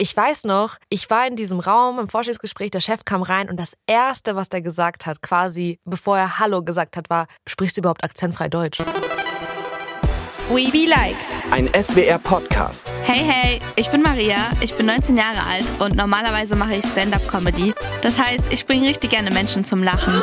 ich 0.00 0.16
weiß 0.16 0.44
noch, 0.44 0.76
ich 0.88 1.10
war 1.10 1.26
in 1.26 1.34
diesem 1.34 1.58
Raum 1.58 1.98
im 1.98 2.08
Forschungsgespräch, 2.08 2.70
der 2.70 2.80
Chef 2.80 3.04
kam 3.04 3.22
rein 3.22 3.50
und 3.50 3.58
das 3.58 3.76
Erste, 3.88 4.36
was 4.36 4.48
der 4.48 4.62
gesagt 4.62 5.06
hat, 5.06 5.22
quasi 5.22 5.80
bevor 5.84 6.16
er 6.16 6.38
Hallo 6.38 6.62
gesagt 6.62 6.96
hat, 6.96 7.10
war, 7.10 7.26
sprichst 7.48 7.76
du 7.76 7.80
überhaupt 7.80 8.04
akzentfrei 8.04 8.48
Deutsch? 8.48 8.78
We 10.50 10.70
Be 10.70 10.86
Like. 10.88 11.16
Ein 11.50 11.68
SWR-Podcast. 11.74 12.90
Hey, 13.04 13.24
hey, 13.24 13.60
ich 13.74 13.90
bin 13.90 14.02
Maria, 14.02 14.36
ich 14.60 14.74
bin 14.74 14.86
19 14.86 15.16
Jahre 15.16 15.42
alt 15.50 15.66
und 15.80 15.96
normalerweise 15.96 16.54
mache 16.54 16.76
ich 16.76 16.86
Stand-up-Comedy. 16.86 17.74
Das 18.00 18.18
heißt, 18.18 18.44
ich 18.50 18.66
bringe 18.66 18.88
richtig 18.88 19.10
gerne 19.10 19.30
Menschen 19.32 19.64
zum 19.64 19.82
Lachen. 19.82 20.22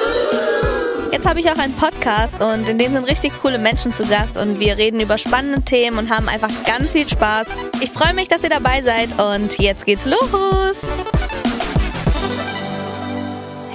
Jetzt 1.16 1.26
habe 1.26 1.40
ich 1.40 1.50
auch 1.50 1.58
einen 1.58 1.74
Podcast 1.74 2.42
und 2.42 2.68
in 2.68 2.78
dem 2.78 2.92
sind 2.92 3.06
richtig 3.06 3.32
coole 3.42 3.58
Menschen 3.58 3.94
zu 3.94 4.06
Gast 4.06 4.36
und 4.36 4.60
wir 4.60 4.78
reden 4.78 5.00
über 5.00 5.18
spannende 5.18 5.62
Themen 5.62 5.98
und 5.98 6.10
haben 6.10 6.28
einfach 6.28 6.52
ganz 6.66 6.92
viel 6.92 7.08
Spaß. 7.08 7.48
Ich 7.80 7.92
freue 7.92 8.14
mich, 8.14 8.28
dass 8.28 8.44
ihr 8.44 8.50
dabei 8.50 8.82
seid 8.82 9.08
und 9.18 9.58
jetzt 9.58 9.86
geht's 9.86 10.06
los. 10.06 11.15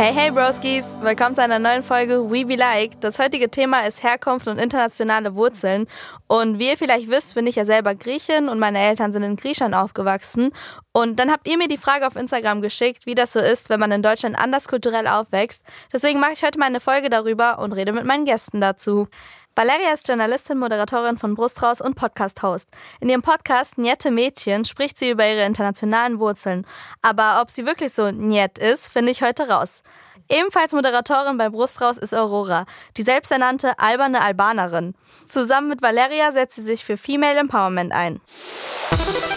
Hey, 0.00 0.14
hey 0.14 0.30
Broskis, 0.30 0.96
willkommen 1.02 1.34
zu 1.34 1.42
einer 1.42 1.58
neuen 1.58 1.82
Folge 1.82 2.30
We 2.30 2.46
Be 2.46 2.56
Like. 2.56 2.98
Das 3.02 3.18
heutige 3.18 3.50
Thema 3.50 3.86
ist 3.86 4.02
Herkunft 4.02 4.48
und 4.48 4.56
internationale 4.56 5.34
Wurzeln. 5.34 5.86
Und 6.26 6.58
wie 6.58 6.70
ihr 6.70 6.78
vielleicht 6.78 7.10
wisst, 7.10 7.34
bin 7.34 7.46
ich 7.46 7.56
ja 7.56 7.66
selber 7.66 7.94
Griechin 7.94 8.48
und 8.48 8.58
meine 8.58 8.78
Eltern 8.78 9.12
sind 9.12 9.24
in 9.24 9.36
Griechenland 9.36 9.74
aufgewachsen. 9.74 10.52
Und 10.92 11.20
dann 11.20 11.30
habt 11.30 11.46
ihr 11.46 11.58
mir 11.58 11.68
die 11.68 11.76
Frage 11.76 12.06
auf 12.06 12.16
Instagram 12.16 12.62
geschickt, 12.62 13.04
wie 13.04 13.14
das 13.14 13.34
so 13.34 13.40
ist, 13.40 13.68
wenn 13.68 13.78
man 13.78 13.92
in 13.92 14.02
Deutschland 14.02 14.38
anders 14.38 14.68
kulturell 14.68 15.06
aufwächst. 15.06 15.66
Deswegen 15.92 16.18
mache 16.18 16.32
ich 16.32 16.42
heute 16.42 16.58
mal 16.58 16.64
eine 16.64 16.80
Folge 16.80 17.10
darüber 17.10 17.58
und 17.58 17.74
rede 17.74 17.92
mit 17.92 18.06
meinen 18.06 18.24
Gästen 18.24 18.62
dazu. 18.62 19.06
Valeria 19.60 19.92
ist 19.92 20.08
Journalistin, 20.08 20.56
Moderatorin 20.56 21.18
von 21.18 21.34
Brustraus 21.34 21.82
und 21.82 21.94
Podcast-Host. 21.94 22.70
In 23.00 23.10
ihrem 23.10 23.20
Podcast 23.20 23.76
Niette 23.76 24.10
Mädchen 24.10 24.64
spricht 24.64 24.96
sie 24.96 25.10
über 25.10 25.28
ihre 25.28 25.44
internationalen 25.44 26.18
Wurzeln. 26.18 26.66
Aber 27.02 27.42
ob 27.42 27.50
sie 27.50 27.66
wirklich 27.66 27.92
so 27.92 28.10
Niet 28.10 28.56
ist, 28.56 28.88
finde 28.90 29.12
ich 29.12 29.22
heute 29.22 29.50
raus. 29.50 29.82
Ebenfalls 30.30 30.72
Moderatorin 30.72 31.36
bei 31.36 31.50
Brustraus 31.50 31.98
ist 31.98 32.14
Aurora, 32.14 32.64
die 32.96 33.02
selbsternannte 33.02 33.78
alberne 33.78 34.22
Albanerin. 34.22 34.94
Zusammen 35.28 35.68
mit 35.68 35.82
Valeria 35.82 36.32
setzt 36.32 36.56
sie 36.56 36.62
sich 36.62 36.82
für 36.82 36.96
Female 36.96 37.38
Empowerment 37.38 37.92
ein. 37.92 38.18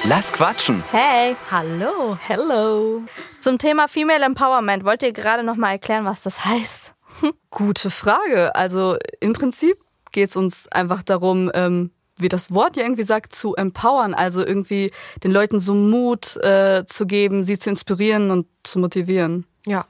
Lass 0.06 0.32
quatschen. 0.32 0.86
Hey, 0.90 1.36
Hallo, 1.52 2.18
hello. 2.26 3.02
zum 3.42 3.58
Thema 3.58 3.90
Female 3.90 4.24
Empowerment 4.24 4.86
wollt 4.86 5.04
ihr 5.04 5.12
gerade 5.12 5.44
noch 5.44 5.58
mal 5.58 5.72
erklären, 5.72 6.06
was 6.06 6.22
das 6.22 6.46
heißt? 6.46 6.94
Gute 7.50 7.90
Frage. 7.90 8.56
Also 8.56 8.96
im 9.20 9.34
Prinzip 9.34 9.84
geht 10.14 10.30
es 10.30 10.38
uns 10.38 10.68
einfach 10.70 11.04
darum, 11.04 11.52
ähm, 11.54 11.92
wie 12.18 12.30
das 12.30 12.54
Wort 12.54 12.78
ja 12.78 12.84
irgendwie 12.84 13.04
sagt, 13.04 13.36
zu 13.36 13.56
empowern. 13.56 14.14
Also 14.14 14.46
irgendwie 14.46 14.92
den 15.24 15.32
Leuten 15.32 15.60
so 15.60 15.74
Mut 15.74 16.38
äh, 16.38 16.86
zu 16.86 17.06
geben, 17.06 17.44
sie 17.44 17.60
zu 17.60 17.70
inspirieren 17.70 18.32
und 18.32 18.48
zu 18.64 18.80
motivieren. 18.80 19.46
Ja, 19.66 19.86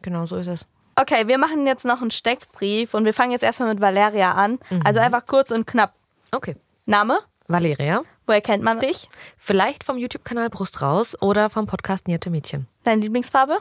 genau 0.00 0.24
so 0.24 0.36
ist 0.36 0.46
es. 0.46 0.66
Okay, 0.96 1.26
wir 1.26 1.38
machen 1.38 1.66
jetzt 1.66 1.84
noch 1.84 2.00
einen 2.00 2.12
Steckbrief 2.12 2.94
und 2.94 3.04
wir 3.04 3.12
fangen 3.12 3.32
jetzt 3.32 3.42
erstmal 3.42 3.68
mit 3.68 3.80
Valeria 3.80 4.32
an. 4.32 4.60
Also 4.84 5.00
einfach 5.00 5.26
kurz 5.26 5.50
und 5.50 5.66
knapp. 5.66 5.92
Okay. 6.30 6.56
Name? 6.86 7.18
Valeria, 7.48 8.02
Woher 8.26 8.40
kennt 8.40 8.62
man 8.62 8.80
dich? 8.80 9.08
vielleicht 9.36 9.84
vom 9.84 9.98
YouTube-Kanal 9.98 10.48
Brust 10.50 10.80
raus 10.80 11.14
oder 11.20 11.50
vom 11.50 11.66
Podcast 11.66 12.06
Nierte 12.08 12.30
Mädchen. 12.30 12.68
Deine 12.84 13.02
Lieblingsfarbe? 13.02 13.58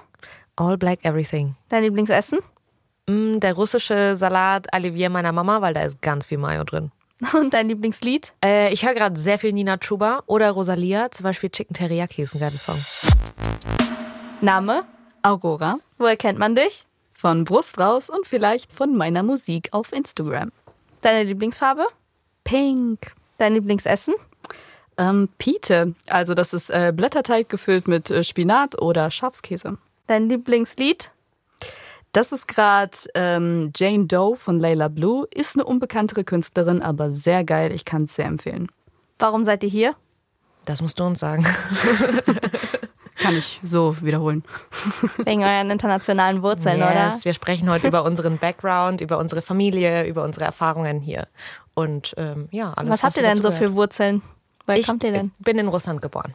All 0.55 0.77
Black 0.77 1.03
Everything. 1.03 1.55
Dein 1.69 1.83
Lieblingsessen? 1.83 2.39
Mm, 3.07 3.39
der 3.39 3.53
russische 3.53 4.15
Salat 4.15 4.67
Olivier 4.73 5.09
meiner 5.09 5.31
Mama, 5.31 5.61
weil 5.61 5.73
da 5.73 5.81
ist 5.81 6.01
ganz 6.01 6.25
viel 6.25 6.37
Mayo 6.37 6.63
drin. 6.63 6.91
Und 7.33 7.53
dein 7.53 7.67
Lieblingslied? 7.67 8.33
Äh, 8.43 8.71
ich 8.73 8.85
höre 8.85 8.93
gerade 8.93 9.19
sehr 9.19 9.37
viel 9.37 9.53
Nina 9.53 9.77
Chuba 9.77 10.23
oder 10.25 10.51
Rosalia, 10.51 11.11
zum 11.11 11.23
Beispiel 11.23 11.49
Chicken 11.49 11.73
Teriyaki 11.73 12.21
ist 12.21 12.35
ein 12.35 12.39
geiles 12.39 12.65
Song. 12.65 12.79
Name? 14.41 14.83
Aurora 15.21 15.77
Woher 15.97 16.17
kennt 16.17 16.37
man 16.37 16.55
dich? 16.55 16.85
von 17.23 17.45
Brust 17.45 17.79
raus 17.79 18.09
und 18.09 18.27
vielleicht 18.27 18.73
von 18.73 18.97
meiner 18.97 19.23
Musik 19.23 19.69
auf 19.71 19.93
Instagram. 19.93 20.51
Deine 20.99 21.23
Lieblingsfarbe? 21.23 21.85
Pink. 22.43 23.13
Dein 23.37 23.53
Lieblingsessen? 23.53 24.13
Ähm, 24.97 25.29
Pite, 25.37 25.95
also 26.09 26.33
das 26.33 26.51
ist 26.51 26.69
äh, 26.69 26.91
Blätterteig 26.93 27.47
gefüllt 27.47 27.87
mit 27.87 28.11
äh, 28.11 28.25
Spinat 28.25 28.81
oder 28.81 29.09
Schafskäse. 29.09 29.77
Dein 30.07 30.27
Lieblingslied? 30.27 31.11
Das 32.13 32.31
ist 32.31 32.47
gerade 32.47 32.91
ähm, 33.15 33.71
Jane 33.75 34.05
Doe 34.05 34.35
von 34.35 34.59
Layla 34.59 34.87
Blue. 34.87 35.27
Ist 35.33 35.55
eine 35.55 35.65
unbekanntere 35.65 36.23
Künstlerin, 36.23 36.81
aber 36.81 37.11
sehr 37.11 37.43
geil. 37.43 37.71
Ich 37.71 37.85
kann 37.85 38.03
es 38.03 38.15
sehr 38.15 38.25
empfehlen. 38.25 38.71
Warum 39.17 39.43
seid 39.43 39.63
ihr 39.63 39.69
hier? 39.69 39.95
Das 40.65 40.81
musst 40.81 40.99
du 40.99 41.03
uns 41.03 41.19
sagen. 41.19 41.43
Kann 43.17 43.35
ich 43.35 43.59
so 43.63 43.95
wiederholen. 44.01 44.43
Wegen 45.25 45.43
euren 45.43 45.69
internationalen 45.71 46.41
Wurzeln, 46.41 46.77
oder? 46.77 47.05
Yes, 47.05 47.25
wir 47.25 47.33
sprechen 47.33 47.69
heute 47.69 47.87
über 47.87 48.03
unseren 48.03 48.37
Background, 48.37 49.01
über 49.01 49.17
unsere 49.17 49.41
Familie, 49.41 50.05
über 50.05 50.23
unsere 50.23 50.45
Erfahrungen 50.45 50.99
hier. 50.99 51.27
Und 51.73 52.13
ähm, 52.17 52.47
ja, 52.51 52.73
alles. 52.73 52.91
Was 52.91 53.03
habt 53.03 53.17
ihr 53.17 53.23
denn 53.23 53.41
so 53.41 53.51
für 53.51 53.75
Wurzeln? 53.75 54.21
Woher 54.65 54.79
Ich 54.79 54.87
kommt 54.87 55.03
ihr 55.03 55.11
denn? 55.11 55.31
bin 55.39 55.57
in 55.57 55.67
Russland 55.67 56.01
geboren. 56.01 56.33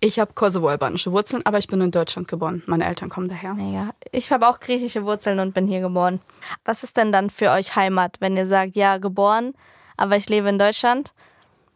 Ich 0.00 0.20
habe 0.20 0.32
kosovo-albanische 0.32 1.10
Wurzeln, 1.12 1.44
aber 1.44 1.58
ich 1.58 1.66
bin 1.66 1.80
in 1.80 1.90
Deutschland 1.90 2.28
geboren. 2.28 2.62
Meine 2.66 2.86
Eltern 2.86 3.08
kommen 3.08 3.28
daher. 3.28 3.54
Mega. 3.54 3.90
Ich 4.12 4.30
habe 4.30 4.48
auch 4.48 4.60
griechische 4.60 5.04
Wurzeln 5.04 5.40
und 5.40 5.54
bin 5.54 5.66
hier 5.66 5.80
geboren. 5.80 6.20
Was 6.64 6.84
ist 6.84 6.96
denn 6.96 7.10
dann 7.10 7.30
für 7.30 7.50
euch 7.50 7.74
Heimat, 7.74 8.16
wenn 8.20 8.36
ihr 8.36 8.46
sagt, 8.46 8.76
ja, 8.76 8.98
geboren, 8.98 9.54
aber 9.96 10.16
ich 10.16 10.28
lebe 10.28 10.48
in 10.48 10.58
Deutschland? 10.58 11.12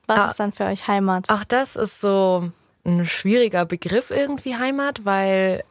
Was 0.06 0.21
Ah. 0.21 0.31
ist 0.31 0.41
dann 0.41 0.53
für 0.53 0.65
euch 0.65 0.87
Heimat? 0.87 1.28
Auch 1.31 1.44
das 1.44 1.75
ist 1.75 2.00
so 2.00 2.50
ein 2.84 3.05
schwieriger 3.06 3.65
Begriff 3.65 4.10
irgendwie 4.10 4.56
Heimat, 4.56 5.04
weil 5.04 5.65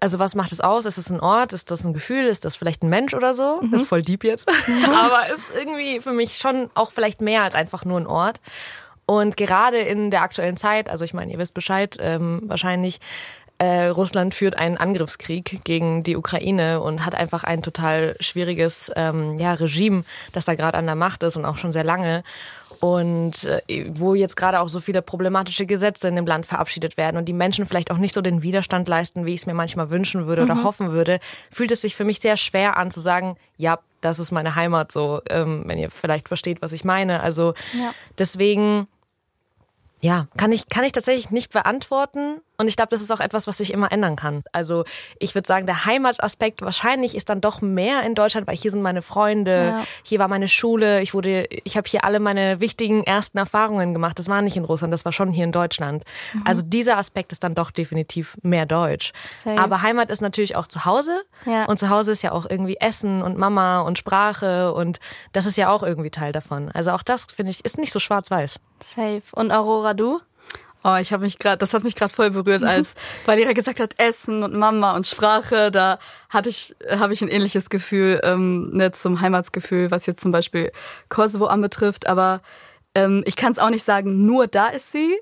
also 0.00 0.18
was 0.18 0.34
macht 0.34 0.50
es 0.50 0.60
aus? 0.60 0.84
Ist 0.84 0.98
es 0.98 1.10
ein 1.10 1.20
Ort? 1.20 1.52
Ist 1.52 1.70
das 1.70 1.84
ein 1.84 1.92
Gefühl? 1.92 2.24
Ist 2.24 2.44
das 2.44 2.56
vielleicht 2.56 2.82
ein 2.82 2.88
Mensch 2.88 3.14
oder 3.14 3.34
so? 3.34 3.60
Das 3.70 3.82
ist 3.82 3.88
voll 3.88 4.02
deep 4.02 4.24
jetzt. 4.24 4.48
Aber 4.88 5.28
ist 5.32 5.44
irgendwie 5.56 6.00
für 6.00 6.12
mich 6.12 6.38
schon 6.38 6.70
auch 6.74 6.90
vielleicht 6.90 7.20
mehr 7.20 7.42
als 7.44 7.54
einfach 7.54 7.84
nur 7.84 8.00
ein 8.00 8.06
Ort. 8.08 8.40
Und 9.10 9.36
gerade 9.36 9.78
in 9.78 10.12
der 10.12 10.22
aktuellen 10.22 10.56
Zeit, 10.56 10.88
also 10.88 11.04
ich 11.04 11.12
meine, 11.14 11.32
ihr 11.32 11.38
wisst 11.40 11.52
Bescheid, 11.52 11.96
ähm, 11.98 12.42
wahrscheinlich, 12.44 13.00
äh, 13.58 13.86
Russland 13.86 14.36
führt 14.36 14.56
einen 14.56 14.76
Angriffskrieg 14.76 15.64
gegen 15.64 16.04
die 16.04 16.16
Ukraine 16.16 16.80
und 16.80 17.04
hat 17.04 17.16
einfach 17.16 17.42
ein 17.42 17.60
total 17.60 18.14
schwieriges 18.20 18.92
ähm, 18.94 19.36
ja, 19.40 19.54
Regime, 19.54 20.04
das 20.30 20.44
da 20.44 20.54
gerade 20.54 20.78
an 20.78 20.86
der 20.86 20.94
Macht 20.94 21.24
ist 21.24 21.36
und 21.36 21.44
auch 21.44 21.58
schon 21.58 21.72
sehr 21.72 21.82
lange. 21.82 22.22
Und 22.78 23.46
äh, 23.66 23.90
wo 23.90 24.14
jetzt 24.14 24.36
gerade 24.36 24.60
auch 24.60 24.68
so 24.68 24.78
viele 24.78 25.02
problematische 25.02 25.66
Gesetze 25.66 26.06
in 26.06 26.14
dem 26.14 26.24
Land 26.24 26.46
verabschiedet 26.46 26.96
werden 26.96 27.16
und 27.16 27.24
die 27.24 27.32
Menschen 27.32 27.66
vielleicht 27.66 27.90
auch 27.90 27.98
nicht 27.98 28.14
so 28.14 28.20
den 28.20 28.44
Widerstand 28.44 28.86
leisten, 28.86 29.26
wie 29.26 29.34
ich 29.34 29.40
es 29.40 29.46
mir 29.46 29.54
manchmal 29.54 29.90
wünschen 29.90 30.28
würde 30.28 30.44
oder 30.44 30.62
hoffen 30.62 30.92
würde, 30.92 31.18
fühlt 31.50 31.72
es 31.72 31.80
sich 31.80 31.96
für 31.96 32.04
mich 32.04 32.20
sehr 32.20 32.36
schwer 32.36 32.76
an 32.76 32.92
zu 32.92 33.00
sagen, 33.00 33.36
ja, 33.56 33.80
das 34.02 34.20
ist 34.20 34.30
meine 34.30 34.54
Heimat, 34.54 34.92
so, 34.92 35.20
ähm, 35.28 35.64
wenn 35.66 35.80
ihr 35.80 35.90
vielleicht 35.90 36.28
versteht, 36.28 36.62
was 36.62 36.70
ich 36.70 36.84
meine. 36.84 37.24
Also 37.24 37.54
Ja. 37.76 37.92
deswegen 38.16 38.86
ja, 40.00 40.28
kann 40.36 40.52
ich, 40.52 40.68
kann 40.68 40.84
ich 40.84 40.92
tatsächlich 40.92 41.30
nicht 41.30 41.52
beantworten. 41.52 42.40
Und 42.60 42.68
ich 42.68 42.76
glaube, 42.76 42.90
das 42.90 43.00
ist 43.00 43.10
auch 43.10 43.20
etwas, 43.20 43.46
was 43.46 43.56
sich 43.56 43.72
immer 43.72 43.90
ändern 43.90 44.16
kann. 44.16 44.42
Also 44.52 44.84
ich 45.18 45.34
würde 45.34 45.46
sagen, 45.46 45.64
der 45.64 45.86
Heimataspekt 45.86 46.60
wahrscheinlich 46.60 47.14
ist 47.14 47.30
dann 47.30 47.40
doch 47.40 47.62
mehr 47.62 48.02
in 48.02 48.14
Deutschland, 48.14 48.46
weil 48.46 48.54
hier 48.56 48.70
sind 48.70 48.82
meine 48.82 49.00
Freunde, 49.00 49.64
Ja. 49.64 49.84
hier 50.04 50.18
war 50.18 50.28
meine 50.28 50.46
Schule, 50.46 51.00
ich 51.00 51.14
wurde, 51.14 51.46
ich 51.64 51.78
habe 51.78 51.88
hier 51.88 52.04
alle 52.04 52.20
meine 52.20 52.60
wichtigen 52.60 53.02
ersten 53.02 53.38
Erfahrungen 53.38 53.94
gemacht. 53.94 54.18
Das 54.18 54.28
war 54.28 54.42
nicht 54.42 54.58
in 54.58 54.64
Russland, 54.64 54.92
das 54.92 55.06
war 55.06 55.12
schon 55.12 55.30
hier 55.30 55.44
in 55.44 55.52
Deutschland. 55.52 56.04
Also 56.44 56.62
dieser 56.62 56.98
Aspekt 56.98 57.32
ist 57.32 57.42
dann 57.42 57.54
doch 57.54 57.70
definitiv 57.70 58.36
mehr 58.42 58.66
deutsch. 58.66 59.12
Safe. 59.42 59.58
Aber 59.58 59.80
Heimat 59.80 60.10
ist 60.10 60.20
natürlich 60.20 60.54
auch 60.54 60.66
zu 60.66 60.84
Hause. 60.84 61.22
Ja. 61.46 61.64
Und 61.64 61.78
zu 61.78 61.88
Hause 61.88 62.12
ist 62.12 62.20
ja 62.22 62.32
auch 62.32 62.44
irgendwie 62.48 62.76
Essen 62.76 63.22
und 63.22 63.38
Mama 63.38 63.80
und 63.80 63.96
Sprache 63.96 64.74
und 64.74 65.00
das 65.32 65.46
ist 65.46 65.56
ja 65.56 65.70
auch 65.70 65.82
irgendwie 65.82 66.10
Teil 66.10 66.32
davon. 66.32 66.70
Also 66.72 66.90
auch 66.90 67.02
das, 67.02 67.24
finde 67.34 67.52
ich, 67.52 67.64
ist 67.64 67.78
nicht 67.78 67.92
so 67.92 67.98
schwarz-weiß. 68.00 68.60
Safe. 68.82 69.22
Und 69.32 69.50
Aurora, 69.50 69.94
du? 69.94 70.20
Oh, 70.82 70.96
ich 70.96 71.12
habe 71.12 71.24
mich 71.24 71.38
gerade, 71.38 71.58
das 71.58 71.74
hat 71.74 71.84
mich 71.84 71.94
gerade 71.94 72.12
voll 72.12 72.30
berührt, 72.30 72.64
als 72.64 72.94
Valeria 73.26 73.52
gesagt 73.52 73.80
hat, 73.80 73.94
Essen 73.98 74.42
und 74.42 74.54
Mama 74.54 74.94
und 74.94 75.06
Sprache. 75.06 75.70
Da 75.70 75.98
hatte 76.28 76.48
ich, 76.48 76.74
habe 76.90 77.12
ich 77.12 77.22
ein 77.22 77.28
ähnliches 77.28 77.68
Gefühl, 77.68 78.20
ähm, 78.24 78.70
ne, 78.72 78.92
zum 78.92 79.20
Heimatsgefühl, 79.20 79.90
was 79.90 80.06
jetzt 80.06 80.22
zum 80.22 80.32
Beispiel 80.32 80.72
Kosovo 81.08 81.46
anbetrifft. 81.46 82.06
Aber 82.06 82.40
ähm, 82.94 83.22
ich 83.26 83.36
kann 83.36 83.52
es 83.52 83.58
auch 83.58 83.70
nicht 83.70 83.84
sagen, 83.84 84.26
nur 84.26 84.46
da 84.46 84.68
ist 84.68 84.92
sie. 84.92 85.18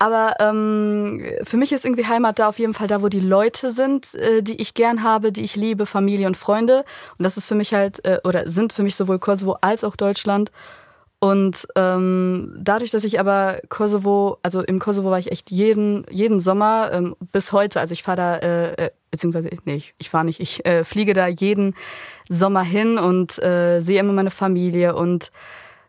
Aber 0.00 0.36
ähm, 0.38 1.24
für 1.42 1.56
mich 1.56 1.72
ist 1.72 1.84
irgendwie 1.84 2.06
Heimat 2.06 2.38
da 2.38 2.48
auf 2.48 2.60
jeden 2.60 2.72
Fall 2.72 2.86
da, 2.86 3.02
wo 3.02 3.08
die 3.08 3.18
Leute 3.18 3.72
sind, 3.72 4.14
äh, 4.14 4.42
die 4.42 4.60
ich 4.60 4.74
gern 4.74 5.02
habe, 5.02 5.32
die 5.32 5.42
ich 5.42 5.56
liebe, 5.56 5.86
Familie 5.86 6.28
und 6.28 6.36
Freunde. 6.36 6.84
Und 7.18 7.24
das 7.24 7.36
ist 7.36 7.48
für 7.48 7.56
mich 7.56 7.74
halt, 7.74 8.04
äh, 8.04 8.20
oder 8.22 8.48
sind 8.48 8.72
für 8.72 8.84
mich 8.84 8.94
sowohl 8.94 9.18
Kosovo 9.18 9.56
als 9.60 9.82
auch 9.82 9.96
Deutschland. 9.96 10.52
Und 11.20 11.66
ähm, 11.74 12.54
dadurch, 12.60 12.92
dass 12.92 13.02
ich 13.02 13.18
aber 13.18 13.60
Kosovo, 13.68 14.38
also 14.42 14.62
im 14.62 14.78
Kosovo 14.78 15.10
war 15.10 15.18
ich 15.18 15.32
echt 15.32 15.50
jeden, 15.50 16.06
jeden 16.10 16.38
Sommer 16.38 16.90
ähm, 16.92 17.16
bis 17.32 17.50
heute, 17.50 17.80
also 17.80 17.92
ich 17.92 18.04
fahre 18.04 18.16
da, 18.16 18.36
äh, 18.36 18.72
äh, 18.86 18.90
beziehungsweise, 19.10 19.50
nee, 19.64 19.74
ich, 19.74 19.94
ich 19.98 20.10
fahre 20.10 20.24
nicht, 20.24 20.38
ich 20.38 20.64
äh, 20.64 20.84
fliege 20.84 21.14
da 21.14 21.26
jeden 21.26 21.74
Sommer 22.28 22.62
hin 22.62 22.98
und 22.98 23.42
äh, 23.42 23.80
sehe 23.80 23.98
immer 23.98 24.12
meine 24.12 24.30
Familie 24.30 24.94
und 24.94 25.32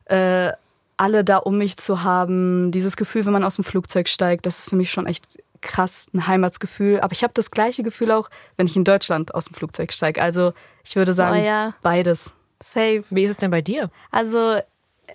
äh, 0.06 0.52
alle 0.98 1.24
da 1.24 1.38
um 1.38 1.60
mich 1.60 1.78
zu 1.78 2.04
haben, 2.04 2.72
dieses 2.72 2.98
Gefühl, 2.98 3.26
wenn 3.26 3.34
man 3.34 3.44
aus 3.44 3.56
dem 3.56 3.64
Flugzeug 3.64 4.10
steigt, 4.10 4.48
das 4.48 4.58
ist 4.60 4.70
für 4.70 4.76
mich 4.76 4.90
schon 4.90 5.06
echt 5.06 5.38
krass 5.62 6.10
ein 6.14 6.28
Heimatsgefühl. 6.28 7.00
Aber 7.02 7.14
ich 7.14 7.24
habe 7.24 7.34
das 7.34 7.52
gleiche 7.52 7.84
Gefühl 7.84 8.12
auch, 8.12 8.30
wenn 8.58 8.66
ich 8.66 8.76
in 8.76 8.84
Deutschland 8.84 9.34
aus 9.36 9.46
dem 9.46 9.54
Flugzeug 9.54 9.94
steige. 9.94 10.22
Also 10.22 10.54
ich 10.84 10.96
würde 10.96 11.14
sagen, 11.14 11.40
Oh 11.40 11.46
ja. 11.46 11.74
beides. 11.82 12.34
Safe. 12.62 13.04
Wie 13.10 13.24
ist 13.24 13.32
es 13.32 13.38
denn 13.38 13.52
bei 13.52 13.62
dir? 13.62 13.90
Also, 14.12 14.60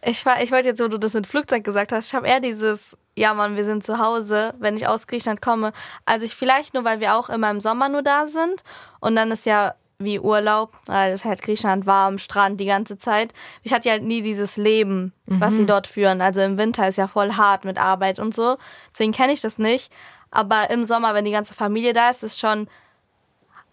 ich 0.03 0.25
war, 0.27 0.43
ich 0.43 0.53
wollte 0.53 0.69
jetzt, 0.69 0.83
wo 0.83 0.89
du 0.89 0.99
das 0.99 1.15
mit 1.15 1.27
Flugzeug 1.27 1.65
gesagt 1.65 1.93
hast, 1.93 2.09
ich 2.09 2.15
habe 2.15 2.27
eher 2.27 2.41
dieses, 2.41 2.97
ja 3.17 3.35
Mann, 3.35 3.57
wir 3.57 3.65
sind 3.65 3.85
zu 3.85 3.99
Hause, 3.99 4.55
wenn 4.59 4.77
ich 4.77 4.87
aus 4.87 5.07
Griechenland 5.07 5.43
komme. 5.43 5.73
Also 6.05 6.25
ich 6.25 6.35
vielleicht 6.35 6.75
nur, 6.75 6.85
weil 6.85 7.01
wir 7.01 7.15
auch 7.15 7.29
immer 7.29 7.51
im 7.51 7.61
Sommer 7.61 7.89
nur 7.89 8.03
da 8.03 8.27
sind 8.27 8.63
und 9.01 9.17
dann 9.17 9.31
ist 9.31 9.47
ja 9.47 9.75
wie 9.99 10.19
Urlaub, 10.19 10.73
weil 10.87 11.13
es 11.13 11.25
halt 11.25 11.41
Griechenland 11.43 11.87
warm, 11.87 12.19
Strand 12.19 12.59
die 12.61 12.67
ganze 12.67 12.99
Zeit. 12.99 13.33
Ich 13.63 13.73
hatte 13.73 13.89
ja 13.89 13.93
halt 13.93 14.03
nie 14.03 14.23
dieses 14.23 14.57
Leben, 14.57 15.13
was 15.27 15.55
sie 15.55 15.67
dort 15.67 15.87
führen. 15.87 16.21
Also 16.21 16.41
im 16.41 16.59
Winter 16.59 16.89
ist 16.89 16.99
ja 16.99 17.07
voll 17.07 17.35
hart 17.35 17.65
mit 17.65 17.79
Arbeit 17.79 18.19
und 18.19 18.35
so. 18.35 18.57
Deswegen 18.93 19.13
kenne 19.13 19.33
ich 19.33 19.41
das 19.41 19.57
nicht. 19.57 19.93
Aber 20.31 20.69
im 20.71 20.85
Sommer, 20.85 21.15
wenn 21.15 21.25
die 21.25 21.31
ganze 21.31 21.55
Familie 21.55 21.93
da 21.93 22.11
ist, 22.11 22.25
ist 22.25 22.41
schon 22.41 22.67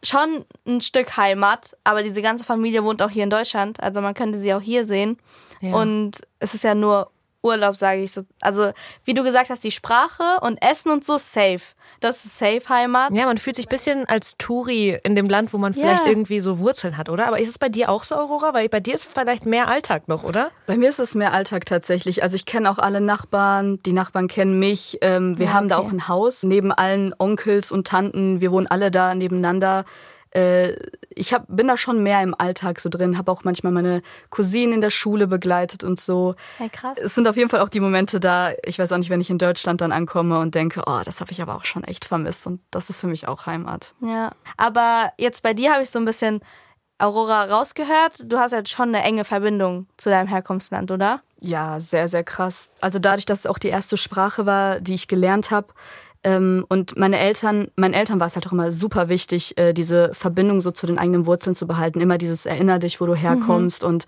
schon 0.04 0.46
ein 0.68 0.82
Stück 0.82 1.18
Heimat, 1.18 1.78
aber 1.84 2.04
diese 2.04 2.22
ganze 2.22 2.44
Familie 2.44 2.84
wohnt 2.84 3.02
auch 3.02 3.10
hier 3.10 3.24
in 3.24 3.30
Deutschland, 3.30 3.82
also 3.82 4.02
man 4.02 4.14
könnte 4.14 4.38
sie 4.38 4.54
auch 4.54 4.62
hier 4.62 4.86
sehen. 4.86 5.18
Ja. 5.62 5.76
Und 5.76 6.22
es 6.40 6.54
ist 6.54 6.64
ja 6.64 6.76
nur 6.76 7.12
Urlaub, 7.44 7.76
sage 7.76 8.02
ich 8.02 8.12
so. 8.12 8.24
Also, 8.42 8.72
wie 9.04 9.14
du 9.14 9.24
gesagt 9.24 9.50
hast, 9.50 9.64
die 9.64 9.72
Sprache 9.72 10.40
und 10.42 10.62
Essen 10.62 10.92
und 10.92 11.04
so 11.06 11.18
safe. 11.18 11.62
Das 12.00 12.24
ist 12.26 12.38
safe 12.38 12.62
Heimat. 12.70 13.12
Ja, 13.14 13.26
man 13.26 13.38
fühlt 13.38 13.56
sich 13.56 13.66
ein 13.68 13.70
bisschen 13.70 14.06
als 14.08 14.38
Touri 14.38 15.00
in 15.04 15.16
dem 15.16 15.28
Land, 15.28 15.54
wo 15.54 15.58
man 15.58 15.74
Ja. 15.74 15.80
vielleicht 15.82 16.06
irgendwie 16.06 16.40
so 16.40 16.60
Wurzeln 16.60 16.98
hat, 16.98 17.10
oder? 17.10 17.28
Aber 17.28 17.40
ist 17.40 17.50
es 17.50 17.58
bei 17.58 17.70
dir 17.70 17.90
auch 17.90 18.04
so, 18.04 18.16
Aurora? 18.16 18.54
Weil 18.54 18.70
bei 18.70 18.80
dir 18.80 18.94
ist 18.96 19.06
vielleicht 19.12 19.46
mehr 19.46 19.68
Alltag 19.68 20.08
noch, 20.08 20.24
oder? 20.24 20.52
Bei 20.68 20.78
mir 20.78 20.90
ist 20.90 21.00
es 21.00 21.16
mehr 21.16 21.34
Alltag 21.34 21.66
tatsächlich. 21.66 22.24
Also 22.24 22.36
ich 22.36 22.46
kenne 22.46 22.70
auch 22.70 22.78
alle 22.80 23.02
Nachbarn, 23.02 23.82
die 23.84 23.94
Nachbarn 23.94 24.28
kennen 24.28 24.58
mich. 24.60 24.98
Ähm, 25.02 25.38
wir 25.38 25.48
Ja, 25.48 25.54
haben 25.54 25.68
da 25.70 25.78
okay. 25.80 25.88
auch 25.88 25.92
ein 25.92 26.08
Haus 26.08 26.44
neben 26.44 26.72
allen 26.72 27.14
Onkels 27.18 27.72
und 27.72 27.88
Tanten. 27.88 28.40
Wir 28.42 28.52
wohnen 28.52 28.68
alle 28.68 28.90
da 28.92 29.14
nebeneinander. 29.16 29.86
Äh, 30.32 30.76
ich 31.10 31.34
hab, 31.34 31.46
bin 31.48 31.68
da 31.68 31.78
schon 31.78 32.04
mehr 32.04 32.22
im 32.22 32.34
Alltag 32.38 32.80
so 32.80 32.90
drin, 32.90 33.18
habe 33.18 33.32
auch 33.32 33.44
manchmal 33.44 33.72
meine 33.72 34.02
Cousinen 34.30 34.74
in 34.76 34.82
der 34.82 34.90
Schule 34.90 35.28
begleitet 35.28 35.84
und 35.84 36.00
so. 36.00 36.36
Ja, 36.60 36.70
krass. 36.70 36.98
Es 36.98 37.16
sind 37.16 37.28
auf 37.28 37.38
jeden 37.38 37.50
Fall 37.50 37.60
auch 37.60 37.70
die 37.70 37.80
Momente 37.80 38.20
da, 38.20 38.52
ich 38.64 38.80
weiß 38.80 38.92
auch 38.94 38.98
nicht, 38.98 39.10
wenn 39.10 39.22
ich 39.22 39.30
in 39.30 39.38
Deutschland 39.38 39.82
dann 39.82 39.92
ankomme 39.92 40.40
und 40.40 40.56
denke, 40.56 40.84
oh, 40.86 41.02
das 41.04 41.22
habe 41.22 41.32
ich 41.32 41.42
aber 41.42 41.56
auch 41.56 41.66
schon 41.66 41.84
echt 41.84 42.06
vermisst 42.06 42.48
und 42.48 42.62
das 42.72 42.90
ist 42.90 43.00
für 43.00 43.08
mich 43.08 43.28
auch 43.28 43.46
Heimat. 43.46 43.94
Ja. 44.02 44.32
Aber 44.58 45.12
jetzt 45.18 45.44
bei 45.44 45.54
dir 45.54 45.74
habe 45.74 45.84
ich 45.84 45.90
so 45.90 46.00
ein 46.00 46.06
bisschen 46.06 46.42
Aurora 46.98 47.46
rausgehört. 47.46 48.24
Du 48.26 48.38
hast 48.38 48.54
halt 48.54 48.70
schon 48.70 48.90
eine 48.90 49.04
enge 49.04 49.26
Verbindung 49.26 49.88
zu 49.98 50.10
deinem 50.10 50.28
Herkunftsland, 50.28 50.92
oder? 50.92 51.22
Ja, 51.40 51.80
sehr, 51.80 52.08
sehr 52.08 52.24
krass. 52.24 52.72
Also 52.82 53.00
dadurch, 53.00 53.26
dass 53.26 53.40
es 53.40 53.46
auch 53.48 53.58
die 53.58 53.70
erste 53.70 53.98
Sprache 53.98 54.46
war, 54.46 54.80
die 54.80 54.94
ich 54.94 55.08
gelernt 55.08 55.50
habe. 55.52 55.68
Ähm, 56.24 56.66
und 56.70 56.98
meine 56.98 57.18
Eltern, 57.18 57.70
meinen 57.76 57.94
Eltern 57.94 58.20
war 58.20 58.28
es 58.28 58.36
halt 58.36 58.46
auch 58.48 58.52
immer 58.52 58.72
super 58.72 59.10
wichtig, 59.10 59.58
äh, 59.58 59.74
diese 59.74 60.14
Verbindung 60.14 60.62
so 60.62 60.72
zu 60.72 60.86
den 60.86 61.00
eigenen 61.00 61.26
Wurzeln 61.26 61.56
zu 61.56 61.66
behalten. 61.68 62.00
Immer 62.00 62.18
dieses 62.18 62.46
Erinner 62.46 62.80
dich, 62.80 63.02
wo 63.02 63.06
du 63.08 63.16
herkommst 63.16 63.84
und 63.84 64.06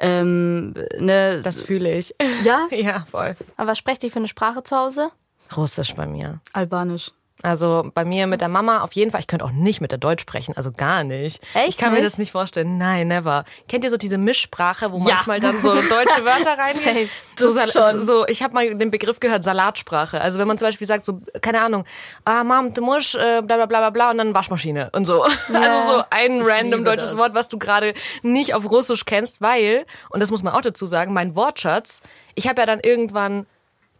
ähm, 0.00 0.74
ne, 0.98 1.40
Das 1.42 1.62
fühle 1.62 1.96
ich. 1.96 2.14
ja, 2.44 2.66
ja, 2.70 3.06
voll. 3.10 3.34
Aber 3.56 3.70
was 3.70 3.78
sprecht 3.78 4.04
ihr 4.04 4.10
für 4.10 4.18
eine 4.18 4.28
Sprache 4.28 4.62
zu 4.62 4.76
Hause? 4.76 5.10
Russisch 5.56 5.94
bei 5.94 6.06
mir. 6.06 6.40
Albanisch. 6.52 7.12
Also 7.44 7.90
bei 7.92 8.06
mir 8.06 8.26
mit 8.26 8.40
der 8.40 8.48
Mama 8.48 8.80
auf 8.80 8.92
jeden 8.94 9.10
Fall. 9.10 9.20
Ich 9.20 9.26
könnte 9.26 9.44
auch 9.44 9.50
nicht 9.52 9.82
mit 9.82 9.90
der 9.90 9.98
Deutsch 9.98 10.22
sprechen, 10.22 10.56
also 10.56 10.72
gar 10.72 11.04
nicht. 11.04 11.42
Echt 11.52 11.68
Ich 11.68 11.76
kann 11.78 11.92
mir 11.92 12.02
das 12.02 12.16
nicht 12.16 12.32
vorstellen. 12.32 12.78
Nein, 12.78 13.08
never. 13.08 13.44
Kennt 13.68 13.84
ihr 13.84 13.90
so 13.90 13.98
diese 13.98 14.16
Mischsprache, 14.16 14.90
wo 14.92 14.96
Ja. 15.06 15.16
manchmal 15.16 15.40
dann 15.40 15.60
so 15.60 15.74
deutsche 15.74 16.24
Wörter 16.24 16.56
reingehen? 16.58 17.10
So, 17.38 17.52
schon. 17.66 18.00
so, 18.00 18.26
ich 18.28 18.42
habe 18.42 18.54
mal 18.54 18.74
den 18.74 18.90
Begriff 18.90 19.20
gehört, 19.20 19.44
Salatsprache. 19.44 20.22
Also 20.22 20.38
wenn 20.38 20.48
man 20.48 20.56
zum 20.56 20.68
Beispiel 20.68 20.86
sagt, 20.86 21.04
so, 21.04 21.20
keine 21.42 21.60
Ahnung, 21.60 21.84
ah, 22.24 22.44
Mom, 22.44 22.72
du 22.72 22.80
musst, 22.80 23.14
äh, 23.14 23.42
bla 23.42 23.56
bla 23.56 23.66
bla 23.66 23.78
bla 23.80 23.90
bla 23.90 24.10
und 24.12 24.18
dann 24.18 24.34
Waschmaschine 24.34 24.88
und 24.92 25.04
so. 25.04 25.24
Also 25.52 25.92
so 25.92 26.02
ein 26.10 26.40
random 26.42 26.84
deutsches 26.84 27.10
das. 27.10 27.18
Wort, 27.18 27.34
was 27.34 27.50
du 27.50 27.58
gerade 27.58 27.92
nicht 28.22 28.54
auf 28.54 28.70
Russisch 28.70 29.04
kennst, 29.04 29.42
weil, 29.42 29.84
und 30.08 30.20
das 30.20 30.30
muss 30.30 30.42
man 30.42 30.54
auch 30.54 30.62
dazu 30.62 30.86
sagen, 30.86 31.12
mein 31.12 31.36
Wortschatz, 31.36 32.00
ich 32.34 32.48
habe 32.48 32.60
ja 32.62 32.66
dann 32.66 32.80
irgendwann 32.80 33.46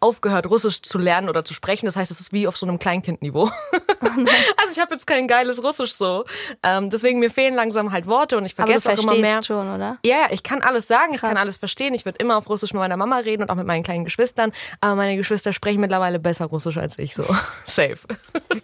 aufgehört, 0.05 0.47
Russisch 0.51 0.83
zu 0.83 0.99
lernen 0.99 1.29
oder 1.31 1.45
zu 1.45 1.55
sprechen. 1.55 1.87
Das 1.87 1.97
heißt, 1.97 2.11
es 2.11 2.21
ist 2.21 2.33
wie 2.33 2.47
auf 2.47 2.57
so 2.57 2.67
einem 2.67 2.79
Kleinkindniveau. 2.79 3.51
also 4.01 4.71
ich 4.73 4.79
habe 4.79 4.95
jetzt 4.95 5.07
kein 5.07 5.27
geiles 5.27 5.63
Russisch 5.65 5.93
so. 5.95 6.25
Ähm, 6.63 6.91
deswegen 6.91 7.19
mir 7.19 7.31
fehlen 7.31 7.55
langsam 7.55 7.91
halt 7.93 8.07
Worte 8.07 8.37
und 8.37 8.45
ich 8.45 8.53
Aber 8.59 8.73
du 8.73 8.79
vergesse 8.81 9.03
auch 9.03 9.13
immer 9.13 9.21
mehr. 9.21 9.43
schon, 9.43 9.75
oder? 9.75 9.99
Ja, 10.05 10.17
ja, 10.17 10.27
ich 10.31 10.43
kann 10.43 10.63
alles 10.63 10.87
sagen, 10.87 11.15
ich 11.15 11.21
Krass. 11.21 11.31
kann 11.31 11.39
alles 11.39 11.57
verstehen. 11.57 11.95
Ich 11.95 12.05
würde 12.05 12.19
immer 12.19 12.37
auf 12.37 12.49
Russisch 12.49 12.73
mit 12.73 12.81
meiner 12.81 12.97
Mama 12.97 13.17
reden 13.19 13.43
und 13.43 13.51
auch 13.51 13.55
mit 13.57 13.67
meinen 13.67 13.83
kleinen 13.83 14.05
Geschwistern. 14.05 14.53
Aber 14.81 14.95
meine 14.95 15.17
Geschwister 15.17 15.53
sprechen 15.53 15.81
mittlerweile 15.81 16.19
besser 16.19 16.45
Russisch 16.47 16.77
als 16.77 16.99
ich, 16.99 17.15
so 17.15 17.23
safe. 17.65 17.99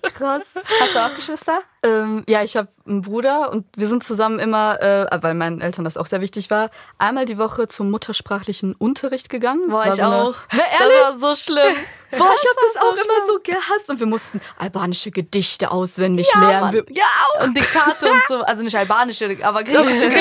Krass. 0.02 0.54
Hast 0.80 0.94
du 0.94 0.98
auch 0.98 1.14
Geschwister? 1.14 1.58
Ähm, 1.82 2.24
ja, 2.28 2.42
ich 2.42 2.56
habe 2.56 2.68
einen 2.86 3.00
Bruder 3.02 3.50
und 3.50 3.64
wir 3.74 3.88
sind 3.88 4.04
zusammen 4.04 4.38
immer, 4.38 4.80
äh, 4.82 5.06
weil 5.22 5.34
meinen 5.34 5.60
Eltern 5.62 5.84
das 5.84 5.96
auch 5.96 6.06
sehr 6.06 6.20
wichtig 6.20 6.50
war, 6.50 6.68
einmal 6.98 7.24
die 7.24 7.38
Woche 7.38 7.68
zum 7.68 7.90
muttersprachlichen 7.90 8.74
Unterricht 8.74 9.30
gegangen. 9.30 9.62
Das 9.68 9.74
Boah, 9.74 9.80
war 9.80 9.88
ich 9.88 9.94
so 9.94 10.02
eine- 10.02 10.22
auch. 10.24 10.34
Hä, 10.50 10.58
ehrlich? 10.78 10.96
Das 11.00 11.22
war 11.22 11.29
so 11.29 11.29
schlimm. 11.36 11.74
Boah, 12.10 12.34
ich 12.34 12.44
habe 12.44 12.56
das 12.66 12.74
war 12.74 12.82
so 12.82 12.88
auch 12.88 13.04
immer 13.04 13.26
so 13.26 13.38
gehasst 13.40 13.88
und 13.88 14.00
wir 14.00 14.06
mussten 14.06 14.40
albanische 14.58 15.12
Gedichte 15.12 15.70
auswendig 15.70 16.28
lernen. 16.34 16.60
Mann. 16.60 16.72
Wir, 16.72 16.84
ja, 16.90 17.04
auch. 17.04 17.44
Und 17.44 17.56
Diktate 17.56 18.10
und 18.10 18.22
so. 18.26 18.42
Also 18.42 18.64
nicht 18.64 18.76
albanische, 18.76 19.36
aber 19.42 19.62
griechische. 19.62 20.10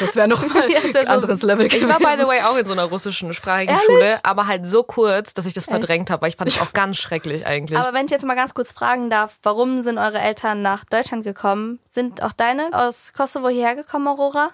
Das 0.00 0.16
wäre 0.16 0.28
noch 0.28 0.46
mal 0.46 0.70
Ja, 0.70 0.82
wär 0.82 1.00
ein 1.00 1.08
anderes 1.08 1.42
Level 1.42 1.66
Ich 1.66 1.86
war, 1.88 1.98
by 1.98 2.04
gewesen. 2.04 2.20
the 2.20 2.26
way, 2.26 2.40
auch 2.42 2.56
in 2.56 2.64
so 2.66 2.72
einer 2.72 2.84
russischen 2.84 3.32
sprachigen 3.34 3.72
Ehrlich? 3.72 3.84
Schule, 3.86 4.18
aber 4.22 4.46
halt 4.46 4.64
so 4.64 4.82
kurz, 4.82 5.34
dass 5.34 5.46
ich 5.46 5.52
das 5.52 5.66
verdrängt 5.66 6.10
habe, 6.10 6.22
weil 6.22 6.28
ich 6.30 6.36
fand 6.36 6.48
ich 6.48 6.60
auch 6.60 6.72
ganz 6.72 6.96
schrecklich 6.96 7.44
eigentlich. 7.44 7.78
Aber 7.78 7.92
wenn 7.92 8.06
ich 8.06 8.12
jetzt 8.12 8.24
mal 8.24 8.34
ganz 8.36 8.54
kurz 8.54 8.72
fragen 8.72 9.10
darf, 9.10 9.36
warum 9.42 9.82
sind 9.82 9.98
eure 9.98 10.20
Eltern 10.20 10.62
nach 10.62 10.84
Deutschland 10.84 11.24
gekommen? 11.24 11.80
Sind 11.90 12.22
auch 12.22 12.32
deine 12.32 12.68
aus 12.72 13.12
Kosovo 13.16 13.48
hierher 13.48 13.74
gekommen, 13.74 14.08
Aurora? 14.08 14.50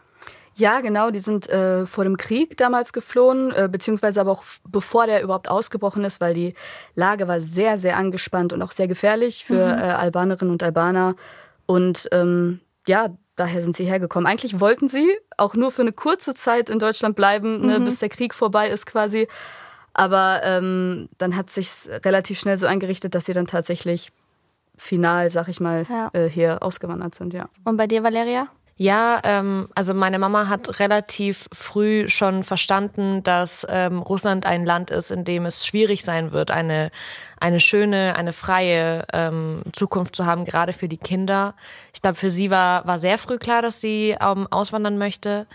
Ja, 0.61 0.81
genau, 0.81 1.11
die 1.11 1.19
sind 1.19 1.49
äh, 1.49 1.87
vor 1.87 2.05
dem 2.05 2.17
Krieg 2.17 2.57
damals 2.59 2.93
geflohen, 2.93 3.51
äh, 3.53 3.69
beziehungsweise 3.71 4.21
aber 4.21 4.33
auch 4.33 4.45
bevor 4.69 5.07
der 5.07 5.23
überhaupt 5.23 5.49
ausgebrochen 5.49 6.05
ist, 6.05 6.21
weil 6.21 6.35
die 6.35 6.55
Lage 6.95 7.27
war 7.29 7.41
sehr, 7.41 7.79
sehr 7.79 7.97
angespannt 7.97 8.53
und 8.53 8.61
auch 8.63 8.73
sehr 8.73 8.87
gefährlich 8.89 9.45
für 9.45 9.61
äh, 9.61 9.81
Albanerinnen 10.05 10.53
und 10.53 10.63
Albaner. 10.63 11.17
Und 11.67 12.09
ähm, 12.13 12.61
ja, 12.87 13.09
daher 13.37 13.63
sind 13.63 13.75
sie 13.75 13.85
hergekommen. 13.87 14.27
Eigentlich 14.27 14.61
wollten 14.61 14.89
sie 14.89 15.09
auch 15.39 15.55
nur 15.55 15.71
für 15.71 15.83
eine 15.83 15.93
kurze 15.93 16.35
Zeit 16.35 16.69
in 16.69 16.79
Deutschland 16.79 17.17
bleiben, 17.17 17.65
ne, 17.67 17.81
bis 17.81 17.99
der 18.01 18.11
Krieg 18.11 18.35
vorbei 18.35 18.69
ist 18.69 18.85
quasi. 18.85 19.29
Aber 19.95 20.41
ähm, 20.45 21.09
dann 21.19 21.37
hat 21.37 21.49
sich 21.51 21.71
relativ 22.05 22.39
schnell 22.39 22.57
so 22.59 22.67
eingerichtet, 22.67 23.15
dass 23.15 23.25
sie 23.25 23.33
dann 23.33 23.47
tatsächlich 23.47 24.13
final, 24.77 25.31
sag 25.31 25.49
ich 25.49 25.61
mal, 25.61 25.85
Ja. 25.89 26.11
äh, 26.13 26.29
hier 26.29 26.63
ausgewandert 26.63 27.15
sind, 27.15 27.33
ja. 27.33 27.49
Und 27.65 27.77
bei 27.77 27.87
dir, 27.87 28.03
Valeria? 28.03 28.49
Ja, 28.83 29.21
ähm, 29.25 29.69
also 29.75 29.93
meine 29.93 30.19
Mama 30.19 30.49
hat 30.49 30.81
relativ 30.81 31.51
früh 31.53 32.09
schon 32.09 32.43
verstanden, 32.43 33.23
dass 33.23 33.67
ähm, 33.69 33.99
Russland 33.99 34.47
ein 34.47 34.65
Land 34.65 34.91
ist, 34.91 35.11
in 35.11 35.25
dem 35.25 35.45
es 35.45 35.67
schwierig 35.67 36.03
sein 36.03 36.33
wird, 36.33 36.51
eine 36.51 36.91
eine 37.39 37.61
schöne, 37.61 38.17
eine 38.17 38.33
freie 38.33 39.05
ähm, 39.13 39.65
Zukunft 39.75 40.17
zu 40.17 40.25
haben, 40.25 40.47
gerade 40.47 40.73
für 40.73 40.89
die 40.89 40.97
Kinder. 40.97 41.55
Ich 41.93 42.01
glaube, 42.01 42.15
für 42.17 42.31
sie 42.31 42.51
war 42.51 42.87
war 42.87 42.99
sehr 42.99 43.19
früh 43.19 43.37
klar, 43.37 43.61
dass 43.61 43.83
sie 43.83 44.17
ähm, 44.19 44.47
auswandern 44.51 44.97
möchte. 44.97 45.47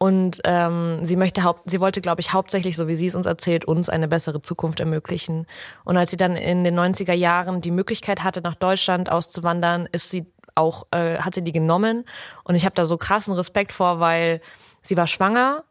Und 0.00 0.40
ähm, 0.44 1.00
sie 1.02 1.16
möchte 1.16 1.42
haupt, 1.42 1.68
sie 1.68 1.80
wollte, 1.80 2.00
glaube 2.00 2.20
ich, 2.20 2.32
hauptsächlich, 2.32 2.76
so 2.76 2.86
wie 2.86 2.94
sie 2.94 3.08
es 3.08 3.16
uns 3.16 3.26
erzählt, 3.26 3.64
uns 3.64 3.88
eine 3.88 4.06
bessere 4.06 4.40
Zukunft 4.40 4.78
ermöglichen. 4.78 5.48
Und 5.84 5.96
als 5.96 6.12
sie 6.12 6.16
dann 6.16 6.36
in 6.36 6.62
den 6.62 6.78
90er 6.78 7.12
Jahren 7.14 7.60
die 7.60 7.72
Möglichkeit 7.72 8.22
hatte, 8.22 8.40
nach 8.40 8.54
Deutschland 8.54 9.10
auszuwandern, 9.10 9.88
ist 9.90 10.10
sie 10.10 10.26
auch, 10.58 10.86
äh, 10.90 11.18
hat 11.18 11.34
sie 11.34 11.42
die 11.42 11.52
genommen. 11.52 12.04
Und 12.44 12.54
ich 12.54 12.64
habe 12.64 12.74
da 12.74 12.86
so 12.86 12.96
krassen 12.96 13.34
Respekt 13.34 13.72
vor, 13.72 14.00
weil 14.00 14.40
sie 14.82 14.96
war 14.96 15.06
schwanger, 15.06 15.64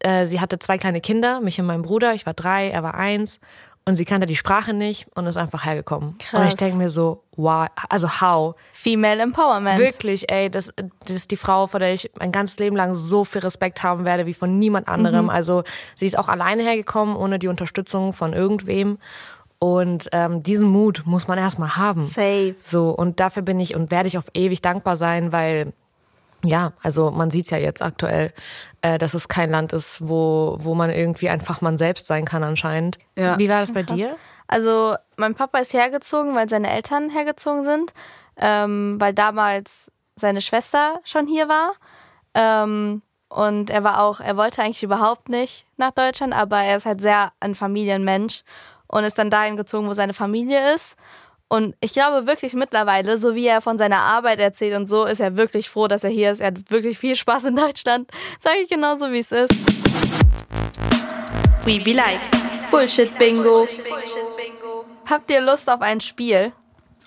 äh, 0.00 0.26
sie 0.26 0.40
hatte 0.40 0.58
zwei 0.58 0.78
kleine 0.78 1.00
Kinder, 1.00 1.40
mich 1.40 1.60
und 1.60 1.66
meinen 1.66 1.82
Bruder, 1.82 2.14
ich 2.14 2.26
war 2.26 2.34
drei, 2.34 2.70
er 2.70 2.82
war 2.82 2.94
eins. 2.94 3.40
Und 3.86 3.96
sie 3.96 4.06
kannte 4.06 4.26
die 4.26 4.36
Sprache 4.36 4.72
nicht 4.72 5.06
und 5.14 5.26
ist 5.26 5.36
einfach 5.36 5.66
hergekommen. 5.66 6.16
Krass. 6.16 6.40
Und 6.40 6.48
ich 6.48 6.56
denke 6.56 6.78
mir 6.78 6.88
so, 6.88 7.22
wow, 7.36 7.66
also 7.90 8.08
how? 8.22 8.54
Female 8.72 9.20
Empowerment. 9.20 9.78
Wirklich, 9.78 10.30
ey, 10.30 10.48
das, 10.48 10.72
das 10.76 11.10
ist 11.10 11.30
die 11.30 11.36
Frau, 11.36 11.66
vor 11.66 11.80
der 11.80 11.92
ich 11.92 12.10
mein 12.18 12.32
ganzes 12.32 12.58
Leben 12.58 12.76
lang 12.76 12.94
so 12.94 13.24
viel 13.24 13.42
Respekt 13.42 13.82
haben 13.82 14.06
werde 14.06 14.24
wie 14.24 14.32
von 14.32 14.58
niemand 14.58 14.88
anderem. 14.88 15.28
Also 15.28 15.64
sie 15.94 16.06
ist 16.06 16.16
auch 16.18 16.28
alleine 16.28 16.62
hergekommen, 16.62 17.14
ohne 17.14 17.38
die 17.38 17.48
Unterstützung 17.48 18.14
von 18.14 18.32
irgendwem. 18.32 18.98
Und 19.64 20.10
ähm, 20.12 20.42
diesen 20.42 20.68
Mut 20.68 21.04
muss 21.06 21.26
man 21.26 21.38
erstmal 21.38 21.76
haben. 21.78 22.02
Safe. 22.02 22.54
So, 22.62 22.90
und 22.90 23.18
dafür 23.18 23.42
bin 23.42 23.58
ich 23.58 23.74
und 23.74 23.90
werde 23.90 24.08
ich 24.08 24.18
auf 24.18 24.26
ewig 24.34 24.60
dankbar 24.60 24.98
sein, 24.98 25.32
weil 25.32 25.72
ja, 26.44 26.74
also 26.82 27.10
man 27.10 27.30
sieht's 27.30 27.48
ja 27.48 27.56
jetzt 27.56 27.80
aktuell, 27.80 28.34
äh, 28.82 28.98
dass 28.98 29.14
es 29.14 29.26
kein 29.28 29.50
Land 29.50 29.72
ist, 29.72 30.06
wo, 30.06 30.58
wo 30.60 30.74
man 30.74 30.90
irgendwie 30.90 31.30
einfach 31.30 31.62
man 31.62 31.78
selbst 31.78 32.06
sein 32.06 32.26
kann 32.26 32.44
anscheinend. 32.44 32.98
Ja. 33.16 33.38
Wie 33.38 33.48
war 33.48 33.62
das 33.62 33.72
bei 33.72 33.82
dir? 33.82 34.16
Also 34.48 34.96
mein 35.16 35.34
Papa 35.34 35.60
ist 35.60 35.72
hergezogen, 35.72 36.34
weil 36.34 36.50
seine 36.50 36.68
Eltern 36.68 37.08
hergezogen 37.08 37.64
sind, 37.64 37.94
ähm, 38.36 39.00
weil 39.00 39.14
damals 39.14 39.90
seine 40.16 40.42
Schwester 40.42 41.00
schon 41.04 41.26
hier 41.26 41.48
war. 41.48 41.72
Ähm, 42.34 43.00
und 43.30 43.70
er 43.70 43.82
war 43.82 44.02
auch, 44.02 44.20
er 44.20 44.36
wollte 44.36 44.60
eigentlich 44.60 44.82
überhaupt 44.82 45.30
nicht 45.30 45.64
nach 45.78 45.92
Deutschland, 45.92 46.34
aber 46.34 46.58
er 46.58 46.76
ist 46.76 46.84
halt 46.84 47.00
sehr 47.00 47.32
ein 47.40 47.54
Familienmensch 47.54 48.44
und 48.94 49.02
ist 49.02 49.18
dann 49.18 49.28
dahin 49.28 49.56
gezogen, 49.56 49.88
wo 49.88 49.92
seine 49.92 50.14
Familie 50.14 50.72
ist. 50.72 50.94
Und 51.48 51.74
ich 51.80 51.92
glaube 51.92 52.28
wirklich 52.28 52.54
mittlerweile, 52.54 53.18
so 53.18 53.34
wie 53.34 53.46
er 53.46 53.60
von 53.60 53.76
seiner 53.76 53.98
Arbeit 53.98 54.38
erzählt 54.38 54.76
und 54.76 54.86
so, 54.86 55.04
ist 55.04 55.18
er 55.18 55.36
wirklich 55.36 55.68
froh, 55.68 55.88
dass 55.88 56.04
er 56.04 56.10
hier 56.10 56.30
ist. 56.30 56.38
Er 56.40 56.48
hat 56.48 56.70
wirklich 56.70 56.96
viel 56.96 57.16
Spaß 57.16 57.44
in 57.46 57.56
Deutschland. 57.56 58.08
Sage 58.38 58.58
ich 58.62 58.68
genauso, 58.68 59.10
wie 59.10 59.18
es 59.18 59.32
ist. 59.32 59.52
We 61.64 61.78
be 61.84 61.92
like. 61.92 62.20
Bullshit 62.70 63.18
Bingo. 63.18 63.66
Habt 65.10 65.28
ihr 65.30 65.40
Lust 65.40 65.68
auf 65.68 65.80
ein 65.80 66.00
Spiel? 66.00 66.52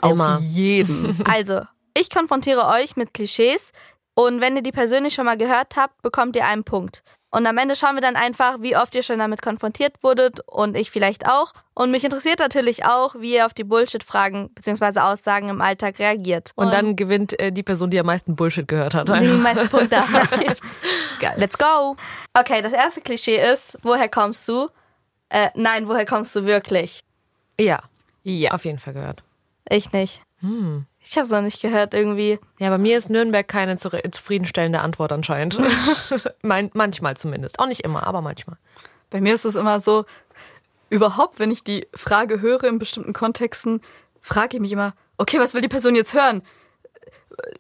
Immer. 0.03 0.35
Auf 0.35 0.41
jeden. 0.41 1.23
Also, 1.31 1.61
ich 1.97 2.09
konfrontiere 2.09 2.67
euch 2.67 2.97
mit 2.97 3.13
Klischees 3.13 3.71
und 4.13 4.41
wenn 4.41 4.57
ihr 4.57 4.61
die 4.61 4.73
persönlich 4.73 5.13
schon 5.13 5.25
mal 5.25 5.37
gehört 5.37 5.77
habt, 5.77 6.01
bekommt 6.01 6.35
ihr 6.35 6.45
einen 6.45 6.65
Punkt. 6.65 7.01
Und 7.29 7.45
am 7.45 7.57
Ende 7.57 7.75
schauen 7.75 7.95
wir 7.95 8.01
dann 8.01 8.15
einfach, 8.15 8.57
wie 8.61 8.77
oft 8.77 8.95
ihr 8.95 9.03
schon 9.03 9.19
damit 9.19 9.41
konfrontiert 9.41 9.95
wurdet 10.01 10.39
und 10.47 10.77
ich 10.77 10.89
vielleicht 10.91 11.27
auch. 11.27 11.51
Und 11.73 11.91
mich 11.91 12.03
interessiert 12.05 12.39
natürlich 12.39 12.85
auch, 12.85 13.15
wie 13.19 13.35
ihr 13.35 13.45
auf 13.45 13.53
die 13.53 13.65
Bullshit-Fragen 13.65 14.49
bzw. 14.53 14.99
Aussagen 15.01 15.49
im 15.49 15.59
Alltag 15.61 15.99
reagiert. 15.99 16.51
Und 16.55 16.71
dann 16.71 16.95
gewinnt 16.95 17.37
äh, 17.39 17.51
die 17.51 17.63
Person, 17.63 17.89
die 17.89 17.99
am 17.99 18.05
meisten 18.05 18.35
Bullshit 18.37 18.65
gehört 18.67 18.93
hat. 18.93 19.09
die 19.09 19.27
meisten 19.27 19.67
Punkte 19.67 19.97
hat. 19.97 20.29
Geil. 21.19 21.33
Let's 21.35 21.57
go. 21.57 21.97
Okay, 22.33 22.61
das 22.61 22.71
erste 22.71 23.01
Klischee 23.01 23.37
ist, 23.51 23.77
woher 23.83 24.07
kommst 24.07 24.47
du? 24.47 24.69
Äh, 25.29 25.49
nein, 25.55 25.89
woher 25.89 26.05
kommst 26.05 26.33
du 26.35 26.45
wirklich? 26.45 27.01
Ja, 27.59 27.81
Ja. 28.23 28.51
auf 28.51 28.63
jeden 28.63 28.79
Fall 28.79 28.93
gehört. 28.93 29.21
Ich 29.69 29.91
nicht. 29.91 30.21
Ich 31.09 31.15
habe 31.17 31.25
es 31.25 31.31
noch 31.31 31.41
nicht 31.41 31.61
gehört 31.61 31.93
irgendwie. 31.93 32.37
Ja, 32.59 32.69
bei 32.69 32.77
mir 32.77 32.97
ist 32.97 33.09
Nürnberg 33.09 33.47
keine 33.47 33.77
zufriedenstellende 33.77 34.81
Antwort 34.81 35.11
anscheinend. 35.11 35.57
manchmal 36.41 37.15
zumindest. 37.15 37.59
Auch 37.59 37.67
nicht 37.67 37.81
immer, 37.81 38.05
aber 38.05 38.21
manchmal. 38.21 38.57
Bei 39.09 39.21
mir 39.21 39.33
ist 39.33 39.45
es 39.45 39.55
immer 39.55 39.79
so, 39.79 40.03
überhaupt, 40.89 41.39
wenn 41.39 41.51
ich 41.51 41.63
die 41.63 41.87
Frage 41.93 42.41
höre 42.41 42.65
in 42.65 42.79
bestimmten 42.79 43.13
Kontexten, 43.13 43.81
frage 44.21 44.57
ich 44.57 44.61
mich 44.61 44.71
immer, 44.73 44.93
okay, 45.17 45.39
was 45.39 45.53
will 45.53 45.61
die 45.61 45.69
Person 45.69 45.95
jetzt 45.95 46.13
hören? 46.13 46.41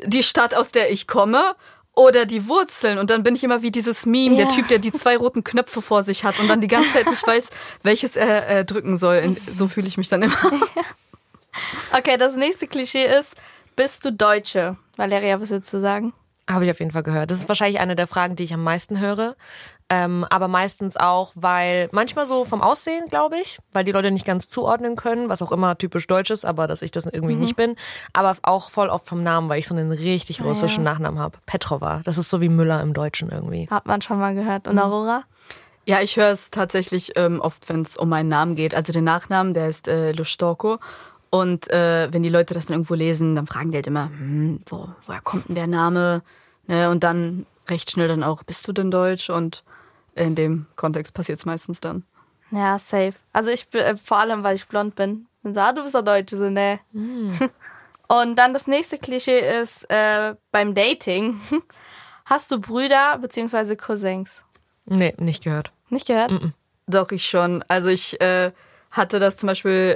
Die 0.05 0.23
Stadt, 0.23 0.53
aus 0.53 0.71
der 0.71 0.91
ich 0.91 1.07
komme 1.07 1.55
oder 1.93 2.25
die 2.25 2.47
Wurzeln? 2.47 2.97
Und 2.97 3.09
dann 3.09 3.23
bin 3.23 3.35
ich 3.35 3.43
immer 3.45 3.61
wie 3.61 3.71
dieses 3.71 4.05
Meme, 4.05 4.35
der 4.35 4.47
Ja. 4.47 4.51
Typ, 4.51 4.67
der 4.67 4.79
die 4.79 4.91
zwei 4.91 5.15
roten 5.15 5.43
Knöpfe 5.43 5.81
vor 5.81 6.03
sich 6.03 6.25
hat 6.25 6.39
und 6.39 6.49
dann 6.49 6.59
die 6.59 6.67
ganze 6.67 6.91
Zeit 6.91 7.09
nicht 7.09 7.25
weiß, 7.27 7.49
welches 7.83 8.17
er 8.17 8.49
äh, 8.49 8.65
drücken 8.65 8.97
soll. 8.97 9.37
So 9.53 9.67
fühle 9.67 9.87
ich 9.87 9.97
mich 9.97 10.09
dann 10.09 10.23
immer. 10.23 10.35
Okay, 11.97 12.17
das 12.17 12.35
nächste 12.35 12.67
Klischee 12.67 13.05
ist, 13.05 13.35
bist 13.75 14.03
du 14.05 14.11
Deutsche? 14.11 14.77
Valeria, 14.95 15.39
was 15.39 15.51
würdest 15.51 15.73
du 15.73 15.81
sagen? 15.81 16.13
Habe 16.49 16.63
ich 16.63 16.71
auf 16.71 16.79
jeden 16.79 16.91
Fall 16.91 17.03
gehört. 17.03 17.29
Das 17.29 17.39
ist 17.39 17.49
wahrscheinlich 17.49 17.79
eine 17.79 17.95
der 17.95 18.07
Fragen, 18.07 18.35
die 18.37 18.43
ich 18.43 18.53
am 18.53 18.63
meisten 18.63 18.99
höre. 18.99 19.35
Ähm, 19.89 20.25
aber 20.29 20.47
meistens 20.47 20.97
auch, 20.97 21.31
weil 21.35 21.87
manchmal 21.91 22.25
so 22.25 22.43
vom 22.43 22.61
Aussehen, 22.61 23.07
glaube 23.09 23.37
ich, 23.37 23.57
weil 23.71 23.83
die 23.83 23.91
Leute 23.91 24.11
nicht 24.11 24.25
ganz 24.25 24.49
zuordnen 24.49 24.95
können, 24.95 25.29
was 25.29 25.41
auch 25.41 25.51
immer 25.51 25.77
typisch 25.77 26.07
deutsch 26.07 26.29
ist, 26.29 26.45
aber 26.45 26.67
dass 26.67 26.81
ich 26.81 26.91
das 26.91 27.05
irgendwie 27.05 27.35
nicht 27.35 27.55
bin. 27.55 27.75
Aber 28.13 28.35
auch 28.43 28.69
voll 28.69 28.89
oft 28.89 29.07
vom 29.07 29.23
Namen, 29.23 29.47
weil 29.49 29.59
ich 29.59 29.67
so 29.67 29.75
einen 29.75 29.91
richtig 29.91 30.41
russischen 30.41 30.83
Nachnamen 30.83 31.19
habe. 31.19 31.37
Petrova. 31.45 32.01
Das 32.03 32.17
ist 32.17 32.29
so 32.29 32.41
wie 32.41 32.49
Müller 32.49 32.81
im 32.81 32.93
Deutschen 32.93 33.29
irgendwie. 33.29 33.69
Hat 33.69 33.85
man 33.85 34.01
schon 34.01 34.19
mal 34.19 34.33
gehört. 34.33 34.67
Und 34.67 34.79
Aurora? 34.79 35.23
Ja, 35.85 36.01
ich 36.01 36.17
höre 36.17 36.31
es 36.31 36.51
tatsächlich 36.51 37.13
ähm, 37.15 37.39
oft, 37.39 37.69
wenn 37.69 37.81
es 37.81 37.95
um 37.95 38.09
meinen 38.09 38.27
Namen 38.27 38.55
geht. 38.55 38.75
Also 38.75 38.91
den 38.91 39.05
Nachnamen, 39.05 39.53
der 39.53 39.69
ist 39.69 39.87
äh, 39.87 40.11
Lustorko. 40.11 40.79
Und 41.29 41.69
äh, 41.69 42.07
wenn 42.11 42.23
die 42.23 42.29
Leute 42.29 42.53
das 42.53 42.67
dann 42.67 42.75
irgendwo 42.75 42.93
lesen, 42.93 43.35
dann 43.35 43.47
fragen 43.47 43.71
die 43.71 43.77
halt 43.77 43.87
immer, 43.87 44.05
hm, 44.05 44.59
wo, 44.69 44.89
woher 45.05 45.21
kommt 45.21 45.49
denn 45.49 45.55
der 45.55 45.67
Name? 45.67 46.21
Ne? 46.67 46.89
Und 46.89 47.03
dann 47.03 47.45
recht 47.69 47.91
schnell 47.91 48.07
dann 48.07 48.23
auch, 48.23 48.43
bist 48.43 48.67
du 48.67 48.73
denn 48.73 48.91
Deutsch? 48.91 49.29
Und 49.29 49.63
in 50.15 50.35
dem 50.35 50.67
Kontext 50.75 51.13
passiert 51.13 51.39
es 51.39 51.45
meistens 51.45 51.79
dann. 51.79 52.03
Ja, 52.51 52.79
safe. 52.79 53.13
Also 53.33 53.49
ich 53.49 53.67
bin, 53.67 53.81
äh, 53.81 53.97
vor 53.97 54.19
allem, 54.19 54.43
weil 54.43 54.55
ich 54.55 54.67
blond 54.67 54.95
bin. 54.95 55.27
Und 55.43 55.53
so, 55.53 55.59
ah, 55.59 55.73
du 55.73 55.83
bist 55.83 55.95
doch 55.95 56.03
Deutsche, 56.03 56.37
so, 56.37 56.49
ne. 56.49 56.79
Und 58.07 58.35
dann 58.37 58.53
das 58.53 58.67
nächste 58.67 58.97
Klischee 58.97 59.39
ist 59.61 59.89
äh, 59.89 60.35
beim 60.51 60.73
Dating. 60.73 61.39
Hast 62.25 62.51
du 62.51 62.59
Brüder 62.59 63.17
bzw. 63.19 63.75
Cousins? 63.75 64.43
Nee, 64.85 65.13
nicht 65.17 65.43
gehört. 65.43 65.71
Nicht 65.89 66.07
gehört? 66.07 66.31
Doch, 66.87 67.11
ich 67.11 67.25
schon. 67.25 67.63
Also 67.67 67.89
ich 67.89 68.19
äh, 68.21 68.51
hatte 68.97 69.19
das 69.19 69.37
zum 69.37 69.47
Beispiel 69.47 69.95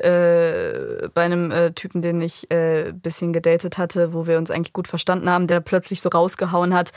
äh, 1.04 1.08
bei 1.14 1.24
einem 1.24 1.52
äh, 1.52 1.72
Typen, 1.72 2.02
den 2.02 2.22
ich 2.22 2.50
äh, 2.52 2.94
bisschen 2.94 3.34
gedatet 3.34 3.78
hatte, 3.78 4.14
wo 4.14 4.28
wir 4.28 4.38
uns 4.38 4.52
eigentlich 4.52 4.74
gut 4.74 4.88
verstanden 4.88 5.30
haben, 5.30 5.48
der 5.48 5.60
plötzlich 5.60 6.02
so 6.02 6.10
rausgehauen 6.10 6.74
hat, 6.74 6.92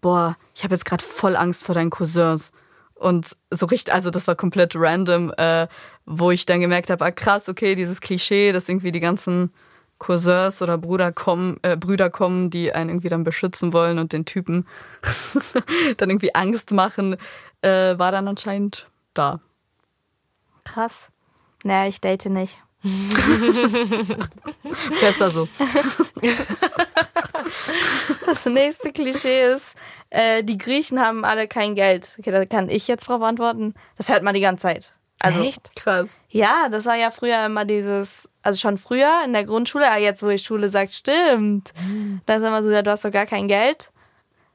boah, 0.00 0.36
ich 0.54 0.64
habe 0.64 0.74
jetzt 0.74 0.84
gerade 0.84 1.04
voll 1.04 1.36
Angst 1.36 1.64
vor 1.64 1.74
deinen 1.74 1.90
Cousins. 1.90 2.52
Und 2.94 3.36
so 3.50 3.66
richtig, 3.66 3.94
also 3.94 4.10
das 4.10 4.26
war 4.26 4.34
komplett 4.34 4.74
random, 4.74 5.32
äh, 5.36 5.68
wo 6.04 6.30
ich 6.30 6.46
dann 6.46 6.60
gemerkt 6.60 6.90
habe, 6.90 7.04
ah 7.04 7.10
krass, 7.10 7.48
okay, 7.48 7.74
dieses 7.74 8.00
Klischee, 8.00 8.52
dass 8.52 8.68
irgendwie 8.68 8.92
die 8.92 9.00
ganzen 9.00 9.52
Cousins 9.98 10.62
oder 10.62 10.78
Bruder 10.78 11.12
kommen, 11.12 11.58
äh, 11.62 11.76
Brüder 11.76 12.10
kommen, 12.10 12.50
die 12.50 12.72
einen 12.72 12.90
irgendwie 12.90 13.08
dann 13.08 13.24
beschützen 13.24 13.72
wollen 13.72 13.98
und 13.98 14.12
den 14.12 14.24
Typen 14.24 14.66
dann 15.96 16.10
irgendwie 16.10 16.34
Angst 16.34 16.72
machen, 16.72 17.16
äh, 17.62 17.98
war 17.98 18.12
dann 18.12 18.28
anscheinend 18.28 18.88
da. 19.14 19.40
Krass. 20.64 21.10
Naja, 21.64 21.88
ich 21.88 22.00
date 22.00 22.26
nicht. 22.26 22.58
Besser 25.00 25.30
so. 25.30 25.48
Das 28.26 28.44
nächste 28.46 28.92
Klischee 28.92 29.52
ist, 29.54 29.74
äh, 30.10 30.44
die 30.44 30.58
Griechen 30.58 31.00
haben 31.00 31.24
alle 31.24 31.48
kein 31.48 31.74
Geld. 31.74 32.10
Okay, 32.18 32.30
da 32.30 32.44
kann 32.44 32.68
ich 32.68 32.88
jetzt 32.88 33.08
drauf 33.08 33.22
antworten. 33.22 33.74
Das 33.96 34.10
hört 34.10 34.22
man 34.22 34.34
die 34.34 34.40
ganze 34.40 34.62
Zeit. 34.62 34.92
Also, 35.20 35.42
Echt? 35.42 35.74
Krass. 35.74 36.18
Ja, 36.28 36.68
das 36.70 36.84
war 36.86 36.94
ja 36.94 37.10
früher 37.10 37.46
immer 37.46 37.64
dieses, 37.64 38.28
also 38.42 38.58
schon 38.58 38.78
früher 38.78 39.22
in 39.24 39.32
der 39.32 39.44
Grundschule, 39.44 39.88
aber 39.90 39.98
jetzt, 40.00 40.22
wo 40.22 40.28
die 40.28 40.38
Schule 40.38 40.68
sagt, 40.68 40.92
stimmt. 40.92 41.72
Da 42.26 42.34
ist 42.36 42.42
immer 42.46 42.62
so, 42.62 42.70
ja, 42.70 42.82
du 42.82 42.90
hast 42.90 43.04
doch 43.04 43.10
gar 43.10 43.26
kein 43.26 43.48
Geld. 43.48 43.90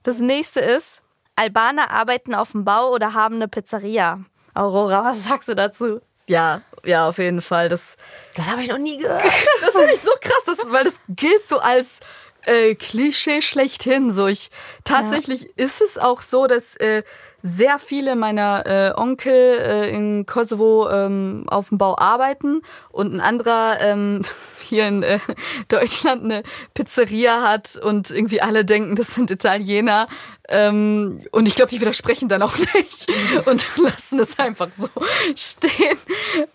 Das 0.03 0.19
nächste 0.19 0.59
ist, 0.59 1.03
Albaner 1.35 1.91
arbeiten 1.91 2.35
auf 2.35 2.51
dem 2.51 2.63
Bau 2.63 2.91
oder 2.91 3.13
haben 3.13 3.35
eine 3.35 3.47
Pizzeria. 3.47 4.19
Aurora, 4.53 5.03
was 5.03 5.23
sagst 5.23 5.49
du 5.49 5.55
dazu? 5.55 5.99
Ja, 6.29 6.61
ja, 6.85 7.07
auf 7.07 7.17
jeden 7.17 7.41
Fall. 7.41 7.69
Das, 7.69 7.95
Das 8.35 8.49
habe 8.49 8.61
ich 8.61 8.67
noch 8.69 8.77
nie 8.77 8.97
gehört. 8.97 9.23
das 9.61 9.75
finde 9.75 9.93
ich 9.93 9.99
so 9.99 10.11
krass, 10.19 10.43
das, 10.45 10.57
weil 10.69 10.83
das 10.83 10.99
gilt 11.09 11.43
so 11.43 11.59
als 11.59 11.99
äh, 12.45 12.75
Klischee 12.75 13.41
schlechthin. 13.41 14.11
So 14.11 14.27
ich 14.27 14.49
tatsächlich 14.83 15.57
ist 15.57 15.81
es 15.81 15.97
auch 15.97 16.21
so, 16.21 16.47
dass 16.47 16.75
äh, 16.77 17.03
sehr 17.45 17.77
viele 17.77 18.15
meiner 18.15 18.65
äh, 18.65 18.93
Onkel 18.95 19.33
äh, 19.33 19.89
in 19.89 20.25
Kosovo 20.25 20.89
ähm, 20.89 21.43
auf 21.47 21.69
dem 21.69 21.77
Bau 21.77 21.97
arbeiten 21.97 22.61
und 22.89 23.13
ein 23.13 23.19
anderer 23.19 23.81
ähm, 23.81 24.21
hier 24.61 24.87
in 24.87 25.03
äh, 25.03 25.19
Deutschland 25.67 26.23
eine 26.23 26.43
Pizzeria 26.73 27.41
hat 27.41 27.75
und 27.75 28.11
irgendwie 28.11 28.41
alle 28.41 28.63
denken, 28.63 28.95
das 28.95 29.13
sind 29.13 29.29
Italiener. 29.29 30.07
Ähm, 30.47 31.21
und 31.31 31.45
ich 31.45 31.55
glaube, 31.55 31.69
die 31.69 31.81
widersprechen 31.81 32.29
dann 32.29 32.41
auch 32.41 32.57
nicht 32.75 33.11
und 33.45 33.65
lassen 33.77 34.19
es 34.21 34.39
einfach 34.39 34.69
so 34.71 34.87
stehen. 35.35 35.97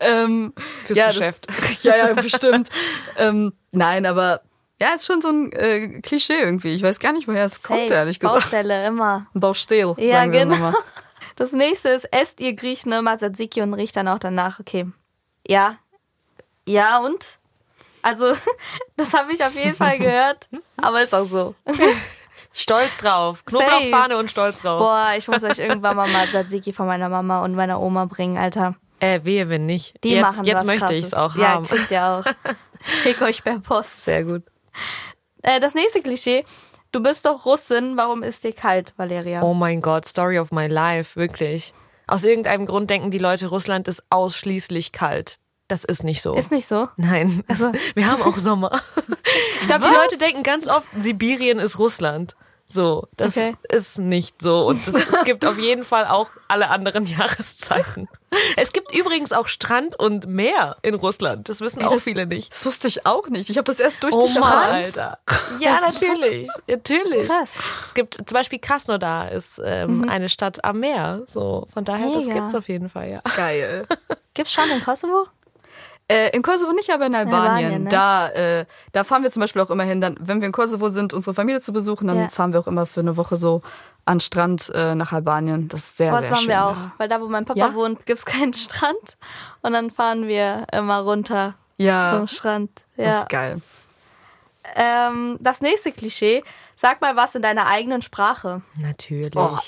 Ähm, 0.00 0.54
Fürs 0.84 0.98
ja, 0.98 1.08
Geschäft. 1.08 1.48
Das, 1.48 1.82
ja, 1.82 1.96
ja, 1.96 2.14
bestimmt. 2.14 2.70
ähm, 3.18 3.52
nein, 3.72 4.06
aber 4.06 4.40
ja, 4.80 4.94
ist 4.94 5.06
schon 5.06 5.20
so 5.20 5.28
ein 5.28 5.52
äh, 5.52 6.00
Klischee 6.00 6.38
irgendwie. 6.38 6.74
Ich 6.74 6.82
weiß 6.82 7.00
gar 7.00 7.12
nicht, 7.12 7.26
woher 7.26 7.44
es 7.44 7.62
kommt, 7.62 7.90
ehrlich 7.90 8.20
gesagt. 8.20 8.40
Baustelle, 8.42 8.86
immer. 8.86 9.26
Baustil, 9.34 9.94
Ja, 9.98 10.20
sagen 10.20 10.32
wir 10.32 10.40
genau. 10.40 10.54
immer. 10.54 10.74
Das 11.36 11.52
nächste 11.52 11.90
ist, 11.90 12.12
esst 12.12 12.40
ihr 12.40 12.52
Griechen 12.56 12.90
immer 12.90 13.16
Tzatziki 13.16 13.62
und 13.62 13.72
riecht 13.72 13.96
dann 13.96 14.08
auch 14.08 14.18
danach, 14.18 14.58
okay. 14.58 14.86
Ja. 15.46 15.76
Ja, 16.66 16.98
und? 16.98 17.38
Also, 18.02 18.32
das 18.96 19.14
habe 19.14 19.32
ich 19.32 19.44
auf 19.44 19.54
jeden 19.54 19.76
Fall 19.76 19.98
gehört, 20.00 20.48
aber 20.82 21.00
ist 21.00 21.14
auch 21.14 21.28
so. 21.28 21.54
Stolz 22.52 22.96
drauf. 22.96 23.44
Knoblauchfahne 23.44 24.18
und 24.18 24.32
stolz 24.32 24.62
drauf. 24.62 24.80
Boah, 24.80 25.12
ich 25.16 25.28
muss 25.28 25.44
euch 25.44 25.60
irgendwann 25.60 25.96
mal 25.96 26.08
mal 26.08 26.26
Tzatziki 26.26 26.72
von 26.72 26.86
meiner 26.88 27.08
Mama 27.08 27.44
und 27.44 27.54
meiner 27.54 27.80
Oma 27.80 28.06
bringen, 28.06 28.36
Alter. 28.36 28.74
Äh, 28.98 29.20
wehe, 29.22 29.48
wenn 29.48 29.64
nicht. 29.64 29.94
Die 30.02 30.10
jetzt 30.10 30.22
machen 30.22 30.44
jetzt 30.44 30.58
was 30.58 30.66
möchte 30.66 30.94
ich 30.94 31.06
es 31.06 31.14
auch 31.14 31.36
ja, 31.36 31.50
haben. 31.50 31.68
kriegt 31.68 31.92
ihr 31.92 32.04
auch. 32.04 32.24
Schick 32.82 33.22
euch 33.22 33.44
per 33.44 33.60
Post. 33.60 34.04
Sehr 34.04 34.24
gut. 34.24 34.42
Äh, 35.42 35.60
das 35.60 35.74
nächste 35.74 36.00
Klischee. 36.02 36.44
Du 36.92 37.02
bist 37.02 37.24
doch 37.26 37.44
Russin, 37.44 37.96
warum 37.96 38.22
ist 38.22 38.44
dir 38.44 38.52
kalt, 38.52 38.94
Valeria? 38.96 39.42
Oh 39.42 39.54
mein 39.54 39.82
Gott, 39.82 40.06
Story 40.06 40.38
of 40.38 40.50
my 40.52 40.66
life, 40.66 41.16
wirklich. 41.20 41.74
Aus 42.06 42.24
irgendeinem 42.24 42.64
Grund 42.66 42.88
denken 42.88 43.10
die 43.10 43.18
Leute, 43.18 43.48
Russland 43.48 43.88
ist 43.88 44.02
ausschließlich 44.10 44.92
kalt. 44.92 45.38
Das 45.68 45.84
ist 45.84 46.02
nicht 46.02 46.22
so. 46.22 46.32
Ist 46.34 46.50
nicht 46.50 46.66
so? 46.66 46.88
Nein, 46.96 47.44
es- 47.46 47.60
wir 47.94 48.10
haben 48.10 48.22
auch 48.22 48.36
Sommer. 48.36 48.80
Ich 49.60 49.66
glaube, 49.66 49.84
die 49.86 49.94
Leute 49.94 50.16
denken 50.18 50.42
ganz 50.44 50.66
oft, 50.68 50.86
Sibirien 50.98 51.58
ist 51.58 51.78
Russland. 51.78 52.34
So, 52.70 53.08
das 53.16 53.34
Okay. 53.36 53.56
ist 53.70 53.98
nicht 53.98 54.42
so. 54.42 54.66
Und 54.66 54.86
es, 54.86 54.94
es 54.94 55.24
gibt 55.24 55.46
auf 55.46 55.58
jeden 55.58 55.84
Fall 55.84 56.06
auch 56.06 56.28
alle 56.48 56.68
anderen 56.68 57.06
Jahreszeiten. 57.18 58.08
Es 58.56 58.74
gibt 58.74 58.94
übrigens 58.94 59.32
auch 59.32 59.48
Strand 59.48 59.98
und 59.98 60.26
Meer 60.26 60.76
in 60.82 60.94
Russland. 60.94 61.48
Das 61.48 61.62
wissen 61.62 61.82
auch 61.82 61.92
das- 61.92 62.02
viele 62.02 62.26
nicht. 62.26 62.52
Das 62.52 62.66
wusste 62.66 62.86
ich 62.88 63.06
auch 63.06 63.26
nicht. 63.28 63.48
Ich 63.48 63.56
habe 63.56 63.64
das 63.64 63.80
erst 63.80 64.02
durch 64.02 64.14
Oh 64.14 64.26
dich 64.26 64.34
Mann, 64.38 64.42
erfahren. 64.52 64.74
Alter. 64.74 65.18
Ja, 65.60 65.80
natürlich. 65.80 66.46
Natürlich. 66.66 67.26
Krass. 67.26 67.52
Es 67.80 67.94
gibt 67.94 68.16
zum 68.16 68.34
Beispiel 68.34 68.58
Krasnodar 68.58 69.32
ist 69.32 69.60
ähm, 69.64 70.06
eine 70.08 70.28
Stadt 70.28 70.62
am 70.62 70.80
Meer. 70.80 71.22
So, 71.26 71.66
von 71.72 71.86
daher, 71.86 72.12
das 72.12 72.26
Mega. 72.26 72.40
gibt's 72.40 72.54
auf 72.54 72.68
jeden 72.68 72.90
Fall, 72.90 73.08
ja. 73.10 73.20
Geil. 73.34 73.86
Gibt's 74.34 74.52
schon 74.52 74.70
in 74.70 74.84
Kosovo? 74.84 75.26
Äh, 76.10 76.30
in 76.34 76.42
Kosovo 76.42 76.72
nicht, 76.72 76.90
aber 76.90 77.04
in 77.06 77.14
Albanien. 77.14 77.50
Albanien, 77.50 77.82
ne? 77.84 77.88
Da, 77.90 78.28
äh, 78.30 78.64
da 78.92 79.04
fahren 79.04 79.22
wir 79.22 79.30
zum 79.30 79.40
Beispiel 79.42 79.60
auch 79.60 79.68
immer 79.70 79.84
hin. 79.84 80.00
Dann, 80.00 80.16
wenn 80.20 80.40
wir 80.40 80.46
in 80.46 80.52
Kosovo 80.52 80.88
sind, 80.88 81.12
unsere 81.12 81.34
Familie 81.34 81.60
zu 81.60 81.72
besuchen, 81.74 82.08
dann 82.08 82.18
Ja. 82.18 82.28
fahren 82.30 82.52
wir 82.54 82.60
auch 82.60 82.66
immer 82.66 82.86
für 82.86 83.00
eine 83.00 83.16
Woche 83.18 83.36
so 83.36 83.60
an 84.06 84.18
Strand 84.20 84.70
äh, 84.74 84.94
nach 84.94 85.12
Albanien. 85.12 85.68
Das 85.68 85.80
ist 85.80 85.96
sehr, 85.98 86.10
das 86.12 86.22
sehr 86.22 86.30
waren 86.30 86.40
schön. 86.40 86.48
wir 86.48 86.64
auch. 86.64 86.76
Weil 86.96 87.08
da, 87.08 87.20
wo 87.20 87.28
mein 87.28 87.44
Papa 87.44 87.58
Ja? 87.60 87.74
wohnt, 87.74 88.06
gibt's 88.06 88.24
keinen 88.24 88.54
Strand. 88.54 89.18
Und 89.60 89.74
dann 89.74 89.90
fahren 89.90 90.26
wir 90.26 90.64
immer 90.72 91.00
runter 91.00 91.54
Ja, 91.76 92.10
zum 92.16 92.26
Strand. 92.26 92.70
das 92.96 93.06
Ja. 93.06 93.20
ist 93.20 93.28
geil. 93.28 93.60
Ähm, 94.76 95.36
das 95.40 95.60
nächste 95.60 95.92
Klischee. 95.92 96.42
Sag 96.76 97.00
mal 97.00 97.16
was 97.16 97.34
in 97.34 97.42
deiner 97.42 97.66
eigenen 97.66 98.02
Sprache. 98.02 98.62
Natürlich. 98.80 99.34
Oh, 99.36 99.58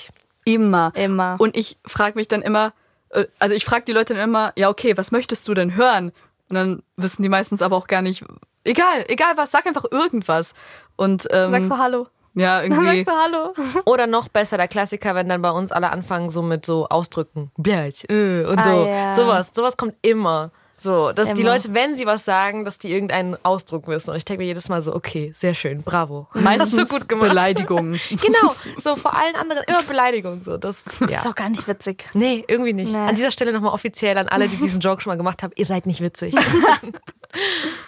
immer. 0.45 0.93
Immer. 0.95 1.37
Und 1.39 1.57
ich 1.57 1.79
frage 1.87 2.17
mich 2.19 2.29
dann 2.29 2.43
immer, 2.43 2.73
äh, 3.11 3.25
also 3.39 3.55
ich 3.55 3.65
frage 3.65 3.85
die 3.87 3.93
Leute 3.93 4.15
dann 4.15 4.23
immer, 4.23 4.53
ja 4.57 4.69
okay, 4.69 4.97
was 4.97 5.11
möchtest 5.11 5.47
du 5.49 5.55
denn 5.55 5.75
hören? 5.75 6.13
Und 6.51 6.57
dann 6.57 6.83
wissen 6.97 7.23
die 7.23 7.29
meistens 7.29 7.63
aber 7.63 7.77
auch 7.77 7.87
gar 7.87 8.03
nicht, 8.03 8.25
egal, 8.65 9.05
egal 9.09 9.33
was, 9.37 9.51
sag 9.53 9.67
einfach 9.67 9.85
irgendwas. 9.91 10.53
Und 10.97 11.27
ähm, 11.31 11.53
Sagst 11.53 11.71
du 11.71 11.79
Hallo? 11.79 12.07
ja, 12.35 12.61
Dann 12.61 12.73
irgendwie. 12.73 13.05
sagst 13.05 13.09
du 13.09 13.13
Hallo. 13.13 13.55
Oder 13.87 14.07
noch 14.07 14.29
besser, 14.29 14.57
der 14.57 14.69
Klassiker, 14.69 15.15
wenn 15.15 15.29
dann 15.29 15.43
bei 15.43 15.51
uns 15.51 15.71
alle 15.73 15.91
anfangen 15.91 16.29
so 16.29 16.43
mit 16.43 16.67
so 16.67 16.89
Ausdrücken. 16.89 17.51
Blech, 17.57 18.05
äh, 18.11 18.45
und 18.45 18.59
Ah, 18.59 18.63
so. 18.65 18.87
ja. 18.87 19.13
Sowas. 19.15 19.53
Sowas 19.55 19.77
kommt 19.77 19.95
immer. 20.03 20.51
So, 20.83 21.13
dass 21.13 21.33
die 21.35 21.43
Immer. 21.43 21.51
Leute, 21.53 21.75
wenn 21.75 21.95
sie 21.95 22.07
was 22.07 22.25
sagen, 22.25 22.65
dass 22.65 22.79
die 22.79 22.91
irgendeinen 22.91 23.37
Ausdruck 23.45 23.87
wissen. 23.87 24.11
Und 24.11 24.17
ich 24.17 24.25
denke 24.25 24.41
mir 24.43 24.47
jedes 24.47 24.71
Mal 24.71 24.81
so, 24.81 24.95
okay, 24.95 25.31
sehr 25.37 25.55
schön, 25.55 25.83
bravo. 25.83 26.27
Meistens 26.35 26.71
du 26.71 26.87
gut 26.87 27.07
gemacht. 27.09 27.29
Beleidigungen. 27.29 28.01
Genau, 28.11 28.55
so 28.79 28.97
vor 28.97 29.15
allen 29.15 29.37
anderen 29.37 29.63
immer 29.65 29.83
Beleidigung. 29.83 30.43
So, 30.43 30.57
das, 30.57 30.87
Ist 30.87 31.01
ja. 31.11 31.23
auch 31.29 31.35
gar 31.35 31.51
nicht 31.51 31.69
witzig. 31.69 32.07
Nee, 32.15 32.45
irgendwie 32.49 32.73
nicht. 32.73 32.93
Nee. 32.93 32.99
An 32.99 33.15
dieser 33.15 33.31
Stelle 33.31 33.53
nochmal 33.53 33.73
offiziell 33.75 34.17
an 34.17 34.29
alle, 34.29 34.49
die 34.49 34.57
diesen 34.57 34.81
Joke 34.81 35.03
schon 35.03 35.11
mal 35.11 35.17
gemacht 35.17 35.43
haben, 35.43 35.53
ihr 35.57 35.67
seid 35.67 35.85
nicht 35.87 36.01
witzig. 36.01 36.35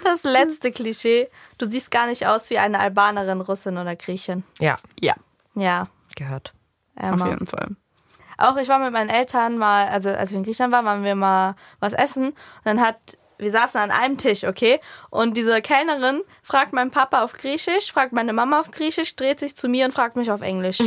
Das 0.05 0.23
letzte 0.25 0.71
Klischee. 0.73 1.29
Du 1.59 1.67
siehst 1.67 1.91
gar 1.91 2.07
nicht 2.07 2.27
aus 2.27 2.51
wie 2.51 2.59
eine 2.59 2.79
Albanerin, 2.79 3.41
Russin 3.41 3.79
oder 3.79 3.97
Griechin. 3.97 4.45
ja, 4.61 4.77
Ja, 5.01 5.15
Ja. 5.55 5.89
gehört. 6.17 6.53
auf 6.97 7.05
Emma. 7.13 7.29
jeden 7.31 7.47
Fall. 7.47 7.77
Auch 8.39 8.57
ich 8.57 8.69
war 8.69 8.79
mit 8.79 8.93
meinen 8.93 9.11
Eltern 9.11 9.59
mal, 9.59 9.89
also 9.89 10.11
als 10.11 10.31
wir 10.31 10.39
in 10.39 10.45
Griechenland 10.45 10.73
waren, 10.73 10.85
waren 10.85 11.05
wir 11.05 11.15
mal 11.15 11.55
was 11.81 11.93
essen. 11.93 12.29
Und 12.29 12.37
dann 12.65 12.81
hat, 12.81 12.97
wir 13.39 13.51
saßen 13.51 13.81
an 13.81 13.91
einem 13.91 14.19
Tisch, 14.19 14.45
okay? 14.45 14.81
Und 15.11 15.37
diese 15.37 15.61
Kellnerin 15.63 16.23
fragt 16.43 16.73
meinen 16.73 16.91
Papa 16.91 17.23
auf 17.23 17.33
Griechisch, 17.33 17.93
fragt 17.93 18.13
meine 18.13 18.33
Mama 18.33 18.61
auf 18.61 18.71
Griechisch, 18.71 19.17
dreht 19.17 19.41
sich 19.41 19.57
zu 19.57 19.69
mir 19.69 19.85
und 19.85 19.93
fragt 19.93 20.17
mich 20.17 20.31
auf 20.31 20.41
Englisch. 20.43 20.81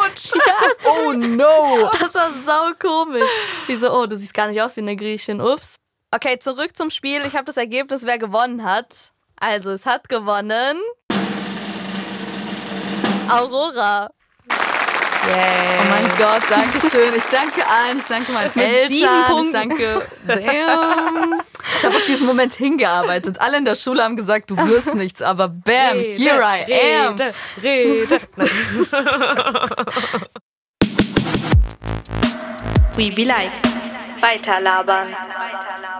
Autsch! 0.00 0.32
Oh 0.84 1.12
no! 1.12 1.90
Das 2.00 2.14
war 2.14 2.30
sau 2.44 2.72
komisch. 2.78 3.30
Die 3.68 3.76
so, 3.76 3.92
oh, 3.92 4.06
du 4.06 4.16
siehst 4.16 4.32
gar 4.34 4.48
nicht 4.48 4.60
aus 4.60 4.76
wie 4.76 4.80
eine 4.80 4.96
Griechin. 4.96 5.40
Ups. 5.40 5.76
Okay, 6.14 6.38
zurück 6.38 6.76
zum 6.76 6.90
Spiel. 6.90 7.22
Ich 7.26 7.34
habe 7.34 7.44
das 7.44 7.56
Ergebnis, 7.56 8.04
wer 8.04 8.18
gewonnen 8.18 8.64
hat. 8.64 9.12
Also, 9.36 9.70
es 9.70 9.86
hat 9.86 10.08
gewonnen. 10.08 10.78
Aurora. 13.28 14.10
Oh 15.30 15.90
mein 15.90 16.08
Gott, 16.16 16.42
danke 16.48 16.80
schön. 16.80 17.14
Ich 17.14 17.24
danke 17.24 17.66
allen. 17.66 17.98
Ich 17.98 18.06
danke 18.06 18.32
meinen 18.32 18.50
Mit 18.54 18.64
Eltern. 18.64 19.38
Ich 19.44 19.52
danke. 19.52 20.06
Damn. 20.26 21.42
Ich 21.76 21.84
habe 21.84 21.96
auf 21.96 22.04
diesen 22.06 22.26
Moment 22.26 22.52
hingearbeitet. 22.54 23.40
Alle 23.40 23.58
in 23.58 23.64
der 23.64 23.76
Schule 23.76 24.02
haben 24.02 24.16
gesagt, 24.16 24.50
du 24.50 24.56
wirst 24.56 24.94
nichts, 24.94 25.22
aber 25.22 25.48
bam, 25.48 25.98
here 25.98 26.40
I 26.40 26.64
am. 26.96 27.16
Rede, 27.16 27.34
Rede. 27.62 28.20
We 32.96 33.10
be 33.14 33.24
like. 33.24 33.52
Weiterlabern. 34.20 35.14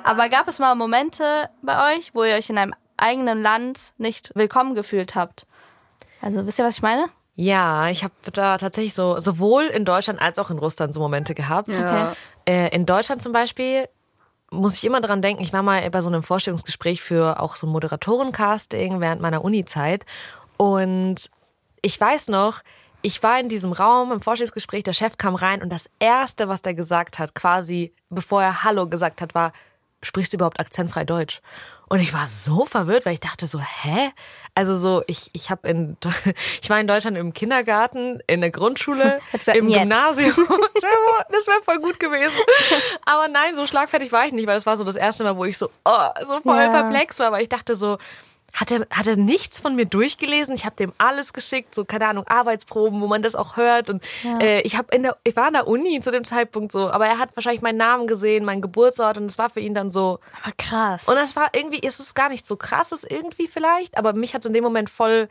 Aber 0.03 0.29
gab 0.29 0.49
es 0.49 0.59
mal 0.59 0.75
Momente 0.75 1.49
bei 1.63 1.95
euch, 1.95 2.11
wo 2.15 2.25
ihr 2.25 2.35
euch 2.35 2.51
in 2.51 2.59
einem 2.59 2.75
eigenen 2.97 3.43
Land 3.43 3.93
nicht 3.99 4.33
willkommen 4.35 4.75
gefühlt 4.75 5.15
habt? 5.15 5.47
Also, 6.21 6.45
wisst 6.47 6.59
ihr, 6.59 6.65
was 6.65 6.77
ich 6.77 6.83
meine? 6.83 7.09
Ja, 7.41 7.89
ich 7.89 8.03
habe 8.03 8.15
da 8.33 8.59
tatsächlich 8.59 8.95
so 8.95 9.21
sowohl 9.21 9.67
in 9.67 9.85
Deutschland 9.85 10.21
als 10.21 10.41
auch 10.41 10.51
in 10.51 10.59
Russland 10.59 10.93
so 10.93 10.99
Momente 10.99 11.37
gehabt. 11.37 11.77
Ja. 11.77 12.17
Äh, 12.45 12.75
in 12.75 12.85
Deutschland 12.85 13.23
zum 13.23 13.33
Beispiel 13.33 13.89
muss 14.51 14.77
ich 14.77 14.85
immer 14.85 15.01
dran 15.01 15.23
denken, 15.23 15.45
ich 15.45 15.53
war 15.53 15.63
mal 15.63 15.89
bei 15.89 16.01
so 16.01 16.09
einem 16.09 16.25
Vorstellungsgespräch 16.25 17.01
für 17.01 17.39
auch 17.39 17.55
so 17.55 17.69
ein 17.69 17.71
Moderatorencasting 17.71 18.99
während 18.99 19.23
meiner 19.23 19.45
Uni-Zeit 19.45 20.05
und 20.57 21.31
ich 21.81 22.01
weiß 22.01 22.27
noch, 22.27 22.63
ich 23.03 23.23
war 23.23 23.39
in 23.39 23.49
diesem 23.49 23.71
Raum 23.71 24.11
im 24.11 24.21
Vorstellungsgespräch, 24.21 24.83
der 24.83 24.93
Chef 24.93 25.17
kam 25.17 25.37
rein 25.37 25.63
und 25.63 25.73
das 25.73 25.89
erste, 26.01 26.49
was 26.49 26.63
der 26.63 26.75
gesagt 26.75 27.21
hat, 27.21 27.37
quasi 27.37 27.95
bevor 28.11 28.43
er 28.43 28.65
Hallo 28.65 28.89
gesagt 28.89 29.23
hat, 29.23 29.37
war, 29.37 29.53
sprichst 30.03 30.33
du 30.33 30.39
überhaupt 30.39 30.59
akzentfrei 30.59 31.05
Deutsch? 31.05 31.41
Und 31.89 32.01
ich 32.01 32.13
war 32.13 32.27
so 32.27 32.67
verwirrt, 32.67 33.07
weil 33.07 33.15
ich 33.15 33.21
dachte 33.21 33.47
so, 33.47 33.61
hä? 33.61 34.11
Also 34.59 34.77
so, 34.77 35.05
ich, 35.07 35.31
ich 35.35 35.51
habe 35.51 35.69
in, 35.69 35.97
ich 36.63 36.69
war 36.69 36.81
in 36.81 36.89
Deutschland 36.89 37.17
im 37.17 37.33
Kindergarten, 37.33 38.21
in 38.27 38.41
der 38.41 38.51
Grundschule, 38.51 39.21
im 39.33 39.39
gesagt, 39.39 39.57
Gymnasium. 39.57 40.35
das 41.31 41.47
wäre 41.47 41.63
voll 41.65 41.79
gut 41.79 42.01
gewesen. 42.01 42.37
Aber 43.05 43.29
nein, 43.29 43.55
so 43.55 43.67
schlagfertig 43.67 44.11
war 44.11 44.27
ich 44.27 44.33
nicht, 44.33 44.49
weil 44.49 44.57
das 44.57 44.67
war 44.67 44.77
so 44.77 44.83
das 44.83 44.97
erste 44.97 45.23
Mal, 45.23 45.37
wo 45.37 45.45
ich 45.45 45.57
so, 45.57 45.71
oh, 45.85 46.09
so 46.25 46.41
voll 46.41 46.57
Ja. 46.57 46.71
perplex 46.71 47.21
war, 47.21 47.31
weil 47.31 47.43
ich 47.43 47.49
dachte 47.49 47.77
so, 47.77 47.99
hat 48.53 48.73
er, 48.73 48.87
hat 48.91 49.07
er 49.07 49.17
nichts 49.17 49.61
von 49.61 49.77
mir 49.77 49.87
durchgelesen? 49.87 50.55
Ich 50.55 50.65
habe 50.65 50.77
dem 50.77 50.93
alles 50.99 51.33
geschickt, 51.33 51.75
so 51.75 51.85
keine 51.85 52.09
Ahnung, 52.09 52.27
Arbeitsproben, 52.27 53.01
wo 53.01 53.07
man 53.07 53.23
das 53.23 53.35
auch 53.37 53.57
hört. 53.57 53.91
Und 53.91 54.03
äh, 54.41 54.61
ich 54.63 54.77
habe 54.77 54.95
in 54.95 55.03
der, 55.03 55.17
ich 55.25 55.37
war 55.37 55.49
in 55.49 55.55
der 55.55 55.69
Uni 55.69 56.01
zu 56.01 56.11
dem 56.11 56.25
Zeitpunkt 56.25 56.73
so, 56.73 56.91
aber 56.91 57.07
er 57.07 57.19
hat 57.19 57.37
wahrscheinlich 57.37 57.63
meinen 57.63 57.79
Namen 57.79 58.07
gesehen, 58.07 58.45
meinen 58.45 58.63
Geburtsort 58.63 59.17
und 59.19 59.25
es 59.27 59.39
war 59.39 59.51
für 59.51 59.61
ihn 59.61 59.75
dann 59.75 59.91
so. 59.91 60.19
Aber 60.43 60.53
krass. 60.57 61.07
Und 61.07 61.15
das 61.15 61.37
war 61.37 61.51
irgendwie, 61.55 61.79
ist 61.79 62.01
es 62.01 62.15
gar 62.15 62.29
nicht 62.29 62.47
so 62.47 62.57
krasses 62.57 63.05
irgendwie 63.05 63.47
vielleicht, 63.47 63.97
aber 63.99 64.13
mich 64.13 64.35
hat 64.35 64.43
es 64.43 64.47
in 64.47 64.55
dem 64.55 64.65
Moment 64.65 64.91
voll 64.91 65.29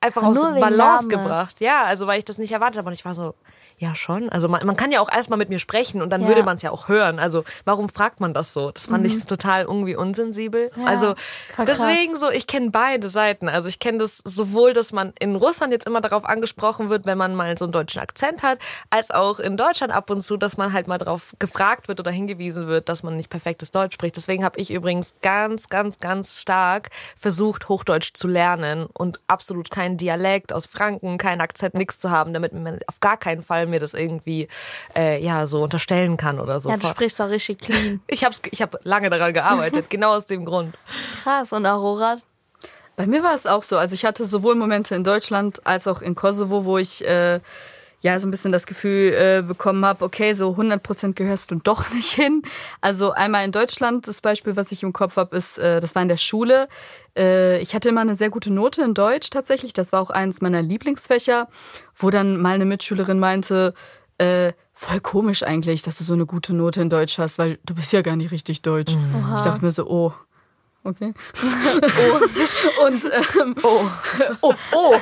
einfach 0.00 0.22
aus 0.22 0.40
Balance 0.40 1.08
Name. 1.08 1.08
gebracht. 1.08 1.60
Ja, 1.60 1.84
also 1.84 2.06
weil 2.06 2.18
ich 2.18 2.24
das 2.24 2.38
nicht 2.38 2.52
erwartet 2.52 2.78
habe 2.78 2.88
und 2.88 2.94
ich 2.94 3.04
war 3.04 3.14
so, 3.14 3.34
ja 3.78 3.94
schon. 3.94 4.28
Also 4.28 4.48
man, 4.48 4.66
man 4.66 4.76
kann 4.76 4.90
ja 4.92 5.00
auch 5.00 5.10
erstmal 5.10 5.38
mit 5.38 5.48
mir 5.48 5.58
sprechen 5.58 6.02
und 6.02 6.10
dann 6.10 6.22
Ja. 6.22 6.28
würde 6.28 6.42
man 6.42 6.56
es 6.56 6.62
ja 6.62 6.70
auch 6.70 6.88
hören. 6.88 7.18
Also 7.18 7.44
warum 7.64 7.88
fragt 7.88 8.20
man 8.20 8.34
das 8.34 8.52
so? 8.52 8.70
Das 8.72 8.86
fand 8.86 9.06
ich 9.06 9.24
total 9.26 9.62
irgendwie 9.64 9.94
unsensibel. 9.96 10.70
also 10.84 11.14
krass. 11.48 11.66
deswegen 11.66 12.16
so, 12.16 12.30
ich 12.30 12.46
kenne 12.46 12.70
beide 12.70 13.08
Seiten. 13.08 13.48
Also 13.48 13.68
ich 13.68 13.78
kenne 13.78 13.98
das 13.98 14.18
sowohl, 14.24 14.72
dass 14.72 14.92
man 14.92 15.12
in 15.20 15.36
Russland 15.36 15.72
jetzt 15.72 15.86
immer 15.86 16.00
darauf 16.00 16.24
angesprochen 16.24 16.90
wird, 16.90 17.06
wenn 17.06 17.18
man 17.18 17.34
mal 17.34 17.56
so 17.56 17.64
einen 17.66 17.72
deutschen 17.72 18.00
Akzent 18.02 18.42
hat, 18.42 18.58
als 18.90 19.10
auch 19.10 19.38
in 19.38 19.56
Deutschland 19.56 19.92
ab 19.92 20.10
und 20.10 20.22
zu, 20.22 20.36
dass 20.36 20.56
man 20.56 20.72
halt 20.72 20.88
mal 20.88 20.98
darauf 20.98 21.34
gefragt 21.38 21.86
wird 21.88 22.00
oder 22.00 22.10
hingewiesen 22.10 22.66
wird, 22.66 22.88
dass 22.88 23.02
man 23.02 23.16
nicht 23.16 23.30
perfektes 23.30 23.70
Deutsch 23.70 23.94
spricht. 23.94 24.16
Deswegen 24.16 24.44
habe 24.44 24.58
ich 24.58 24.72
übrigens 24.72 25.14
ganz, 25.22 25.68
ganz, 25.68 25.98
ganz 26.00 26.40
stark 26.40 26.90
versucht, 27.16 27.68
Hochdeutsch 27.68 28.12
zu 28.14 28.26
lernen 28.26 28.86
und 28.92 29.20
absolut 29.28 29.70
keinen 29.70 29.96
Dialekt 29.96 30.52
aus 30.52 30.66
Franken, 30.66 31.16
keinen 31.18 31.40
Akzent, 31.40 31.74
nichts 31.74 32.00
zu 32.00 32.10
haben, 32.10 32.32
damit 32.34 32.52
man 32.52 32.80
auf 32.88 32.98
gar 33.00 33.16
keinen 33.16 33.42
Fall 33.42 33.66
mir 33.68 33.80
das 33.80 33.94
irgendwie 33.94 34.48
äh, 34.96 35.22
ja 35.22 35.46
so 35.46 35.62
unterstellen 35.62 36.16
kann 36.16 36.40
oder 36.40 36.60
so. 36.60 36.68
ja, 36.68 36.76
du 36.76 36.86
sprichst 36.86 37.20
auch 37.20 37.28
richtig 37.28 37.58
clean. 37.60 38.00
ich 38.08 38.24
habe 38.24 38.34
ich 38.50 38.62
hab 38.62 38.78
lange 38.84 39.10
daran 39.10 39.32
gearbeitet, 39.32 39.90
genau 39.90 40.16
aus 40.16 40.26
dem 40.26 40.44
Grund. 40.44 40.76
Krass. 41.22 41.52
Und 41.52 41.66
Aurora? 41.66 42.18
Bei 42.96 43.06
mir 43.06 43.22
war 43.22 43.34
es 43.34 43.46
auch 43.46 43.62
so. 43.62 43.78
Also 43.78 43.94
ich 43.94 44.04
hatte 44.04 44.26
sowohl 44.26 44.56
Momente 44.56 44.94
in 44.96 45.04
Deutschland 45.04 45.64
als 45.64 45.86
auch 45.86 46.02
in 46.02 46.16
Kosovo, 46.16 46.64
wo 46.64 46.78
ich 46.78 47.06
äh, 47.06 47.40
ja 48.00 48.18
so 48.18 48.28
ein 48.28 48.30
bisschen 48.30 48.52
das 48.52 48.66
Gefühl 48.66 49.12
äh, 49.12 49.42
bekommen 49.42 49.84
habe, 49.84 50.04
okay, 50.04 50.32
so 50.32 50.52
100% 50.52 51.14
gehörst 51.14 51.50
du 51.50 51.56
doch 51.56 51.90
nicht 51.94 52.12
hin. 52.12 52.42
Also 52.80 53.12
einmal 53.12 53.44
in 53.44 53.52
Deutschland, 53.52 54.06
das 54.06 54.20
Beispiel, 54.20 54.56
was 54.56 54.72
ich 54.72 54.82
im 54.82 54.92
Kopf 54.92 55.16
habe, 55.16 55.36
ist, 55.36 55.58
äh, 55.58 55.80
das 55.80 55.94
war 55.94 56.02
in 56.02 56.08
der 56.08 56.16
Schule. 56.16 56.68
Äh, 57.16 57.60
ich 57.60 57.74
hatte 57.74 57.88
immer 57.88 58.02
eine 58.02 58.14
sehr 58.14 58.30
gute 58.30 58.52
Note 58.52 58.82
in 58.82 58.94
Deutsch 58.94 59.30
tatsächlich. 59.30 59.72
Das 59.72 59.92
war 59.92 60.00
auch 60.00 60.10
eines 60.10 60.40
meiner 60.40 60.62
Lieblingsfächer, 60.62 61.48
wo 61.96 62.10
dann 62.10 62.40
mal 62.40 62.54
eine 62.54 62.66
Mitschülerin 62.66 63.18
meinte, 63.18 63.74
äh, 64.18 64.52
voll 64.74 65.00
komisch 65.00 65.42
eigentlich, 65.42 65.82
dass 65.82 65.98
du 65.98 66.04
so 66.04 66.12
eine 66.12 66.26
gute 66.26 66.54
Note 66.54 66.80
in 66.80 66.90
Deutsch 66.90 67.18
hast, 67.18 67.38
weil 67.38 67.58
du 67.64 67.74
bist 67.74 67.92
ja 67.92 68.02
gar 68.02 68.16
nicht 68.16 68.30
richtig 68.30 68.62
deutsch. 68.62 68.96
Ich 69.36 69.42
dachte 69.42 69.64
mir 69.64 69.72
so, 69.72 69.88
oh, 69.88 70.12
okay. 70.84 71.12
oh. 71.42 72.84
Und 72.86 73.04
ähm, 73.04 73.54
oh, 73.62 73.90
oh, 74.40 74.54
oh. 74.72 74.94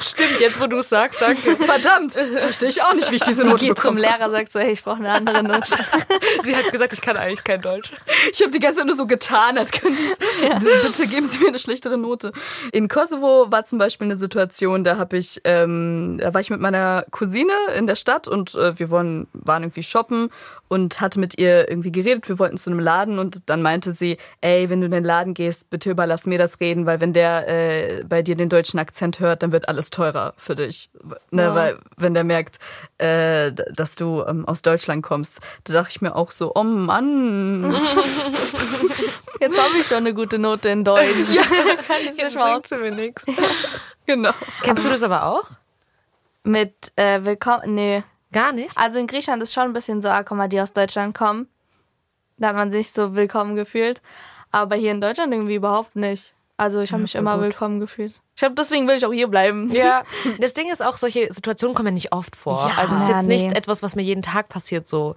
Stimmt, 0.00 0.38
jetzt 0.38 0.60
wo 0.60 0.66
du 0.66 0.78
es 0.78 0.88
sagst, 0.88 1.20
danke. 1.20 1.56
Verdammt, 1.56 2.12
verstehe 2.12 2.68
ich 2.68 2.82
auch 2.82 2.94
nicht, 2.94 3.10
wie 3.10 3.16
ich 3.16 3.22
diese 3.22 3.44
Note 3.44 3.66
Geht 3.66 3.78
zum 3.78 3.96
bekomme. 3.96 4.16
Lehrer, 4.16 4.30
sagt 4.30 4.52
so, 4.52 4.60
hey, 4.60 4.72
ich 4.72 4.84
brauche 4.84 4.98
eine 4.98 5.10
andere 5.10 5.42
Note. 5.42 5.76
Sie 6.42 6.54
hat 6.54 6.70
gesagt, 6.70 6.92
ich 6.92 7.00
kann 7.00 7.16
eigentlich 7.16 7.42
kein 7.42 7.60
Deutsch. 7.60 7.90
Ich 8.32 8.40
habe 8.40 8.52
die 8.52 8.60
ganze 8.60 8.78
Zeit 8.78 8.86
nur 8.86 8.96
so 8.96 9.06
getan, 9.06 9.58
als 9.58 9.72
könnte 9.72 10.00
ich 10.00 10.14
Bitte 10.60 11.06
geben 11.08 11.26
Sie 11.26 11.38
mir 11.38 11.48
eine 11.48 11.58
schlechtere 11.58 11.98
Note. 11.98 12.32
In 12.72 12.88
Kosovo 12.88 13.50
war 13.50 13.64
zum 13.64 13.78
Beispiel 13.78 14.06
eine 14.06 14.16
Situation, 14.16 14.84
da 14.84 14.96
habe 14.96 15.16
ich, 15.16 15.40
ähm, 15.44 16.18
da 16.20 16.32
war 16.32 16.40
ich 16.40 16.50
mit 16.50 16.60
meiner 16.60 17.04
Cousine 17.10 17.52
in 17.76 17.86
der 17.86 17.96
Stadt 17.96 18.28
und 18.28 18.54
äh, 18.54 18.78
wir 18.78 18.90
waren, 18.90 19.26
waren 19.32 19.64
irgendwie 19.64 19.82
shoppen 19.82 20.30
und 20.68 21.00
hatte 21.00 21.20
mit 21.20 21.38
ihr 21.38 21.68
irgendwie 21.68 21.92
geredet. 21.92 22.28
Wir 22.28 22.38
wollten 22.38 22.56
zu 22.56 22.70
einem 22.70 22.80
Laden 22.80 23.18
und 23.18 23.42
dann 23.46 23.62
meinte 23.62 23.92
sie, 23.92 24.18
ey, 24.40 24.70
wenn 24.70 24.80
du 24.80 24.86
in 24.86 24.92
den 24.92 25.04
Laden 25.04 25.34
gehst, 25.34 25.70
bitte 25.70 25.90
überlass 25.90 26.26
mir 26.26 26.38
das 26.38 26.60
Reden, 26.60 26.86
weil 26.86 27.00
wenn 27.00 27.12
der 27.12 27.48
äh, 27.48 28.04
bei 28.04 28.22
dir 28.22 28.36
den 28.36 28.48
deutschen 28.48 28.78
Akzent 28.78 29.20
hört, 29.20 29.42
dann 29.42 29.52
wird 29.52 29.63
alles 29.68 29.90
teurer 29.90 30.34
für 30.36 30.54
dich. 30.54 30.90
Ne, 31.30 31.54
Weil 31.54 31.78
wenn 31.96 32.14
der 32.14 32.24
merkt, 32.24 32.58
äh, 32.98 33.52
dass 33.52 33.96
du 33.96 34.22
ähm, 34.26 34.46
aus 34.46 34.62
Deutschland 34.62 35.02
kommst, 35.02 35.40
da 35.64 35.72
dachte 35.72 35.90
ich 35.90 36.00
mir 36.00 36.14
auch 36.14 36.30
so, 36.30 36.52
oh 36.54 36.62
Mann. 36.62 37.62
Jetzt 39.40 39.58
habe 39.58 39.76
ich 39.78 39.86
schon 39.86 39.98
eine 39.98 40.14
gute 40.14 40.38
Note 40.38 40.68
in 40.68 40.84
Deutsch. 40.84 41.36
Kann 41.86 41.96
ich 42.08 42.16
Jetzt 42.16 42.36
bringt 42.36 42.66
sie 42.66 42.76
mir 42.76 42.92
nichts. 42.92 43.24
genau. 44.06 44.32
Kennst 44.62 44.84
du 44.84 44.88
das 44.88 45.02
aber 45.02 45.26
auch? 45.26 45.44
Mit 46.42 46.92
äh, 46.96 47.24
Willkommen, 47.24 47.74
nee. 47.74 48.02
Gar 48.32 48.52
nicht? 48.52 48.76
Also 48.76 48.98
in 48.98 49.06
Griechenland 49.06 49.42
ist 49.42 49.52
schon 49.52 49.64
ein 49.64 49.72
bisschen 49.72 50.02
so, 50.02 50.08
ah, 50.08 50.22
guck 50.22 50.36
mal, 50.36 50.48
die 50.48 50.60
aus 50.60 50.72
Deutschland 50.72 51.16
kommen. 51.16 51.48
Da 52.36 52.48
hat 52.48 52.56
man 52.56 52.72
sich 52.72 52.92
so 52.92 53.14
willkommen 53.14 53.54
gefühlt. 53.54 54.02
Aber 54.50 54.76
hier 54.76 54.92
in 54.92 55.00
Deutschland 55.00 55.32
irgendwie 55.32 55.56
überhaupt 55.56 55.96
nicht. 55.96 56.34
Also 56.56 56.80
ich 56.80 56.92
habe 56.92 57.02
mich 57.02 57.16
immer 57.16 57.40
willkommen 57.40 57.80
gefühlt. 57.80 58.12
Ich 58.36 58.40
glaube, 58.40 58.54
deswegen 58.54 58.86
will 58.86 58.96
ich 58.96 59.04
auch 59.04 59.12
hier 59.12 59.26
bleiben. 59.26 59.72
Ja, 59.72 60.04
das 60.40 60.54
Ding 60.54 60.70
ist 60.70 60.82
auch, 60.82 60.96
solche 60.96 61.32
Situationen 61.32 61.74
kommen 61.74 61.88
ja 61.88 61.92
nicht 61.92 62.12
oft 62.12 62.36
vor. 62.36 62.68
Ja, 62.68 62.78
also 62.78 62.94
es 62.94 63.02
ist 63.02 63.08
jetzt 63.08 63.26
nicht 63.26 63.48
nee. 63.48 63.54
etwas, 63.54 63.82
was 63.82 63.96
mir 63.96 64.02
jeden 64.02 64.22
Tag 64.22 64.48
passiert 64.48 64.86
so. 64.86 65.16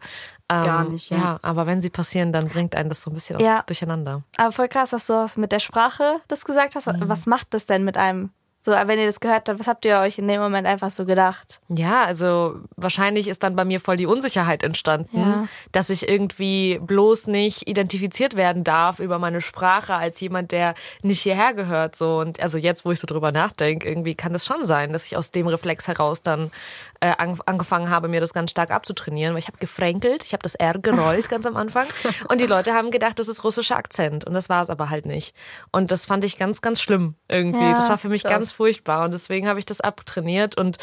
Ähm, 0.49 0.63
Gar 0.63 0.83
nicht, 0.85 1.11
ja. 1.11 1.17
ja. 1.17 1.39
aber 1.41 1.67
wenn 1.67 1.81
sie 1.81 1.89
passieren, 1.89 2.31
dann 2.31 2.47
bringt 2.47 2.75
einen 2.75 2.89
das 2.89 3.03
so 3.03 3.11
ein 3.11 3.13
bisschen 3.13 3.39
Ja. 3.39 3.63
durcheinander. 3.67 4.23
Aber 4.37 4.51
voll 4.51 4.67
krass, 4.67 4.91
dass 4.91 5.05
du 5.05 5.27
mit 5.35 5.51
der 5.51 5.59
Sprache 5.59 6.21
das 6.27 6.43
gesagt 6.45 6.75
hast. 6.75 6.87
Mhm. 6.87 7.07
Was 7.07 7.25
macht 7.27 7.53
das 7.53 7.65
denn 7.65 7.83
mit 7.83 7.97
einem? 7.97 8.31
So, 8.67 8.73
wenn 8.73 8.99
ihr 8.99 9.05
das 9.05 9.21
gehört 9.21 9.47
habt, 9.47 9.59
was 9.61 9.67
habt 9.67 9.85
ihr 9.85 9.97
euch 9.99 10.17
in 10.17 10.27
dem 10.27 10.41
Moment 10.41 10.67
einfach 10.67 10.89
so 10.89 11.05
gedacht? 11.05 11.61
Ja, 11.69 12.03
also 12.03 12.57
wahrscheinlich 12.75 13.29
ist 13.29 13.41
dann 13.43 13.55
bei 13.55 13.63
mir 13.63 13.79
voll 13.79 13.95
die 13.95 14.05
Unsicherheit 14.05 14.61
entstanden, 14.61 15.17
Ja. 15.21 15.47
dass 15.71 15.89
ich 15.89 16.09
irgendwie 16.09 16.77
bloß 16.81 17.27
nicht 17.27 17.69
identifiziert 17.69 18.35
werden 18.35 18.65
darf 18.65 18.99
über 18.99 19.19
meine 19.19 19.39
Sprache 19.39 19.93
als 19.95 20.19
jemand, 20.19 20.51
der 20.51 20.75
nicht 21.01 21.21
hierher 21.21 21.53
gehört. 21.53 21.95
So 21.95 22.17
und 22.19 22.41
also 22.41 22.57
jetzt, 22.57 22.83
wo 22.83 22.91
ich 22.91 22.99
so 22.99 23.07
drüber 23.07 23.31
nachdenke, 23.31 23.87
irgendwie 23.87 24.15
kann 24.15 24.35
es 24.35 24.45
schon 24.45 24.65
sein, 24.65 24.91
dass 24.91 25.05
ich 25.05 25.15
aus 25.15 25.31
dem 25.31 25.47
Reflex 25.47 25.87
heraus 25.87 26.21
dann 26.21 26.51
äh, 26.99 27.13
ang- 27.17 27.41
angefangen 27.45 27.89
habe, 27.89 28.07
mir 28.07 28.19
das 28.19 28.33
ganz 28.33 28.51
stark 28.51 28.71
abzutrainieren, 28.71 29.33
weil 29.33 29.39
ich 29.39 29.47
habe 29.47 29.57
gefränkelt, 29.57 30.23
ich 30.23 30.33
habe 30.33 30.43
das 30.43 30.55
R 30.55 30.79
gerollt 30.79 31.29
ganz 31.29 31.45
am 31.45 31.55
Anfang 31.55 31.85
und 32.29 32.41
die 32.41 32.45
Leute 32.45 32.73
haben 32.73 32.91
gedacht, 32.91 33.19
das 33.19 33.27
ist 33.27 33.43
russischer 33.43 33.77
Akzent 33.77 34.25
und 34.25 34.33
das 34.33 34.49
war 34.49 34.61
es 34.61 34.69
aber 34.69 34.89
halt 34.89 35.05
nicht. 35.05 35.35
Und 35.71 35.91
das 35.91 36.05
fand 36.05 36.23
ich 36.23 36.37
ganz, 36.37 36.61
ganz 36.61 36.81
schlimm 36.81 37.15
irgendwie. 37.27 37.63
Ja, 37.63 37.73
das 37.73 37.89
war 37.89 37.97
für 37.97 38.09
mich 38.09 38.23
krass. 38.23 38.31
ganz 38.31 38.51
furchtbar 38.51 39.05
und 39.05 39.11
deswegen 39.11 39.47
habe 39.47 39.59
ich 39.59 39.65
das 39.65 39.81
abtrainiert 39.81 40.57
und 40.57 40.77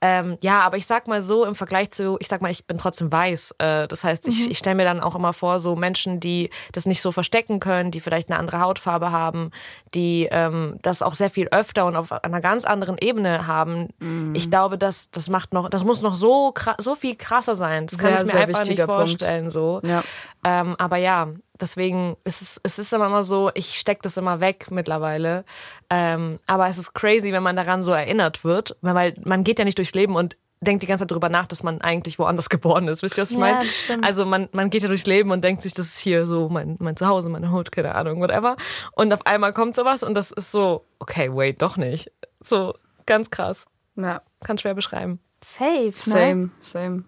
ähm, 0.00 0.36
ja, 0.40 0.60
aber 0.60 0.76
ich 0.76 0.86
sag 0.86 1.08
mal 1.08 1.22
so 1.22 1.44
im 1.44 1.54
Vergleich 1.54 1.90
zu, 1.90 2.16
ich 2.20 2.28
sag 2.28 2.42
mal, 2.42 2.50
ich 2.50 2.66
bin 2.66 2.78
trotzdem 2.78 3.10
weiß. 3.10 3.54
Äh, 3.58 3.88
das 3.88 4.04
heißt, 4.04 4.28
ich, 4.28 4.50
ich 4.50 4.58
stelle 4.58 4.76
mir 4.76 4.84
dann 4.84 5.00
auch 5.00 5.14
immer 5.14 5.32
vor, 5.32 5.60
so 5.60 5.76
Menschen, 5.76 6.20
die 6.20 6.50
das 6.72 6.86
nicht 6.86 7.00
so 7.00 7.12
verstecken 7.12 7.60
können, 7.60 7.90
die 7.90 8.00
vielleicht 8.00 8.30
eine 8.30 8.38
andere 8.38 8.60
Hautfarbe 8.60 9.10
haben, 9.10 9.50
die 9.94 10.28
ähm, 10.30 10.78
das 10.82 11.02
auch 11.02 11.14
sehr 11.14 11.30
viel 11.30 11.48
öfter 11.48 11.86
und 11.86 11.96
auf 11.96 12.12
einer 12.12 12.40
ganz 12.40 12.64
anderen 12.64 12.96
Ebene 12.98 13.46
haben. 13.46 13.88
Ich 14.34 14.50
glaube, 14.50 14.78
das, 14.78 15.10
das 15.10 15.28
macht 15.28 15.52
noch, 15.52 15.68
das 15.68 15.84
muss 15.84 16.02
noch 16.02 16.14
so 16.14 16.52
so 16.78 16.94
viel 16.94 17.16
krasser 17.16 17.56
sein. 17.56 17.86
Das 17.86 17.98
kann 17.98 18.10
Sehr, 18.10 18.20
ich 18.20 18.26
mir 18.26 18.32
sehr 18.32 18.40
einfach 18.40 18.60
nicht 18.60 18.68
wichtiger 18.70 18.86
Punkt. 18.86 19.00
vorstellen. 19.10 19.50
So. 19.50 19.80
Ja. 19.82 20.02
Ähm, 20.44 20.76
aber 20.78 20.96
ja, 20.96 21.28
deswegen 21.60 22.16
ist 22.24 22.42
es, 22.42 22.60
es 22.62 22.78
ist 22.78 22.92
immer 22.92 23.24
so, 23.24 23.50
ich 23.54 23.74
stecke 23.78 24.02
das 24.02 24.16
immer 24.16 24.40
weg 24.40 24.66
mittlerweile. 24.70 25.44
Ähm, 25.90 26.38
aber 26.46 26.68
es 26.68 26.78
ist 26.78 26.94
crazy, 26.94 27.32
wenn 27.32 27.42
man 27.42 27.56
daran 27.56 27.82
so 27.82 27.92
erinnert 27.92 28.44
wird, 28.44 28.76
weil 28.80 29.14
man 29.24 29.44
geht 29.44 29.58
ja 29.58 29.64
nicht 29.64 29.78
durchs 29.78 29.94
Leben 29.94 30.16
und 30.16 30.36
denkt 30.60 30.82
die 30.82 30.86
ganze 30.86 31.02
Zeit 31.02 31.10
drüber 31.10 31.28
nach, 31.28 31.46
dass 31.46 31.62
man 31.62 31.80
eigentlich 31.82 32.18
woanders 32.18 32.48
geboren 32.50 32.88
ist. 32.88 33.02
Wisst 33.02 33.18
ihr, 33.18 33.22
was 33.22 33.30
ich 33.30 33.38
Ja, 33.38 33.40
meine? 33.56 33.68
stimmt. 33.68 34.04
Also 34.04 34.24
man, 34.24 34.48
man 34.52 34.70
geht 34.70 34.82
ja 34.82 34.88
durchs 34.88 35.06
Leben 35.06 35.30
und 35.30 35.44
denkt 35.44 35.62
sich, 35.62 35.74
das 35.74 35.86
ist 35.86 35.98
hier 36.00 36.26
so 36.26 36.48
mein, 36.48 36.76
mein 36.80 36.96
Zuhause, 36.96 37.28
meine 37.28 37.50
Hut, 37.52 37.70
keine 37.72 37.94
Ahnung, 37.94 38.20
whatever. 38.20 38.56
Und 38.92 39.12
auf 39.12 39.26
einmal 39.26 39.52
kommt 39.52 39.76
sowas 39.76 40.02
und 40.02 40.14
das 40.14 40.30
ist 40.30 40.50
so, 40.50 40.84
okay, 40.98 41.30
wait, 41.34 41.60
doch 41.62 41.76
nicht. 41.76 42.10
So, 42.40 42.74
ganz 43.04 43.30
krass. 43.30 43.64
Ja, 43.96 44.22
Kann 44.44 44.58
schwer 44.58 44.74
beschreiben. 44.74 45.20
Safe, 45.44 45.86
ne? 45.86 45.92
same, 45.92 46.50
same. 46.60 47.04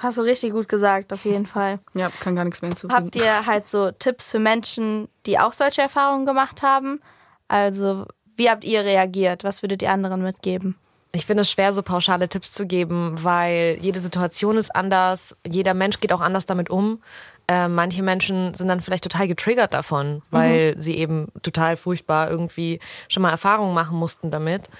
Hast 0.00 0.18
du 0.18 0.22
richtig 0.22 0.52
gut 0.52 0.68
gesagt, 0.68 1.12
auf 1.12 1.24
jeden 1.24 1.46
Fall. 1.46 1.78
Ja, 1.94 2.10
kann 2.20 2.34
gar 2.34 2.44
nichts 2.44 2.62
mehr 2.62 2.70
hinzufügen. 2.70 2.94
Habt 2.94 3.16
ihr 3.16 3.46
halt 3.46 3.68
so 3.68 3.90
Tipps 3.90 4.30
für 4.30 4.38
Menschen, 4.38 5.08
die 5.26 5.38
auch 5.38 5.52
solche 5.52 5.82
Erfahrungen 5.82 6.26
gemacht 6.26 6.62
haben? 6.62 7.00
Also, 7.48 8.06
wie 8.36 8.48
habt 8.48 8.64
ihr 8.64 8.84
reagiert? 8.84 9.44
Was 9.44 9.62
würdet 9.62 9.82
ihr 9.82 9.90
anderen 9.90 10.22
mitgeben? 10.22 10.76
Ich 11.12 11.26
finde 11.26 11.42
es 11.42 11.50
schwer, 11.50 11.72
so 11.72 11.82
pauschale 11.82 12.28
Tipps 12.28 12.52
zu 12.52 12.66
geben, 12.66 13.12
weil 13.22 13.76
jede 13.80 14.00
Situation 14.00 14.56
ist 14.56 14.74
anders, 14.74 15.36
jeder 15.46 15.74
Mensch 15.74 16.00
geht 16.00 16.12
auch 16.12 16.20
anders 16.20 16.46
damit 16.46 16.70
um. 16.70 17.02
Äh, 17.48 17.66
manche 17.66 18.04
Menschen 18.04 18.54
sind 18.54 18.68
dann 18.68 18.80
vielleicht 18.80 19.02
total 19.02 19.26
getriggert 19.26 19.74
davon, 19.74 20.22
weil 20.30 20.74
sie 20.78 20.96
eben 20.96 21.32
total 21.42 21.76
furchtbar 21.76 22.30
irgendwie 22.30 22.78
schon 23.08 23.24
mal 23.24 23.30
Erfahrungen 23.30 23.74
machen 23.74 23.98
mussten 23.98 24.30
damit. 24.30 24.70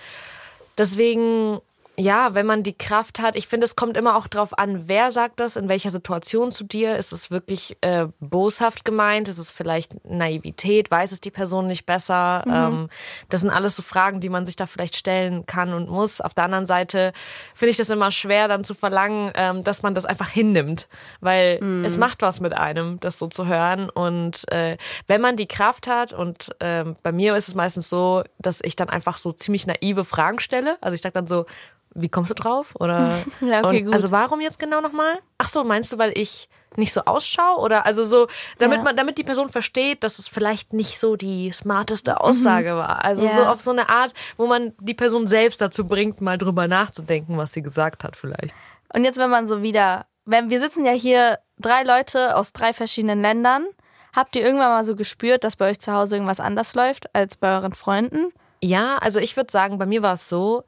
Deswegen, 0.78 1.58
ja, 1.96 2.34
wenn 2.34 2.46
man 2.46 2.62
die 2.62 2.76
Kraft 2.76 3.20
hat, 3.20 3.36
ich 3.36 3.46
finde, 3.46 3.66
es 3.66 3.76
kommt 3.76 3.96
immer 3.96 4.16
auch 4.16 4.26
drauf 4.26 4.58
an, 4.58 4.88
wer 4.88 5.12
sagt 5.12 5.38
das, 5.40 5.56
in 5.56 5.68
welcher 5.68 5.90
Situation 5.90 6.50
zu 6.50 6.64
dir. 6.64 6.96
Ist 6.96 7.12
es 7.12 7.30
wirklich 7.30 7.76
äh, 7.82 8.06
boshaft 8.20 8.84
gemeint? 8.84 9.28
Ist 9.28 9.38
es 9.38 9.50
vielleicht 9.50 10.04
Naivität? 10.04 10.90
Weiß 10.90 11.12
es 11.12 11.20
die 11.20 11.30
Person 11.30 11.66
nicht 11.66 11.86
besser? 11.86 12.44
Ähm, 12.46 12.88
das 13.28 13.40
sind 13.42 13.50
alles 13.50 13.76
so 13.76 13.82
Fragen, 13.82 14.20
die 14.20 14.28
man 14.28 14.46
sich 14.46 14.56
da 14.56 14.66
vielleicht 14.66 14.96
stellen 14.96 15.44
kann 15.46 15.74
und 15.74 15.88
muss. 15.88 16.20
Auf 16.20 16.32
der 16.32 16.44
anderen 16.44 16.64
Seite 16.64 17.12
finde 17.54 17.70
ich 17.70 17.76
das 17.76 17.90
immer 17.90 18.10
schwer, 18.10 18.48
dann 18.48 18.64
zu 18.64 18.74
verlangen, 18.74 19.30
ähm, 19.34 19.62
dass 19.62 19.82
man 19.82 19.94
das 19.94 20.06
einfach 20.06 20.28
hinnimmt, 20.28 20.88
weil 21.20 21.60
es 21.84 21.98
macht 21.98 22.22
was 22.22 22.40
mit 22.40 22.54
einem, 22.54 22.98
das 23.00 23.18
so 23.18 23.26
zu 23.26 23.46
hören. 23.46 23.90
Und 23.90 24.50
äh, 24.52 24.76
wenn 25.06 25.20
man 25.20 25.36
die 25.36 25.46
Kraft 25.46 25.86
hat, 25.86 26.12
und 26.12 26.54
ähm, 26.60 26.96
bei 27.02 27.12
mir 27.12 27.36
ist 27.36 27.48
es 27.48 27.54
meistens 27.54 27.88
so, 27.90 28.22
dass 28.38 28.60
ich 28.62 28.76
dann 28.76 28.88
einfach 28.88 29.18
so 29.18 29.32
ziemlich 29.32 29.66
naive 29.66 30.04
Fragen 30.04 30.40
stelle. 30.40 30.78
Also 30.80 30.94
ich 30.94 31.02
sage 31.02 31.12
dann 31.12 31.26
so, 31.26 31.46
wie 31.94 32.08
kommst 32.08 32.30
du 32.30 32.34
drauf? 32.34 32.74
Oder 32.78 33.18
Ja, 33.40 33.60
okay, 33.64 33.84
und, 33.86 33.92
also 33.92 34.10
warum 34.10 34.40
jetzt 34.40 34.58
genau 34.58 34.80
nochmal? 34.80 35.18
Ach 35.38 35.48
so, 35.48 35.64
meinst 35.64 35.92
du, 35.92 35.98
weil 35.98 36.16
ich 36.16 36.48
nicht 36.76 36.92
so 36.92 37.02
ausschaue? 37.02 37.58
Oder 37.58 37.84
also 37.84 38.04
so, 38.04 38.28
damit 38.58 38.78
Ja. 38.78 38.84
man, 38.84 38.96
damit 38.96 39.18
die 39.18 39.24
Person 39.24 39.48
versteht, 39.48 40.04
dass 40.04 40.18
es 40.20 40.28
vielleicht 40.28 40.72
nicht 40.72 41.00
so 41.00 41.16
die 41.16 41.50
smarteste 41.52 42.20
Aussage 42.20 42.76
war. 42.76 43.04
Also 43.04 43.22
Mhm. 43.22 43.28
Ja. 43.28 43.34
so 43.36 43.44
auf 43.46 43.60
so 43.60 43.70
eine 43.72 43.88
Art, 43.88 44.14
wo 44.36 44.46
man 44.46 44.72
die 44.80 44.94
Person 44.94 45.26
selbst 45.26 45.60
dazu 45.60 45.84
bringt, 45.86 46.20
mal 46.20 46.38
drüber 46.38 46.68
nachzudenken, 46.68 47.36
was 47.36 47.52
sie 47.52 47.62
gesagt 47.62 48.04
hat, 48.04 48.14
vielleicht. 48.16 48.54
Und 48.94 49.04
jetzt, 49.04 49.18
wenn 49.18 49.30
man 49.30 49.46
so 49.48 49.62
wieder, 49.62 50.06
wenn 50.24 50.48
wir 50.50 50.60
sitzen 50.60 50.84
ja 50.86 50.92
hier 50.92 51.40
drei 51.58 51.82
Leute 51.82 52.36
aus 52.36 52.52
drei 52.52 52.72
verschiedenen 52.72 53.20
Ländern, 53.20 53.66
habt 54.14 54.36
ihr 54.36 54.42
irgendwann 54.44 54.68
mal 54.70 54.84
so 54.84 54.94
gespürt, 54.94 55.42
dass 55.42 55.56
bei 55.56 55.70
euch 55.70 55.80
zu 55.80 55.92
Hause 55.92 56.16
irgendwas 56.16 56.40
anders 56.40 56.74
läuft 56.76 57.12
als 57.16 57.36
bei 57.36 57.52
euren 57.56 57.72
Freunden? 57.74 58.32
Ja, 58.62 58.98
also 58.98 59.18
ich 59.18 59.36
würde 59.36 59.50
sagen, 59.50 59.78
bei 59.78 59.86
mir 59.86 60.02
war 60.02 60.14
es 60.14 60.28
so, 60.28 60.62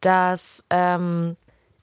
dass 0.00 0.64
ähm, 0.70 1.36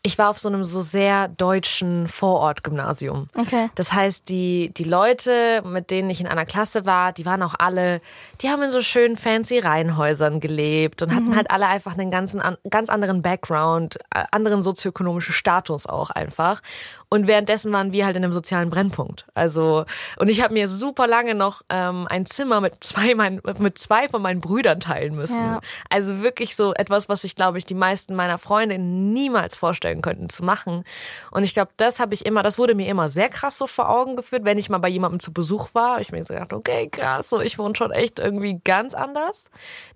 ich 0.06 0.20
war 0.20 0.30
auf 0.30 0.38
so 0.38 0.50
einem 0.50 0.64
so 0.64 0.84
sehr 0.84 1.30
deutschen 1.30 2.08
Vorort-Gymnasium. 2.08 3.28
Okay. 3.36 3.72
Das 3.74 3.92
heißt, 3.92 4.30
die, 4.30 4.72
die 4.72 4.84
Leute, 4.84 5.64
mit 5.66 5.90
denen 5.90 6.12
ich 6.12 6.22
in 6.22 6.28
einer 6.28 6.46
Klasse 6.46 6.86
war, 6.86 7.12
die 7.12 7.26
waren 7.26 7.42
auch 7.42 7.56
alle, 7.58 8.02
die 8.42 8.50
haben 8.50 8.62
in 8.62 8.70
so 8.70 8.84
schönen 8.84 9.18
fancy 9.18 9.58
Reihenhäusern 9.58 10.40
gelebt 10.40 11.02
und 11.02 11.14
hatten 11.14 11.36
halt 11.36 11.50
alle 11.50 11.66
einfach 11.66 11.98
einen 11.98 12.12
ganzen, 12.12 12.40
an, 12.40 12.56
ganz 12.70 12.90
anderen 12.90 13.24
Background, 13.24 13.98
äh, 14.14 14.26
anderen 14.30 14.62
sozioökonomischen 14.62 15.34
Status 15.34 15.88
auch 15.88 16.12
einfach. 16.12 16.62
Und 17.10 17.28
währenddessen 17.28 17.72
waren 17.72 17.92
wir 17.92 18.06
halt 18.06 18.16
in 18.16 18.24
einem 18.24 18.34
sozialen 18.34 18.70
Brennpunkt. 18.70 19.26
Also, 19.34 19.86
und 20.18 20.28
ich 20.28 20.44
habe 20.44 20.54
mir 20.54 20.70
super 20.70 21.08
lange 21.08 21.34
noch 21.34 21.62
ähm, 21.70 22.08
ein 22.10 22.26
Zimmer 22.26 22.62
mit 22.62 22.84
zwei, 22.84 23.16
mein, 23.16 23.42
mit 23.58 23.78
zwei 23.78 24.08
von 24.10 24.22
meinen 24.22 24.42
Brüdern 24.42 24.80
teilen 24.80 25.16
müssen. 25.16 25.38
Ja. 25.38 25.62
Also 25.90 26.22
wirklich 26.22 26.56
so 26.56 26.74
etwas, 26.74 27.10
was 27.10 27.24
ich, 27.24 27.36
glaube 27.36 27.58
ich, 27.58 27.66
die 27.66 27.74
meisten 27.74 28.16
meiner 28.16 28.38
Freunde 28.38 28.78
niemals 28.78 29.56
vorstellen 29.56 29.95
könnten 30.02 30.30
zu 30.30 30.44
machen. 30.44 30.84
Und 31.32 31.44
ich 31.44 31.54
glaube, 31.54 31.72
das 31.78 32.00
habe 32.00 32.14
ich 32.14 32.26
immer, 32.26 32.44
das 32.44 32.58
wurde 32.58 32.76
mir 32.76 32.88
immer 32.88 33.10
sehr 33.10 33.30
krass 33.30 33.58
so 33.58 33.68
vor 33.68 33.90
Augen 33.90 34.16
geführt, 34.16 34.46
wenn 34.46 34.58
ich 34.58 34.70
mal 34.70 34.78
bei 34.78 34.90
jemandem 34.90 35.20
zu 35.20 35.34
Besuch 35.34 35.70
war. 35.74 36.02
Ich 36.02 36.12
mir 36.12 36.24
gedacht, 36.24 36.54
okay, 36.54 36.90
krass, 36.90 37.30
so 37.30 37.42
ich 37.42 37.58
wohne 37.58 37.76
schon 37.76 37.92
echt 37.92 38.20
irgendwie 38.20 38.60
ganz 38.64 38.94
anders. 38.94 39.46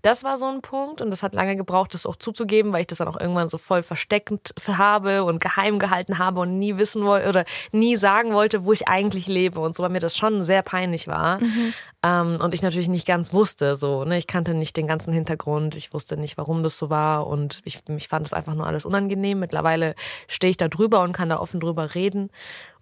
Das 0.01 0.23
war 0.23 0.37
so 0.37 0.47
ein 0.47 0.61
Punkt 0.61 1.01
und 1.01 1.11
das 1.11 1.23
hat 1.23 1.33
lange 1.33 1.55
gebraucht, 1.55 1.93
das 1.93 2.05
auch 2.05 2.15
zuzugeben, 2.15 2.71
weil 2.73 2.81
ich 2.81 2.87
das 2.87 2.99
dann 2.99 3.07
auch 3.07 3.19
irgendwann 3.19 3.49
so 3.49 3.57
voll 3.57 3.83
versteckend 3.83 4.53
habe 4.67 5.23
und 5.23 5.39
geheim 5.39 5.79
gehalten 5.79 6.17
habe 6.17 6.41
und 6.41 6.57
nie 6.57 6.77
wissen 6.77 7.03
wollte 7.03 7.29
oder 7.29 7.45
nie 7.71 7.97
sagen 7.97 8.33
wollte, 8.33 8.65
wo 8.65 8.73
ich 8.73 8.87
eigentlich 8.87 9.27
lebe 9.27 9.59
und 9.59 9.75
so, 9.75 9.83
weil 9.83 9.89
mir 9.89 9.99
das 9.99 10.17
schon 10.17 10.43
sehr 10.43 10.61
peinlich 10.61 11.07
war. 11.07 11.41
Mhm. 11.41 11.73
Ähm, 12.01 12.39
und 12.41 12.53
ich 12.53 12.61
natürlich 12.61 12.87
nicht 12.87 13.05
ganz 13.05 13.33
wusste, 13.33 13.75
so, 13.75 14.05
ne, 14.05 14.17
ich 14.17 14.27
kannte 14.27 14.53
nicht 14.53 14.77
den 14.77 14.87
ganzen 14.87 15.11
Hintergrund, 15.11 15.75
ich 15.75 15.93
wusste 15.93 16.15
nicht, 16.15 16.37
warum 16.37 16.63
das 16.63 16.77
so 16.77 16.89
war 16.89 17.27
und 17.27 17.61
ich, 17.65 17.81
ich 17.89 18.07
fand 18.07 18.25
es 18.25 18.33
einfach 18.33 18.53
nur 18.53 18.65
alles 18.65 18.85
unangenehm. 18.85 19.39
Mittlerweile 19.39 19.95
stehe 20.27 20.51
ich 20.51 20.57
da 20.57 20.69
drüber 20.69 21.01
und 21.01 21.11
kann 21.11 21.29
da 21.29 21.39
offen 21.39 21.59
drüber 21.59 21.95
reden. 21.95 22.29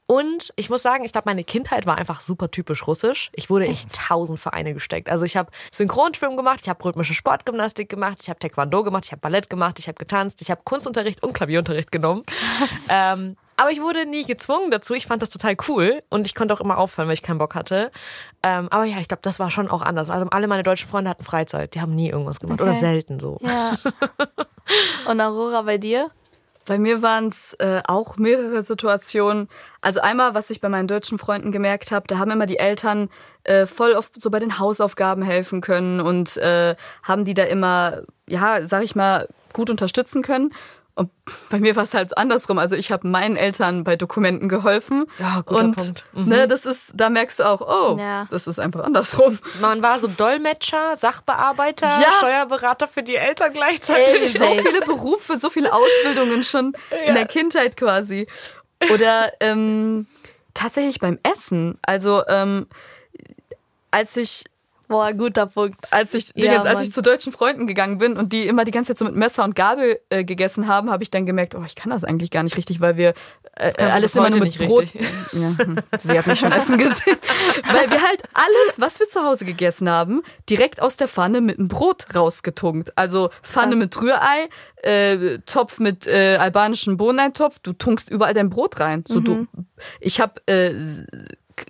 Und 0.08 0.54
ich 0.56 0.70
muss 0.70 0.84
sagen, 0.84 1.04
ich 1.04 1.12
glaube, 1.12 1.26
meine 1.26 1.44
Kindheit 1.44 1.86
war 1.86 1.98
einfach 1.98 2.22
super 2.22 2.50
typisch 2.50 2.88
russisch. 2.88 3.30
Ich 3.34 3.50
wurde 3.50 3.66
in 3.66 3.76
tausend 4.08 4.40
Vereine 4.40 4.74
gesteckt. 4.74 5.10
Also 5.10 5.26
ich 5.26 5.36
habe 5.36 5.52
Synchronschwimmen 5.72 6.38
gemacht, 6.38 6.60
ich 6.62 6.70
habe 6.70 6.84
rhythmische 6.86 7.14
Sportgymnastik 7.14 7.90
gemacht, 7.90 8.20
ich 8.22 8.30
habe 8.30 8.40
Taekwondo 8.40 8.84
gemacht, 8.84 9.06
ich 9.06 9.12
habe 9.12 9.20
Ballett 9.20 9.50
gemacht, 9.50 9.80
ich 9.80 9.88
habe 9.88 9.98
getanzt, 9.98 10.42
ich 10.42 10.50
habe 10.50 10.62
Kunstunterricht 10.64 11.24
und 11.24 11.34
Klavierunterricht 11.34 11.92
genommen. 11.92 12.24
Ähm, 12.90 13.36
aber 13.58 13.72
ich 13.72 13.82
wurde 13.82 14.06
nie 14.06 14.24
gezwungen 14.24 14.72
dazu. 14.72 14.94
Ich 14.94 15.08
fand 15.08 15.22
das 15.22 15.30
total 15.30 15.56
cool 15.68 16.02
und 16.10 16.28
ich 16.28 16.36
konnte 16.36 16.54
auch 16.54 16.62
immer 16.62 16.78
aufhören, 16.78 17.08
weil 17.08 17.16
ich 17.16 17.24
keinen 17.24 17.40
Bock 17.40 17.56
hatte. 17.56 17.92
Ähm, 18.44 18.68
aber 18.70 18.86
ja, 18.86 19.00
ich 19.00 19.08
glaube, 19.08 19.22
das 19.24 19.40
war 19.40 19.50
schon 19.50 19.70
auch 19.70 19.82
anders. 19.82 20.10
Also 20.10 20.28
alle 20.30 20.48
meine 20.48 20.64
deutschen 20.64 20.88
Freunde 20.88 21.10
hatten 21.10 21.24
Freizeit. 21.24 21.74
Die 21.76 21.82
haben 21.82 21.96
nie 21.96 22.10
irgendwas 22.10 22.40
gemacht 22.40 22.62
okay. 22.62 22.70
oder 22.70 22.80
selten 22.80 23.20
so. 23.20 23.40
Ja. 23.42 23.76
und 25.12 25.20
Aurora 25.20 25.64
bei 25.64 25.78
dir? 25.78 26.12
Bei 26.68 26.78
mir 26.78 27.02
waren 27.02 27.30
es 27.30 27.54
äh, 27.60 27.82
auch 27.88 28.18
mehrere 28.18 28.62
Situationen. 28.62 29.48
Also 29.82 30.02
einmal, 30.02 30.34
was 30.34 30.50
ich 30.50 30.60
bei 30.60 30.68
meinen 30.68 30.88
deutschen 30.88 31.18
Freunden 31.18 31.52
gemerkt 31.52 31.92
habe, 31.92 32.08
da 32.08 32.20
haben 32.20 32.30
immer 32.30 32.46
die 32.46 32.60
Eltern 32.60 33.10
äh, 33.46 33.66
voll 33.66 33.94
oft 33.94 34.22
so 34.22 34.30
bei 34.30 34.40
den 34.40 34.60
Hausaufgaben 34.60 35.24
helfen 35.24 35.62
können 35.62 36.02
und 36.02 36.36
äh, 36.38 36.76
haben 37.04 37.24
die 37.24 37.34
da 37.34 37.44
immer, 37.44 38.02
ja, 38.28 38.62
sag 38.64 38.84
ich 38.84 38.96
mal, 38.96 39.30
gut 39.54 39.70
unterstützen 39.70 40.22
können. 40.22 40.54
Und 40.98 41.12
bei 41.52 41.60
mir 41.60 41.76
war 41.76 41.84
es 41.84 41.94
halt 41.94 42.18
andersrum. 42.18 42.58
Also 42.58 42.76
ich 42.76 42.92
habe 42.92 43.08
meinen 43.08 43.38
Eltern 43.38 43.84
bei 43.84 43.96
Dokumenten 43.96 44.50
geholfen. 44.50 45.06
Ja, 45.20 45.42
guter 45.46 45.66
und, 45.66 45.76
Punkt. 45.76 46.06
Mhm. 46.14 46.26
Ne, 46.26 46.48
das 46.48 46.66
ist, 46.66 46.94
da 46.96 47.12
merkst 47.12 47.38
du 47.38 47.44
auch, 47.44 47.62
oh, 47.62 48.00
ja. 48.00 48.28
das 48.32 48.48
ist 48.48 48.58
einfach 48.58 48.84
andersrum. 48.84 49.38
Man 49.62 49.84
war 49.84 50.00
so 50.00 50.08
Dolmetscher, 50.08 50.98
Sachbearbeiter, 50.98 51.86
ja. 51.86 52.12
Steuerberater 52.18 52.88
für 52.88 53.04
die 53.04 53.16
Eltern 53.16 53.54
gleichzeitig. 53.54 54.34
Ey, 54.34 54.40
so 54.40 54.46
viele 54.66 54.82
Berufe, 54.82 55.38
so 55.38 55.52
viele 55.52 55.72
Ausbildungen 55.72 56.44
schon 56.44 56.74
ja. 56.90 56.98
in 57.10 57.14
der 57.14 57.28
Kindheit 57.28 57.78
quasi. 57.78 58.26
Oder 58.92 59.32
ähm, 59.40 60.08
tatsächlich 60.56 61.00
beim 61.00 61.20
Essen. 61.22 61.78
Also 61.84 62.24
ähm, 62.28 62.66
als 63.92 64.18
ich 64.18 64.46
Boah, 64.88 65.12
guter 65.12 65.48
Punkt. 65.48 65.92
Als 65.92 66.14
ich, 66.14 66.32
ja, 66.36 66.54
jetzt, 66.54 66.66
als 66.66 66.82
ich 66.82 66.94
zu 66.94 67.02
deutschen 67.02 67.34
Freunden 67.34 67.68
gegangen 67.68 67.98
bin 67.98 68.16
und 68.16 68.32
die 68.32 68.48
immer 68.48 68.64
die 68.64 68.72
ganze 68.72 68.90
Zeit 68.90 69.00
so 69.00 69.06
mit 69.06 69.16
Messer 69.16 69.44
und 69.44 69.56
Gabel 69.56 70.00
äh, 70.10 70.24
gegessen 70.24 70.68
haben, 70.68 70.90
habe 70.90 71.04
ich 71.04 71.12
dann 71.12 71.26
gemerkt, 71.26 71.56
oh, 71.56 71.64
ich 71.66 71.76
kann 71.76 71.90
das 71.90 72.06
eigentlich 72.06 72.32
gar 72.32 72.44
nicht 72.44 72.56
richtig, 72.56 72.80
weil 72.80 72.96
wir 72.96 73.14
äh, 73.56 73.74
alles 73.84 74.16
immer 74.16 74.30
nur 74.30 74.40
mit 74.40 74.58
Brot. 74.58 74.88
Ja, 75.34 75.54
hm, 75.58 75.78
sie 76.00 76.18
hat 76.18 76.26
mich 76.26 76.40
schon 76.40 76.52
essen 76.54 76.78
gesehen. 76.78 77.18
weil 77.72 77.92
wir 77.92 78.02
halt 78.02 78.24
alles, 78.34 78.80
was 78.80 79.00
wir 79.00 79.08
zu 79.08 79.24
Hause 79.24 79.44
gegessen 79.44 79.90
haben, 79.90 80.24
direkt 80.50 80.82
aus 80.82 80.96
der 80.96 81.08
Pfanne 81.08 81.42
mit 81.42 81.58
dem 81.58 81.68
Brot 81.68 82.16
rausgetunkt. 82.16 82.98
Also 82.98 83.30
Pfanne 83.44 83.72
Krass. 83.72 83.80
mit 83.80 84.02
Rührei, 84.02 84.50
äh, 84.84 85.40
Topf 85.46 85.80
mit 85.80 86.08
äh, 86.08 86.38
albanischen 86.38 86.96
Bohneneintopf, 86.98 87.60
du 87.60 87.74
tunkst 87.74 88.10
überall 88.10 88.34
dein 88.34 88.50
Brot 88.50 88.80
rein. 88.80 89.04
So 89.08 89.20
mhm. 89.20 89.26
du, 89.26 89.48
ich 90.00 90.22
habe 90.22 90.42
äh, 90.48 90.74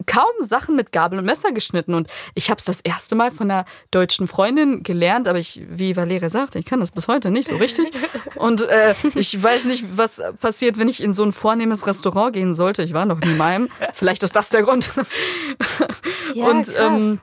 kaum 0.05 0.31
Sachen 0.39 0.75
mit 0.75 0.91
Gabel 0.91 1.19
und 1.19 1.25
Messer 1.25 1.51
geschnitten 1.51 1.93
und 1.93 2.07
ich 2.35 2.49
habe 2.49 2.59
es 2.59 2.65
das 2.65 2.81
erste 2.81 3.15
Mal 3.15 3.31
von 3.31 3.49
einer 3.49 3.65
deutschen 3.91 4.27
Freundin 4.27 4.83
gelernt, 4.83 5.27
aber 5.27 5.39
ich, 5.39 5.61
wie 5.69 5.95
Valeria 5.95 6.29
sagte, 6.29 6.59
ich 6.59 6.65
kann 6.65 6.79
das 6.79 6.91
bis 6.91 7.07
heute 7.07 7.31
nicht 7.31 7.47
so 7.47 7.55
richtig 7.57 7.91
und 8.35 8.61
äh, 8.67 8.95
ich 9.15 9.41
weiß 9.41 9.65
nicht, 9.65 9.85
was 9.95 10.21
passiert, 10.39 10.77
wenn 10.77 10.89
ich 10.89 11.01
in 11.01 11.13
so 11.13 11.23
ein 11.23 11.31
vornehmes 11.31 11.87
Restaurant 11.87 12.33
gehen 12.33 12.53
sollte. 12.53 12.83
Ich 12.83 12.93
war 12.93 13.05
noch 13.05 13.19
nie 13.19 13.31
in 13.31 13.37
meinem. 13.37 13.69
Vielleicht 13.93 14.23
ist 14.23 14.35
das 14.35 14.49
der 14.49 14.63
Grund. 14.63 14.89
Ja, 16.33 16.45
und 16.45 16.67
krass. 16.67 16.75
ähm, 16.79 17.21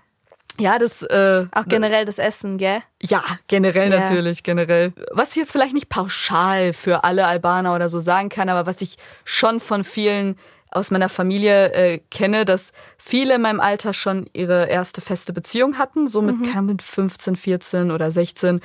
ja, 0.59 0.79
das. 0.79 1.03
Äh, 1.03 1.47
Auch 1.53 1.67
generell 1.67 2.05
das 2.05 2.19
Essen, 2.19 2.59
gell? 2.59 2.81
Ja, 3.03 3.23
generell 3.49 3.93
ja. 3.93 4.01
natürlich, 4.01 4.43
generell. 4.43 4.93
Was 5.11 5.31
ich 5.31 5.37
jetzt 5.37 5.53
vielleicht 5.53 5.75
nicht 5.75 5.89
pauschal 5.89 6.73
für 6.73 7.05
alle 7.05 7.27
Albaner 7.27 7.75
oder 7.75 7.89
so 7.89 7.99
sagen 7.99 8.29
kann, 8.29 8.49
aber 8.49 8.67
was 8.67 8.81
ich 8.81 8.97
schon 9.25 9.61
von 9.61 9.85
vielen 9.85 10.37
aus 10.75 10.91
meiner 10.91 11.09
Familie 11.09 11.73
äh, 11.73 11.99
kenne, 12.11 12.45
dass 12.45 12.73
viele 12.99 13.37
in 13.37 13.43
meinem 13.43 13.61
Alter 13.61 13.95
schon 13.95 14.29
ihre 14.33 14.67
erste 14.67 15.01
feste 15.01 15.33
Beziehung 15.33 15.79
hatten, 15.79 16.09
so 16.09 16.21
mit, 16.21 16.37
mhm. 16.37 16.67
mit 16.67 16.83
15, 16.83 17.37
14 17.37 17.91
oder 17.91 18.11
16. 18.11 18.61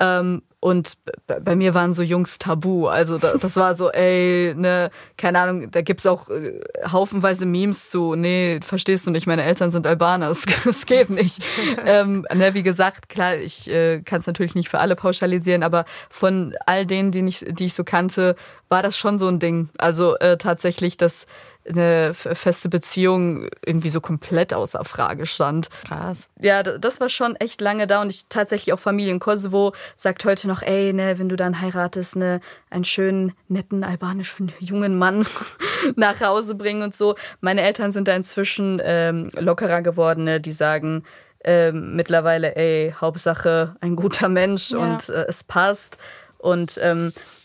Ähm, 0.00 0.42
und 0.60 0.98
bei 1.26 1.54
mir 1.54 1.72
waren 1.74 1.92
so 1.92 2.02
Jungs 2.02 2.38
tabu. 2.38 2.88
Also 2.88 3.18
das 3.18 3.56
war 3.56 3.76
so, 3.76 3.90
ey, 3.90 4.54
ne, 4.56 4.90
keine 5.16 5.38
Ahnung, 5.38 5.70
da 5.70 5.82
gibt's 5.82 6.04
auch 6.04 6.28
äh, 6.30 6.60
haufenweise 6.90 7.46
Memes 7.46 7.90
zu, 7.90 8.16
nee, 8.16 8.58
verstehst 8.60 9.06
du 9.06 9.12
nicht, 9.12 9.28
meine 9.28 9.44
Eltern 9.44 9.70
sind 9.70 9.86
Albaner, 9.86 10.30
es 10.30 10.46
geht 10.86 11.10
nicht. 11.10 11.40
ähm, 11.86 12.26
ne, 12.34 12.54
wie 12.54 12.64
gesagt, 12.64 13.08
klar, 13.08 13.36
ich 13.36 13.70
äh, 13.70 14.00
kann 14.00 14.18
es 14.18 14.26
natürlich 14.26 14.56
nicht 14.56 14.68
für 14.68 14.80
alle 14.80 14.96
pauschalisieren, 14.96 15.62
aber 15.62 15.84
von 16.10 16.54
all 16.66 16.86
denen, 16.86 17.12
die 17.12 17.20
ich, 17.20 17.44
die 17.48 17.66
ich 17.66 17.74
so 17.74 17.84
kannte, 17.84 18.34
war 18.68 18.82
das 18.82 18.96
schon 18.96 19.18
so 19.18 19.28
ein 19.28 19.38
Ding. 19.38 19.70
Also 19.78 20.16
äh, 20.18 20.36
tatsächlich, 20.36 20.96
dass 20.96 21.26
eine 21.68 22.14
feste 22.14 22.68
Beziehung 22.68 23.48
irgendwie 23.64 23.88
so 23.88 24.00
komplett 24.00 24.54
außer 24.54 24.84
Frage 24.84 25.26
stand. 25.26 25.68
Krass. 25.86 26.28
Ja, 26.40 26.62
das 26.62 27.00
war 27.00 27.08
schon 27.08 27.36
echt 27.36 27.60
lange 27.60 27.86
da 27.86 28.00
und 28.00 28.10
ich 28.10 28.26
tatsächlich 28.28 28.72
auch 28.72 28.78
Familie 28.78 29.12
in 29.12 29.20
Kosovo 29.20 29.74
sagt 29.96 30.24
heute 30.24 30.48
noch, 30.48 30.62
ey, 30.62 30.92
ne, 30.92 31.18
wenn 31.18 31.28
du 31.28 31.36
dann 31.36 31.60
heiratest, 31.60 32.16
ne, 32.16 32.40
einen 32.70 32.84
schönen, 32.84 33.34
netten 33.48 33.84
albanischen 33.84 34.52
jungen 34.60 34.98
Mann 34.98 35.26
nach 35.96 36.20
Hause 36.20 36.54
bringen 36.54 36.82
und 36.82 36.94
so. 36.94 37.16
Meine 37.40 37.62
Eltern 37.62 37.92
sind 37.92 38.08
da 38.08 38.14
inzwischen 38.14 38.80
ähm, 38.82 39.30
lockerer 39.34 39.82
geworden, 39.82 40.24
ne, 40.24 40.40
die 40.40 40.52
sagen, 40.52 41.04
ähm, 41.44 41.94
mittlerweile, 41.94 42.56
ey, 42.56 42.94
Hauptsache 43.00 43.76
ein 43.80 43.94
guter 43.94 44.28
Mensch 44.28 44.70
ja. 44.70 44.78
und 44.78 45.08
äh, 45.08 45.26
es 45.28 45.44
passt. 45.44 45.98
Und 46.38 46.78
ähm, 46.82 47.12
äh, 47.16 47.37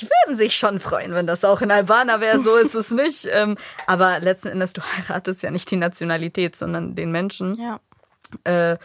die 0.00 0.06
würden 0.06 0.36
sich 0.36 0.56
schon 0.56 0.80
freuen, 0.80 1.14
wenn 1.14 1.26
das 1.26 1.44
auch 1.44 1.60
in 1.60 1.70
Albaner 1.70 2.20
wäre, 2.20 2.42
so 2.42 2.56
ist 2.56 2.74
es 2.74 2.90
nicht. 2.90 3.28
Ähm, 3.36 3.56
aber 3.86 4.20
letzten 4.20 4.48
Endes, 4.48 4.72
du 4.72 4.80
heiratest 4.80 5.42
ja 5.42 5.50
nicht 5.50 5.70
die 5.70 5.76
Nationalität, 5.76 6.56
sondern 6.56 6.94
den 6.94 7.10
Menschen. 7.10 7.58
Ja. 7.60 7.80
Äh, 8.44 8.78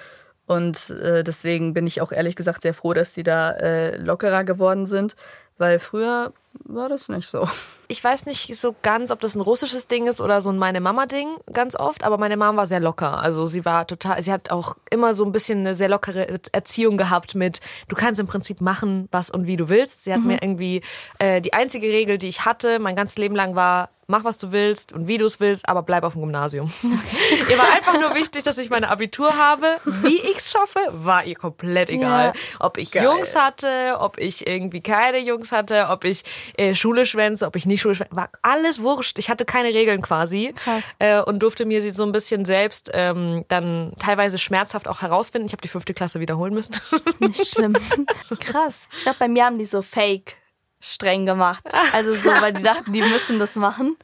und 0.52 0.90
äh, 0.90 1.24
deswegen 1.24 1.74
bin 1.74 1.88
ich 1.88 2.02
auch 2.02 2.12
ehrlich 2.12 2.36
gesagt 2.36 2.64
sehr 2.64 2.74
froh, 2.74 2.94
dass 2.94 3.14
die 3.14 3.24
da 3.24 3.52
äh, 3.52 3.96
lockerer 3.96 4.44
geworden 4.44 4.86
sind, 4.86 5.16
weil 5.58 5.80
früher 5.80 6.34
war 6.66 6.90
das 6.90 7.08
nicht 7.08 7.30
so. 7.30 7.48
Ich 7.92 8.02
weiß 8.02 8.26
nicht 8.26 8.56
so 8.56 8.74
ganz, 8.84 9.12
ob 9.12 9.20
das 9.20 9.36
ein 9.36 9.42
russisches 9.42 9.86
Ding 9.86 10.08
ist 10.08 10.22
oder 10.22 10.42
so 10.42 10.50
ein 10.50 10.58
meine 10.58 10.80
Mama 10.80 11.08
Ding 11.08 11.28
ganz 11.52 11.76
oft, 11.76 12.06
aber 12.06 12.18
meine 12.18 12.38
Mama 12.38 12.60
war 12.60 12.66
sehr 12.66 12.80
locker. 12.80 13.20
Also 13.20 13.48
sie 13.48 13.66
war 13.66 13.86
total, 13.86 14.24
sie 14.24 14.32
hat 14.32 14.50
auch 14.50 14.78
immer 14.90 15.14
so 15.14 15.26
ein 15.26 15.34
bisschen 15.34 15.60
eine 15.60 15.76
sehr 15.76 15.90
lockere 15.90 16.40
Erziehung 16.54 16.96
gehabt 16.96 17.36
mit, 17.36 17.60
du 17.90 17.98
kannst 17.98 18.22
im 18.22 18.28
Prinzip 18.28 18.62
machen, 18.62 19.10
was 19.12 19.30
und 19.30 19.46
wie 19.46 19.58
du 19.58 19.68
willst. 19.68 20.06
Sie 20.06 20.14
hat 20.14 20.22
mhm. 20.22 20.28
mir 20.28 20.42
irgendwie 20.42 20.82
äh, 21.20 21.42
die 21.42 21.52
einzige 21.52 21.88
Regel, 21.88 22.18
die 22.18 22.30
ich 22.30 22.46
hatte, 22.46 22.80
mein 22.80 22.96
ganzes 22.96 23.18
Leben 23.18 23.36
lang 23.36 23.56
war, 23.56 23.90
mach 24.12 24.24
was 24.24 24.38
du 24.38 24.52
willst 24.52 24.92
und 24.92 25.08
wie 25.08 25.18
du 25.18 25.26
es 25.26 25.40
willst, 25.40 25.68
aber 25.68 25.82
bleib 25.82 26.04
auf 26.04 26.14
dem 26.14 26.22
Gymnasium. 26.22 26.72
ihr 27.50 27.58
war 27.58 27.74
einfach 27.74 28.00
nur 28.00 28.14
wichtig, 28.14 28.44
dass 28.44 28.58
ich 28.58 28.70
meine 28.70 28.90
Abitur 28.90 29.36
habe. 29.38 29.78
Wie 30.04 30.20
ich 30.20 30.38
es 30.38 30.52
schaffe, 30.52 30.80
war 30.92 31.26
ihr 31.26 31.36
komplett 31.36 31.90
egal. 31.90 32.34
Ja. 32.36 32.42
Ob 32.60 32.78
ich 32.78 32.92
Geil. 32.92 33.06
Jungs 33.06 33.36
hatte, 33.36 33.98
ob 34.00 34.20
ich 34.20 34.46
irgendwie 34.46 34.82
keine 34.82 35.20
Jungs 35.20 35.52
hatte, 35.52 35.88
ob 35.90 36.04
ich 36.04 36.24
äh, 36.58 36.76
Schule 36.76 37.06
schwänze, 37.06 37.48
ob 37.48 37.56
ich 37.56 37.66
nicht 37.66 37.82
Schule 37.82 37.96
schwänze, 37.96 38.16
war 38.16 38.30
alles 38.42 38.82
wurscht. 38.82 39.18
Ich 39.18 39.30
hatte 39.30 39.46
keine 39.46 39.70
Regeln 39.70 40.02
quasi 40.02 40.54
Krass. 40.56 40.84
Äh, 41.00 41.22
und 41.22 41.40
durfte 41.40 41.66
mir 41.66 41.82
sie 41.82 41.90
so 41.90 42.04
ein 42.04 42.12
bisschen 42.12 42.46
selbst 42.46 42.92
ähm, 42.94 43.46
dann 43.48 43.94
teilweise 43.98 44.38
schmerzhaft 44.38 44.88
auch 44.88 45.02
herausfinden. 45.02 45.48
Ich 45.48 45.54
habe 45.54 45.62
die 45.62 45.70
fünfte 45.70 45.94
Klasse 45.94 46.20
wiederholen 46.20 46.54
müssen. 46.54 46.76
Nicht 47.20 47.48
schlimm. 47.48 47.78
Krass. 48.40 48.90
Ich 48.98 49.04
glaube, 49.04 49.20
bei 49.20 49.28
mir 49.30 49.46
haben 49.46 49.58
die 49.58 49.66
so 49.66 49.82
Fake 49.82 50.36
streng 50.82 51.26
gemacht. 51.26 51.64
Also 51.94 52.14
so, 52.14 52.30
weil 52.42 52.54
die 52.54 52.64
dachten, 52.64 52.92
die 52.92 53.02
müssen 53.02 53.40
das 53.40 53.56
machen. 53.56 53.96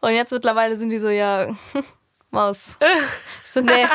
Und 0.00 0.12
jetzt 0.12 0.32
mittlerweile 0.32 0.76
sind 0.76 0.90
die 0.90 0.98
so, 0.98 1.08
ja, 1.08 1.48
Maus. 2.30 2.76
So, 3.44 3.60
nee, 3.60 3.86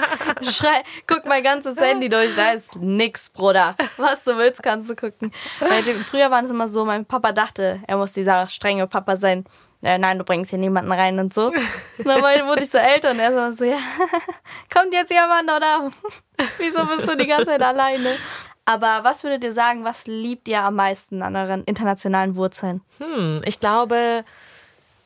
schrei, 0.41 0.83
guck 1.05 1.25
mein 1.25 1.43
ganzes 1.43 1.79
Handy 1.79 2.09
durch, 2.09 2.33
da 2.33 2.53
ist 2.53 2.75
nix, 2.77 3.29
Bruder. 3.29 3.75
Was 3.97 4.23
du 4.23 4.35
willst, 4.37 4.63
kannst 4.63 4.89
du 4.89 4.95
gucken. 4.95 5.31
Weil 5.59 5.83
früher 6.09 6.31
war 6.31 6.43
es 6.43 6.49
immer 6.49 6.67
so, 6.67 6.83
mein 6.85 7.05
Papa 7.05 7.33
dachte, 7.33 7.81
er 7.85 7.97
muss 7.97 8.13
dieser 8.13 8.47
strenge 8.47 8.87
Papa 8.87 9.15
sein. 9.15 9.45
Äh, 9.83 9.97
nein, 9.97 10.17
du 10.17 10.23
bringst 10.23 10.49
hier 10.49 10.59
niemanden 10.59 10.91
rein 10.91 11.19
und 11.19 11.33
so. 11.33 11.47
Und 11.47 12.05
dann 12.05 12.21
wurde 12.21 12.63
ich 12.63 12.69
so 12.69 12.77
älter 12.77 13.11
und 13.11 13.19
er 13.19 13.51
so 13.53 13.63
ja, 13.63 13.77
kommt 14.73 14.93
jetzt 14.93 15.11
jemand 15.11 15.43
oder 15.43 15.91
wieso 16.57 16.85
bist 16.85 17.07
du 17.07 17.17
die 17.17 17.27
ganze 17.27 17.45
Zeit 17.45 17.61
alleine? 17.61 18.17
Aber 18.65 18.99
was 19.03 19.23
würdet 19.23 19.43
ihr 19.43 19.53
sagen, 19.53 19.83
was 19.83 20.07
liebt 20.07 20.47
ihr 20.47 20.63
am 20.63 20.75
meisten 20.75 21.23
an 21.23 21.35
euren 21.35 21.63
internationalen 21.63 22.35
Wurzeln? 22.35 22.81
Hm, 22.99 23.41
ich 23.45 23.59
glaube, 23.59 24.23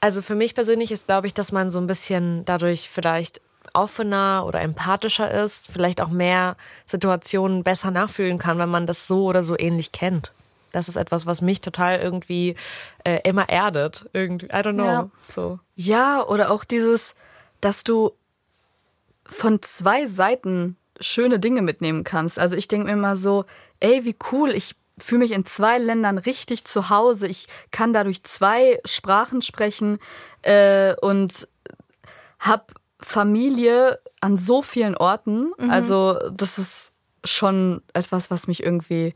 also 0.01 0.21
für 0.21 0.35
mich 0.35 0.55
persönlich 0.55 0.91
ist, 0.91 1.07
glaube 1.07 1.27
ich, 1.27 1.33
dass 1.33 1.51
man 1.51 1.71
so 1.71 1.79
ein 1.79 1.87
bisschen 1.87 2.45
dadurch 2.45 2.89
vielleicht 2.89 3.41
offener 3.73 4.43
oder 4.45 4.61
empathischer 4.61 5.31
ist, 5.31 5.67
vielleicht 5.71 6.01
auch 6.01 6.09
mehr 6.09 6.55
Situationen 6.85 7.63
besser 7.63 7.91
nachfühlen 7.91 8.37
kann, 8.37 8.57
wenn 8.57 8.69
man 8.69 8.85
das 8.85 9.07
so 9.07 9.25
oder 9.25 9.43
so 9.43 9.57
ähnlich 9.57 9.91
kennt. 9.91 10.31
das 10.71 10.89
ist 10.89 10.97
etwas, 10.97 11.25
was 11.25 11.41
mich 11.41 11.61
total 11.61 11.99
irgendwie 11.99 12.55
äh, 13.05 13.21
immer 13.23 13.47
erdet. 13.47 14.09
Irgendwie, 14.11 14.47
I 14.47 14.59
don't 14.59 14.73
know. 14.73 14.85
Ja. 14.85 15.09
So. 15.29 15.59
Ja, 15.75 16.21
oder 16.23 16.51
auch 16.51 16.65
dieses, 16.65 17.15
dass 17.61 17.85
du 17.85 18.11
von 19.25 19.61
zwei 19.61 20.05
Seiten 20.05 20.75
schöne 20.99 21.39
Dinge 21.39 21.61
mitnehmen 21.61 22.03
kannst. 22.03 22.39
Also 22.39 22.55
ich 22.55 22.67
denke 22.67 22.87
mir 22.87 22.93
immer 22.93 23.15
so, 23.15 23.43
ey, 23.79 24.05
wie 24.05 24.15
cool, 24.31 24.51
ich 24.51 24.75
fühle 24.97 25.19
mich 25.19 25.31
in 25.31 25.45
zwei 25.45 25.77
Ländern 25.77 26.17
richtig 26.17 26.63
zu 26.65 26.89
Hause. 26.89 27.27
Ich 27.27 27.47
kann 27.71 27.91
dadurch 27.93 28.23
zwei 28.23 28.79
Sprachen 28.85 29.41
sprechen 29.41 29.99
äh, 30.43 30.95
und 31.01 31.47
habe 32.39 32.65
Familie 32.99 33.99
an 34.21 34.37
so 34.37 34.61
vielen 34.61 34.95
Orten. 34.97 35.51
Also 35.69 36.17
das 36.31 36.57
ist 36.57 36.93
schon 37.23 37.81
etwas, 37.93 38.31
was 38.31 38.47
mich 38.47 38.63
irgendwie, 38.63 39.13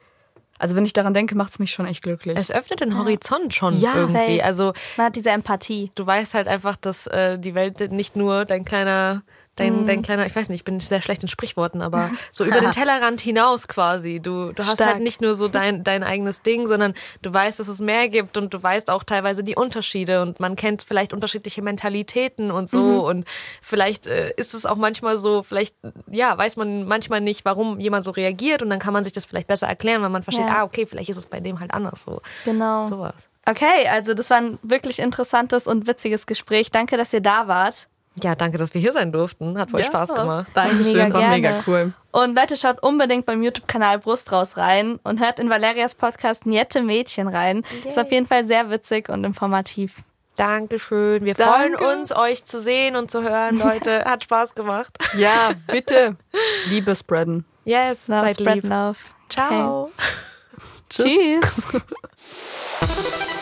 also 0.58 0.76
wenn 0.76 0.86
ich 0.86 0.94
daran 0.94 1.14
denke, 1.14 1.36
macht 1.36 1.52
es 1.52 1.60
mich 1.60 1.72
schon 1.72 1.86
echt 1.86 2.04
glücklich. 2.04 2.38
Es 2.38 2.52
öffnet 2.52 2.82
den 2.82 2.98
Horizont 2.98 3.54
schon 3.56 3.76
Ja, 3.78 3.96
irgendwie. 3.96 4.38
safe. 4.38 4.44
Also 4.44 4.74
Man 4.98 5.08
hat 5.08 5.16
diese 5.16 5.30
Empathie. 5.32 5.92
du 5.96 6.06
weißt 6.06 6.34
halt 6.34 6.48
einfach, 6.48 6.76
dass 6.76 7.08
äh, 7.08 7.40
die 7.40 7.56
Welt 7.56 7.80
nicht 7.92 8.16
nur 8.16 8.46
dein 8.46 8.66
kleiner, 8.66 9.24
dein, 9.60 9.86
dein 9.86 10.02
kleiner, 10.02 10.26
ich 10.26 10.36
weiß 10.36 10.50
nicht, 10.50 10.60
ich 10.62 10.64
bin 10.66 10.80
sehr 10.80 11.02
schlecht 11.02 11.22
in 11.22 11.28
Sprichworten, 11.30 11.82
aber 11.82 12.10
so 12.32 12.44
über 12.46 12.60
den 12.60 12.72
Tellerrand 12.72 13.22
hinaus 13.22 13.68
quasi. 13.68 14.20
Du, 14.20 14.52
du 14.54 14.66
hast 14.66 14.76
Stark. 14.76 14.94
halt 14.96 15.04
nicht 15.04 15.22
nur 15.22 15.34
so 15.34 15.48
dein, 15.48 15.84
dein 15.84 16.04
eigenes 16.04 16.42
Ding, 16.42 16.68
sondern 16.68 16.94
du 17.22 17.34
weißt, 17.34 17.60
dass 17.60 17.68
es 17.68 17.80
mehr 17.80 18.08
gibt 18.10 18.38
und 18.38 18.54
du 18.54 18.62
weißt 18.62 18.90
auch 18.90 19.04
teilweise 19.04 19.44
die 19.44 19.56
Unterschiede 19.56 20.22
und 20.22 20.40
man 20.40 20.56
kennt 20.56 20.84
vielleicht 20.84 21.14
unterschiedliche 21.14 21.62
Mentalitäten 21.62 22.52
und 22.52 22.70
so 22.70 23.08
und 23.08 23.26
vielleicht 23.62 24.08
äh, 24.08 24.34
ist 24.38 24.54
es 24.54 24.66
auch 24.66 24.76
manchmal 24.78 25.18
so, 25.18 25.44
vielleicht, 25.44 25.76
ja, 26.10 26.38
weiß 26.38 26.56
man 26.56 26.88
manchmal 26.88 27.22
nicht, 27.22 27.46
warum 27.46 27.80
jemand 27.80 28.06
so 28.06 28.12
reagiert 28.12 28.62
und 28.62 28.70
dann 28.70 28.80
kann 28.80 28.94
man 28.94 29.04
sich 29.04 29.14
das 29.14 29.26
vielleicht 29.26 29.48
besser 29.48 29.68
erklären, 29.68 30.02
weil 30.02 30.10
man 30.10 30.24
versteht, 30.24 30.46
Ja. 30.46 30.60
ah, 30.60 30.64
okay, 30.64 30.86
vielleicht 30.86 31.10
ist 31.10 31.18
es 31.18 31.26
bei 31.26 31.40
dem 31.40 31.60
halt 31.60 31.74
anders 31.74 32.04
so. 32.04 32.22
Genau. 32.46 32.86
Sowas. 32.86 33.14
Okay, 33.46 33.88
also 33.92 34.14
das 34.14 34.30
war 34.30 34.38
ein 34.38 34.60
wirklich 34.62 35.00
interessantes 35.00 35.66
und 35.66 35.88
witziges 35.88 36.26
Gespräch. 36.28 36.72
Danke, 36.72 36.98
dass 36.98 37.14
ihr 37.14 37.22
da 37.22 37.48
wart. 37.48 37.88
Ja, 38.16 38.36
danke, 38.36 38.58
dass 38.58 38.74
wir 38.74 38.82
hier 38.82 38.92
sein 38.92 39.12
durften. 39.12 39.58
Hat 39.58 39.72
voll 39.72 39.80
Ja, 39.82 39.86
Spaß 39.88 40.14
gemacht. 40.14 40.48
Dankeschön, 40.54 40.94
Mega 40.94 41.14
war 41.14 41.20
gerne. 41.22 41.36
mega 41.36 41.64
cool. 41.68 41.94
Und 42.12 42.36
Leute, 42.36 42.58
schaut 42.58 42.82
unbedingt 42.84 43.26
beim 43.26 43.42
YouTube-Kanal 43.44 44.00
Brust 44.00 44.32
raus 44.32 44.58
rein 44.58 45.00
und 45.04 45.20
hört 45.20 45.40
in 45.40 45.50
Valerias 45.50 45.96
Podcast 45.96 46.46
Niette 46.46 46.82
Mädchen 46.82 47.28
rein. 47.28 47.64
Ist 47.88 47.98
auf 48.00 48.12
jeden 48.12 48.28
Fall 48.28 48.44
sehr 48.46 48.70
witzig 48.70 49.10
und 49.10 49.24
informativ. 49.24 49.98
Dankeschön. 50.36 51.24
Wir 51.24 51.34
Danke. 51.34 51.78
freuen 51.78 52.00
uns, 52.00 52.16
euch 52.16 52.44
zu 52.46 52.60
sehen 52.62 52.96
und 52.96 53.12
zu 53.12 53.22
hören, 53.24 53.58
Leute. 53.60 54.04
Hat 54.06 54.24
Spaß 54.24 54.56
gemacht. 54.56 54.98
Ja, 55.18 55.52
bitte 55.68 56.16
Liebe 56.68 56.96
spreaden. 56.96 57.46
Yes, 57.66 58.08
Love, 58.08 58.22
seid 58.28 58.40
spread 58.40 58.56
lieb. 58.56 58.64
love. 58.70 58.98
Ciao. 59.30 59.92
Tschüss. 60.90 61.62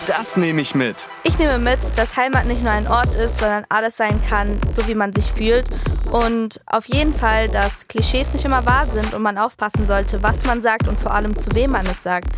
Das 0.08 0.38
nehme 0.38 0.62
ich 0.62 0.74
mit. 0.74 0.96
Ich 1.24 1.38
nehme 1.38 1.58
mit, 1.58 1.80
dass 1.98 2.16
Heimat 2.16 2.46
nicht 2.46 2.64
nur 2.64 2.72
ein 2.72 2.88
Ort 2.88 3.08
ist, 3.08 3.40
sondern 3.40 3.66
alles 3.68 3.98
sein 3.98 4.22
kann, 4.30 4.58
so 4.70 4.88
wie 4.88 4.96
man 4.96 5.12
sich 5.12 5.32
fühlt. 5.32 5.68
Und 6.14 6.62
auf 6.66 6.86
jeden 6.86 7.14
Fall, 7.14 7.50
dass 7.50 7.90
Klischees 7.90 8.32
nicht 8.32 8.46
immer 8.46 8.66
wahr 8.66 8.86
sind 8.86 9.14
und 9.14 9.22
man 9.22 9.38
aufpassen 9.38 9.86
sollte, 9.86 10.24
was 10.24 10.46
man 10.46 10.62
sagt 10.62 10.88
und 10.88 10.98
vor 10.98 11.14
allem 11.14 11.38
zu 11.38 11.50
wem 11.54 11.72
man 11.72 11.86
es 11.86 12.04
sagt. 12.04 12.30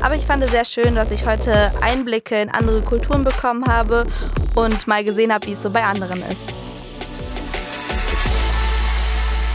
Aber 0.00 0.14
ich 0.14 0.24
fand 0.26 0.42
es 0.42 0.52
sehr 0.52 0.64
schön, 0.64 0.94
dass 0.94 1.10
ich 1.10 1.26
heute 1.26 1.70
Einblicke 1.82 2.40
in 2.40 2.48
andere 2.48 2.80
Kulturen 2.80 3.24
bekommen 3.24 3.66
habe 3.66 4.06
und 4.54 4.86
mal 4.86 5.04
gesehen 5.04 5.32
habe, 5.32 5.46
wie 5.46 5.52
es 5.52 5.62
so 5.62 5.70
bei 5.70 5.82
anderen 5.82 6.22
ist. 6.22 6.57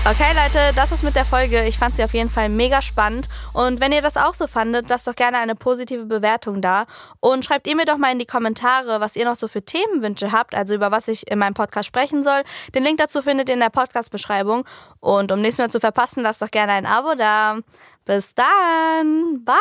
Okay, 0.05 0.33
Leute, 0.35 0.59
das 0.75 0.91
ist 0.91 1.01
mit 1.01 1.15
der 1.15 1.23
Folge. 1.23 1.63
Ich 1.63 1.77
fand 1.77 1.95
sie 1.95 2.03
auf 2.03 2.13
jeden 2.13 2.29
Fall 2.29 2.49
mega 2.49 2.81
spannend. 2.81 3.29
Und 3.53 3.79
wenn 3.79 3.93
ihr 3.93 4.01
das 4.01 4.17
auch 4.17 4.33
so 4.33 4.47
fandet, 4.47 4.89
lasst 4.89 5.07
doch 5.07 5.15
gerne 5.15 5.37
eine 5.37 5.55
positive 5.55 6.03
Bewertung 6.03 6.59
da. 6.59 6.87
Und 7.21 7.45
schreibt 7.45 7.67
ihr 7.67 7.75
mir 7.77 7.85
doch 7.85 7.97
mal 7.97 8.11
in 8.11 8.19
die 8.19 8.25
Kommentare, 8.25 8.99
was 8.99 9.15
ihr 9.15 9.23
noch 9.23 9.37
so 9.37 9.47
für 9.47 9.63
Themenwünsche 9.63 10.33
habt, 10.33 10.55
also 10.55 10.75
über 10.75 10.91
was 10.91 11.07
ich 11.07 11.31
in 11.31 11.39
meinem 11.39 11.53
Podcast 11.53 11.87
sprechen 11.87 12.21
soll. 12.21 12.41
Den 12.75 12.83
Link 12.83 12.97
dazu 12.97 13.21
findet 13.21 13.47
ihr 13.47 13.53
in 13.53 13.61
der 13.61 13.69
Podcast-Beschreibung. 13.69 14.65
Und 14.99 15.31
um 15.31 15.39
nichts 15.39 15.57
mehr 15.57 15.69
zu 15.69 15.79
verpassen, 15.79 16.21
lasst 16.21 16.41
doch 16.41 16.51
gerne 16.51 16.73
ein 16.73 16.85
Abo 16.85 17.15
da. 17.15 17.59
Bis 18.03 18.35
dann. 18.35 19.45
Bye. 19.45 19.55